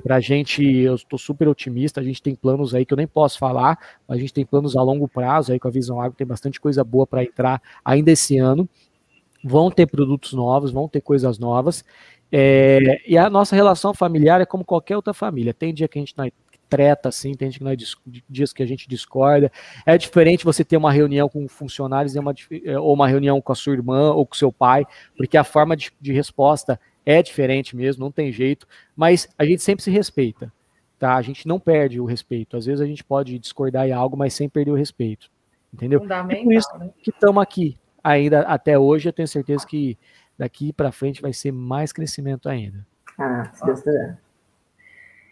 Pra 0.03 0.19
gente, 0.19 0.63
eu 0.63 0.95
estou 0.95 1.19
super 1.19 1.47
otimista, 1.47 1.99
a 1.99 2.03
gente 2.03 2.21
tem 2.21 2.35
planos 2.35 2.73
aí 2.73 2.85
que 2.85 2.93
eu 2.93 2.97
nem 2.97 3.07
posso 3.07 3.37
falar, 3.37 3.77
a 4.07 4.17
gente 4.17 4.33
tem 4.33 4.45
planos 4.45 4.75
a 4.75 4.81
longo 4.81 5.07
prazo 5.07 5.51
aí 5.51 5.59
com 5.59 5.67
a 5.67 5.71
Visão 5.71 5.99
Agro, 5.99 6.17
tem 6.17 6.27
bastante 6.27 6.59
coisa 6.59 6.83
boa 6.83 7.05
para 7.05 7.23
entrar 7.23 7.61
ainda 7.83 8.11
esse 8.11 8.37
ano. 8.37 8.67
Vão 9.43 9.71
ter 9.71 9.85
produtos 9.85 10.33
novos, 10.33 10.71
vão 10.71 10.87
ter 10.87 11.01
coisas 11.01 11.39
novas. 11.39 11.83
É, 12.31 13.01
e 13.07 13.17
a 13.17 13.29
nossa 13.29 13.55
relação 13.55 13.93
familiar 13.93 14.41
é 14.41 14.45
como 14.45 14.65
qualquer 14.65 14.95
outra 14.95 15.13
família. 15.13 15.53
Tem 15.53 15.73
dia 15.73 15.87
que 15.87 15.97
a 15.97 16.01
gente 16.01 16.13
não 16.17 16.29
treta, 16.69 17.09
assim, 17.09 17.33
tem 17.33 17.49
que 17.49 17.63
nós, 17.63 17.95
dias 18.29 18.53
que 18.53 18.61
a 18.61 18.65
gente 18.65 18.87
discorda. 18.87 19.51
É 19.85 19.97
diferente 19.97 20.45
você 20.45 20.63
ter 20.63 20.77
uma 20.77 20.91
reunião 20.91 21.27
com 21.27 21.47
funcionários 21.47 22.15
uma, 22.15 22.33
é, 22.63 22.79
ou 22.79 22.93
uma 22.93 23.07
reunião 23.07 23.41
com 23.41 23.51
a 23.51 23.55
sua 23.55 23.73
irmã 23.73 24.11
ou 24.11 24.25
com 24.25 24.35
seu 24.35 24.51
pai, 24.51 24.85
porque 25.17 25.35
a 25.35 25.43
forma 25.43 25.75
de, 25.75 25.91
de 25.99 26.13
resposta 26.13 26.79
é 27.09 27.23
diferente 27.23 27.75
mesmo, 27.75 28.03
não 28.03 28.11
tem 28.11 28.31
jeito, 28.31 28.67
mas 28.95 29.27
a 29.35 29.43
gente 29.43 29.63
sempre 29.63 29.83
se 29.83 29.89
respeita, 29.89 30.53
tá? 30.99 31.15
A 31.15 31.21
gente 31.23 31.47
não 31.47 31.59
perde 31.59 31.99
o 31.99 32.05
respeito. 32.05 32.55
Às 32.55 32.67
vezes 32.67 32.81
a 32.81 32.85
gente 32.85 33.03
pode 33.03 33.39
discordar 33.39 33.87
em 33.87 33.91
algo, 33.91 34.15
mas 34.15 34.35
sem 34.35 34.47
perder 34.47 34.69
o 34.69 34.75
respeito, 34.75 35.27
entendeu? 35.73 36.05
E 36.29 36.43
por 36.43 36.53
isso 36.53 36.77
né? 36.77 36.91
que 37.01 37.09
estamos 37.09 37.41
aqui 37.41 37.79
ainda 38.03 38.41
até 38.41 38.77
hoje, 38.77 39.09
eu 39.09 39.13
tenho 39.13 39.27
certeza 39.27 39.65
que 39.65 39.97
daqui 40.37 40.71
para 40.71 40.91
frente 40.91 41.19
vai 41.19 41.33
ser 41.33 41.51
mais 41.51 41.91
crescimento 41.91 42.47
ainda. 42.47 42.85
Ah, 43.17 43.49
se 43.55 43.65
Deus 43.65 43.81
quiser. 43.81 44.19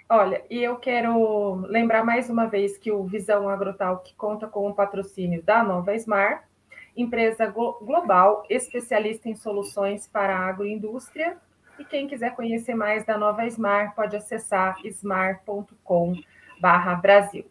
Olha, 0.09 0.41
e 0.49 0.63
eu 0.63 0.77
quero 0.77 1.57
lembrar 1.67 2.03
mais 2.03 2.27
uma 2.27 2.47
vez 2.47 2.75
que 2.75 2.91
o 2.91 3.03
Visão 3.03 3.47
Agrotalk 3.47 4.15
conta 4.15 4.47
com 4.47 4.67
o 4.67 4.73
patrocínio 4.73 5.43
da 5.43 5.63
Nova 5.63 5.93
Smar, 5.93 6.47
empresa 6.95 7.45
global 7.45 8.43
especialista 8.49 9.29
em 9.29 9.35
soluções 9.35 10.07
para 10.07 10.35
a 10.35 10.47
agroindústria. 10.47 11.37
E 11.79 11.85
quem 11.85 12.07
quiser 12.07 12.35
conhecer 12.35 12.75
mais 12.75 13.05
da 13.05 13.17
Nova 13.17 13.45
Smar 13.45 13.95
pode 13.95 14.15
acessar 14.15 14.77
smar.com/brasil. 14.85 17.45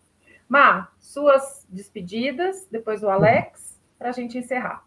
Má, 0.48 0.88
suas 0.98 1.66
despedidas, 1.68 2.66
depois 2.70 3.02
o 3.02 3.08
Alex, 3.08 3.80
para 3.98 4.10
a 4.10 4.12
gente 4.12 4.38
encerrar. 4.38 4.84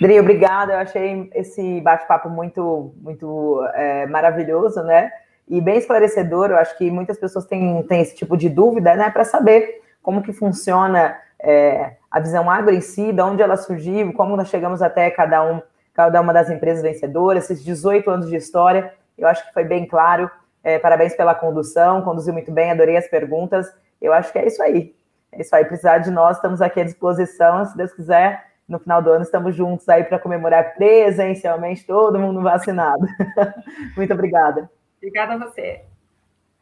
Dri, 0.00 0.18
obrigada. 0.18 0.72
Eu 0.72 0.78
achei 0.78 1.30
esse 1.34 1.80
bate-papo 1.80 2.28
muito, 2.28 2.92
muito 3.00 3.64
é, 3.74 4.06
maravilhoso, 4.06 4.82
né? 4.82 5.12
e 5.48 5.60
bem 5.60 5.76
esclarecedor. 5.76 6.50
Eu 6.50 6.56
acho 6.56 6.76
que 6.76 6.90
muitas 6.90 7.18
pessoas 7.18 7.46
têm, 7.46 7.82
têm 7.84 8.00
esse 8.00 8.14
tipo 8.14 8.36
de 8.36 8.48
dúvida, 8.48 8.94
né, 8.94 9.10
para 9.10 9.24
saber 9.24 9.82
como 10.02 10.22
que 10.22 10.32
funciona 10.32 11.16
é, 11.40 11.96
a 12.10 12.20
visão 12.20 12.50
agro 12.50 12.74
em 12.74 12.80
si, 12.80 13.12
de 13.12 13.22
onde 13.22 13.42
ela 13.42 13.56
surgiu, 13.56 14.12
como 14.12 14.36
nós 14.36 14.48
chegamos 14.48 14.82
até 14.82 15.10
cada, 15.10 15.42
um, 15.42 15.62
cada 15.94 16.20
uma 16.20 16.32
das 16.32 16.50
empresas 16.50 16.82
vencedoras, 16.82 17.44
esses 17.44 17.64
18 17.64 18.10
anos 18.10 18.28
de 18.28 18.36
história. 18.36 18.92
Eu 19.16 19.28
acho 19.28 19.46
que 19.46 19.54
foi 19.54 19.64
bem 19.64 19.86
claro. 19.86 20.28
É, 20.62 20.78
parabéns 20.78 21.14
pela 21.14 21.34
condução, 21.34 22.02
conduziu 22.02 22.32
muito 22.32 22.50
bem, 22.50 22.70
adorei 22.70 22.96
as 22.96 23.06
perguntas. 23.06 23.72
Eu 24.00 24.12
acho 24.12 24.32
que 24.32 24.38
é 24.38 24.46
isso 24.46 24.62
aí. 24.62 24.94
É 25.30 25.40
isso 25.40 25.54
aí. 25.54 25.64
Precisar 25.64 25.98
de 25.98 26.10
nós, 26.10 26.36
estamos 26.36 26.60
aqui 26.60 26.80
à 26.80 26.84
disposição. 26.84 27.64
Se 27.64 27.76
Deus 27.76 27.92
quiser, 27.92 28.44
no 28.68 28.78
final 28.78 29.00
do 29.00 29.10
ano 29.10 29.22
estamos 29.22 29.54
juntos 29.54 29.88
aí 29.88 30.04
para 30.04 30.18
comemorar 30.18 30.74
presencialmente 30.74 31.86
todo 31.86 32.18
mundo 32.18 32.42
vacinado. 32.42 33.06
muito 33.96 34.12
obrigada. 34.12 34.68
Obrigada 34.98 35.34
a 35.34 35.38
você. 35.38 35.84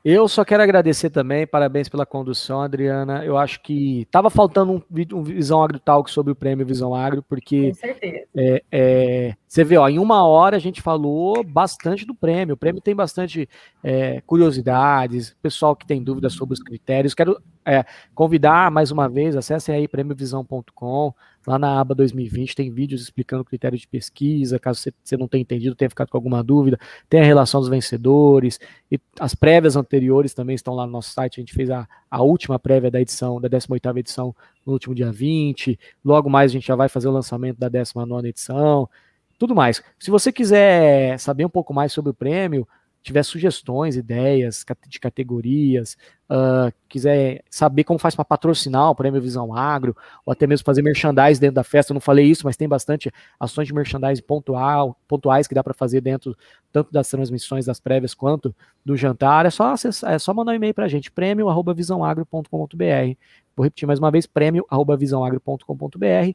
Eu 0.05 0.26
só 0.26 0.44
quero 0.44 0.62
agradecer 0.62 1.11
também, 1.11 1.46
parabéns 1.46 1.88
pela 1.88 2.05
condução, 2.05 2.61
Adriana. 2.61 3.24
Eu 3.24 3.38
acho 3.38 3.62
que 3.62 4.03
estava 4.03 4.28
faltando 4.30 4.72
um, 4.72 4.82
um 5.16 5.22
Visão 5.22 5.62
Agro 5.62 5.78
Talk 5.78 6.11
sobre 6.11 6.32
o 6.32 6.34
prêmio 6.34 6.66
Visão 6.66 6.92
Agro, 6.92 7.22
porque. 7.22 7.68
Com 7.68 7.74
certeza. 7.74 8.26
É, 8.34 8.62
é, 8.72 9.34
você 9.46 9.62
vê, 9.62 9.76
ó, 9.76 9.88
em 9.88 10.00
uma 10.00 10.26
hora 10.26 10.57
a 10.57 10.61
gente 10.61 10.82
falou 10.82 11.44
bastante 11.44 12.05
do 12.05 12.14
prêmio. 12.14 12.55
O 12.55 12.59
prêmio 12.59 12.80
tem 12.80 12.96
bastante 12.96 13.48
é, 13.82 14.20
curiosidades, 14.22 15.36
pessoal 15.40 15.76
que 15.76 15.86
tem 15.86 16.03
dúvidas 16.03 16.32
sobre 16.32 16.55
os 16.55 16.62
critérios. 16.62 17.14
Quero 17.14 17.40
é, 17.64 17.84
convidar 18.14 18.70
mais 18.70 18.90
uma 18.90 19.08
vez, 19.08 19.36
acessem 19.36 19.74
aí 19.74 19.88
prêmiovisão.com. 19.88 21.14
Lá 21.46 21.58
na 21.58 21.80
aba 21.80 21.92
2020 21.94 22.54
tem 22.54 22.70
vídeos 22.70 23.02
explicando 23.02 23.44
critérios 23.44 23.80
de 23.80 23.88
pesquisa, 23.88 24.60
caso 24.60 24.78
você, 24.78 24.92
você 25.02 25.16
não 25.16 25.26
tenha 25.26 25.42
entendido, 25.42 25.74
tenha 25.74 25.88
ficado 25.88 26.08
com 26.08 26.16
alguma 26.16 26.42
dúvida, 26.42 26.78
tem 27.08 27.20
a 27.20 27.24
relação 27.24 27.60
dos 27.60 27.68
vencedores, 27.68 28.60
e 28.90 29.00
as 29.18 29.34
prévias 29.34 29.74
anteriores 29.74 30.34
também 30.34 30.54
estão 30.54 30.72
lá 30.72 30.86
no 30.86 30.92
nosso 30.92 31.10
site, 31.10 31.40
a 31.40 31.42
gente 31.42 31.52
fez 31.52 31.68
a, 31.68 31.88
a 32.08 32.22
última 32.22 32.60
prévia 32.60 32.92
da 32.92 33.00
edição, 33.00 33.40
da 33.40 33.50
18ª 33.50 33.98
edição, 33.98 34.34
no 34.64 34.72
último 34.72 34.94
dia 34.94 35.10
20, 35.10 35.76
logo 36.04 36.30
mais 36.30 36.52
a 36.52 36.54
gente 36.54 36.66
já 36.66 36.76
vai 36.76 36.88
fazer 36.88 37.08
o 37.08 37.12
lançamento 37.12 37.58
da 37.58 37.68
19ª 37.68 38.24
edição, 38.24 38.88
tudo 39.36 39.52
mais. 39.52 39.82
Se 39.98 40.12
você 40.12 40.30
quiser 40.30 41.18
saber 41.18 41.44
um 41.44 41.50
pouco 41.50 41.74
mais 41.74 41.92
sobre 41.92 42.12
o 42.12 42.14
prêmio, 42.14 42.68
tiver 43.03 43.22
sugestões, 43.24 43.96
ideias 43.96 44.64
de 44.86 45.00
categorias, 45.00 45.96
uh, 46.30 46.72
quiser 46.88 47.42
saber 47.50 47.82
como 47.84 47.98
faz 47.98 48.14
para 48.14 48.24
patrocinar 48.24 48.90
o 48.90 48.94
Prêmio 48.94 49.20
Visão 49.20 49.55
Agro, 49.55 49.94
ou 50.24 50.32
até 50.32 50.46
mesmo 50.46 50.64
fazer 50.64 50.82
merchandise 50.82 51.40
dentro 51.40 51.57
da 51.57 51.64
festa, 51.64 51.92
eu 51.92 51.94
não 51.94 52.00
falei 52.00 52.26
isso, 52.26 52.42
mas 52.44 52.57
tem 52.57 52.68
bastante 52.68 53.11
ações 53.38 53.66
de 53.66 53.74
merchandise 53.74 54.22
pontual, 54.22 54.96
pontuais 55.09 55.48
que 55.48 55.55
dá 55.55 55.64
para 55.64 55.74
fazer 55.74 56.00
dentro 56.00 56.36
tanto 56.70 56.92
das 56.92 57.09
transmissões 57.09 57.66
das 57.66 57.80
prévias 57.80 58.14
quanto 58.14 58.55
do 58.84 58.96
jantar, 58.96 59.46
é 59.46 59.50
só, 59.50 59.72
acessar, 59.72 60.12
é 60.12 60.18
só 60.18 60.32
mandar 60.32 60.53
um 60.53 60.55
e-mail 60.55 60.74
para 60.74 60.84
a 60.84 60.88
gente, 60.88 61.11
prêmio.visãoagro.com.br. 61.11 63.16
Vou 63.57 63.64
repetir 63.64 63.86
mais 63.86 63.98
uma 63.98 64.11
vez, 64.11 64.26
prêmio.visãoagro.com.br. 64.26 66.32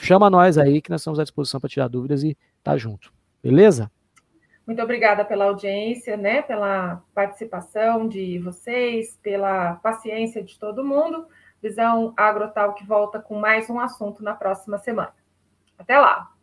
Chama 0.00 0.30
nós 0.30 0.58
aí 0.58 0.80
que 0.80 0.90
nós 0.90 1.00
estamos 1.00 1.18
à 1.18 1.22
disposição 1.22 1.60
para 1.60 1.68
tirar 1.68 1.88
dúvidas 1.88 2.22
e 2.22 2.36
tá 2.62 2.76
junto. 2.76 3.12
Beleza? 3.42 3.90
Muito 4.66 4.82
obrigada 4.82 5.24
pela 5.24 5.44
audiência, 5.44 6.16
né, 6.16 6.40
pela 6.40 7.02
participação 7.14 8.08
de 8.08 8.38
vocês, 8.38 9.18
pela 9.22 9.74
paciência 9.74 10.42
de 10.42 10.58
todo 10.58 10.84
mundo. 10.84 11.26
Visão 11.62 12.12
Agrotal 12.16 12.74
que 12.74 12.84
volta 12.84 13.20
com 13.20 13.38
mais 13.38 13.68
um 13.68 13.78
assunto 13.78 14.22
na 14.22 14.34
próxima 14.34 14.78
semana. 14.78 15.14
Até 15.78 15.98
lá! 15.98 16.33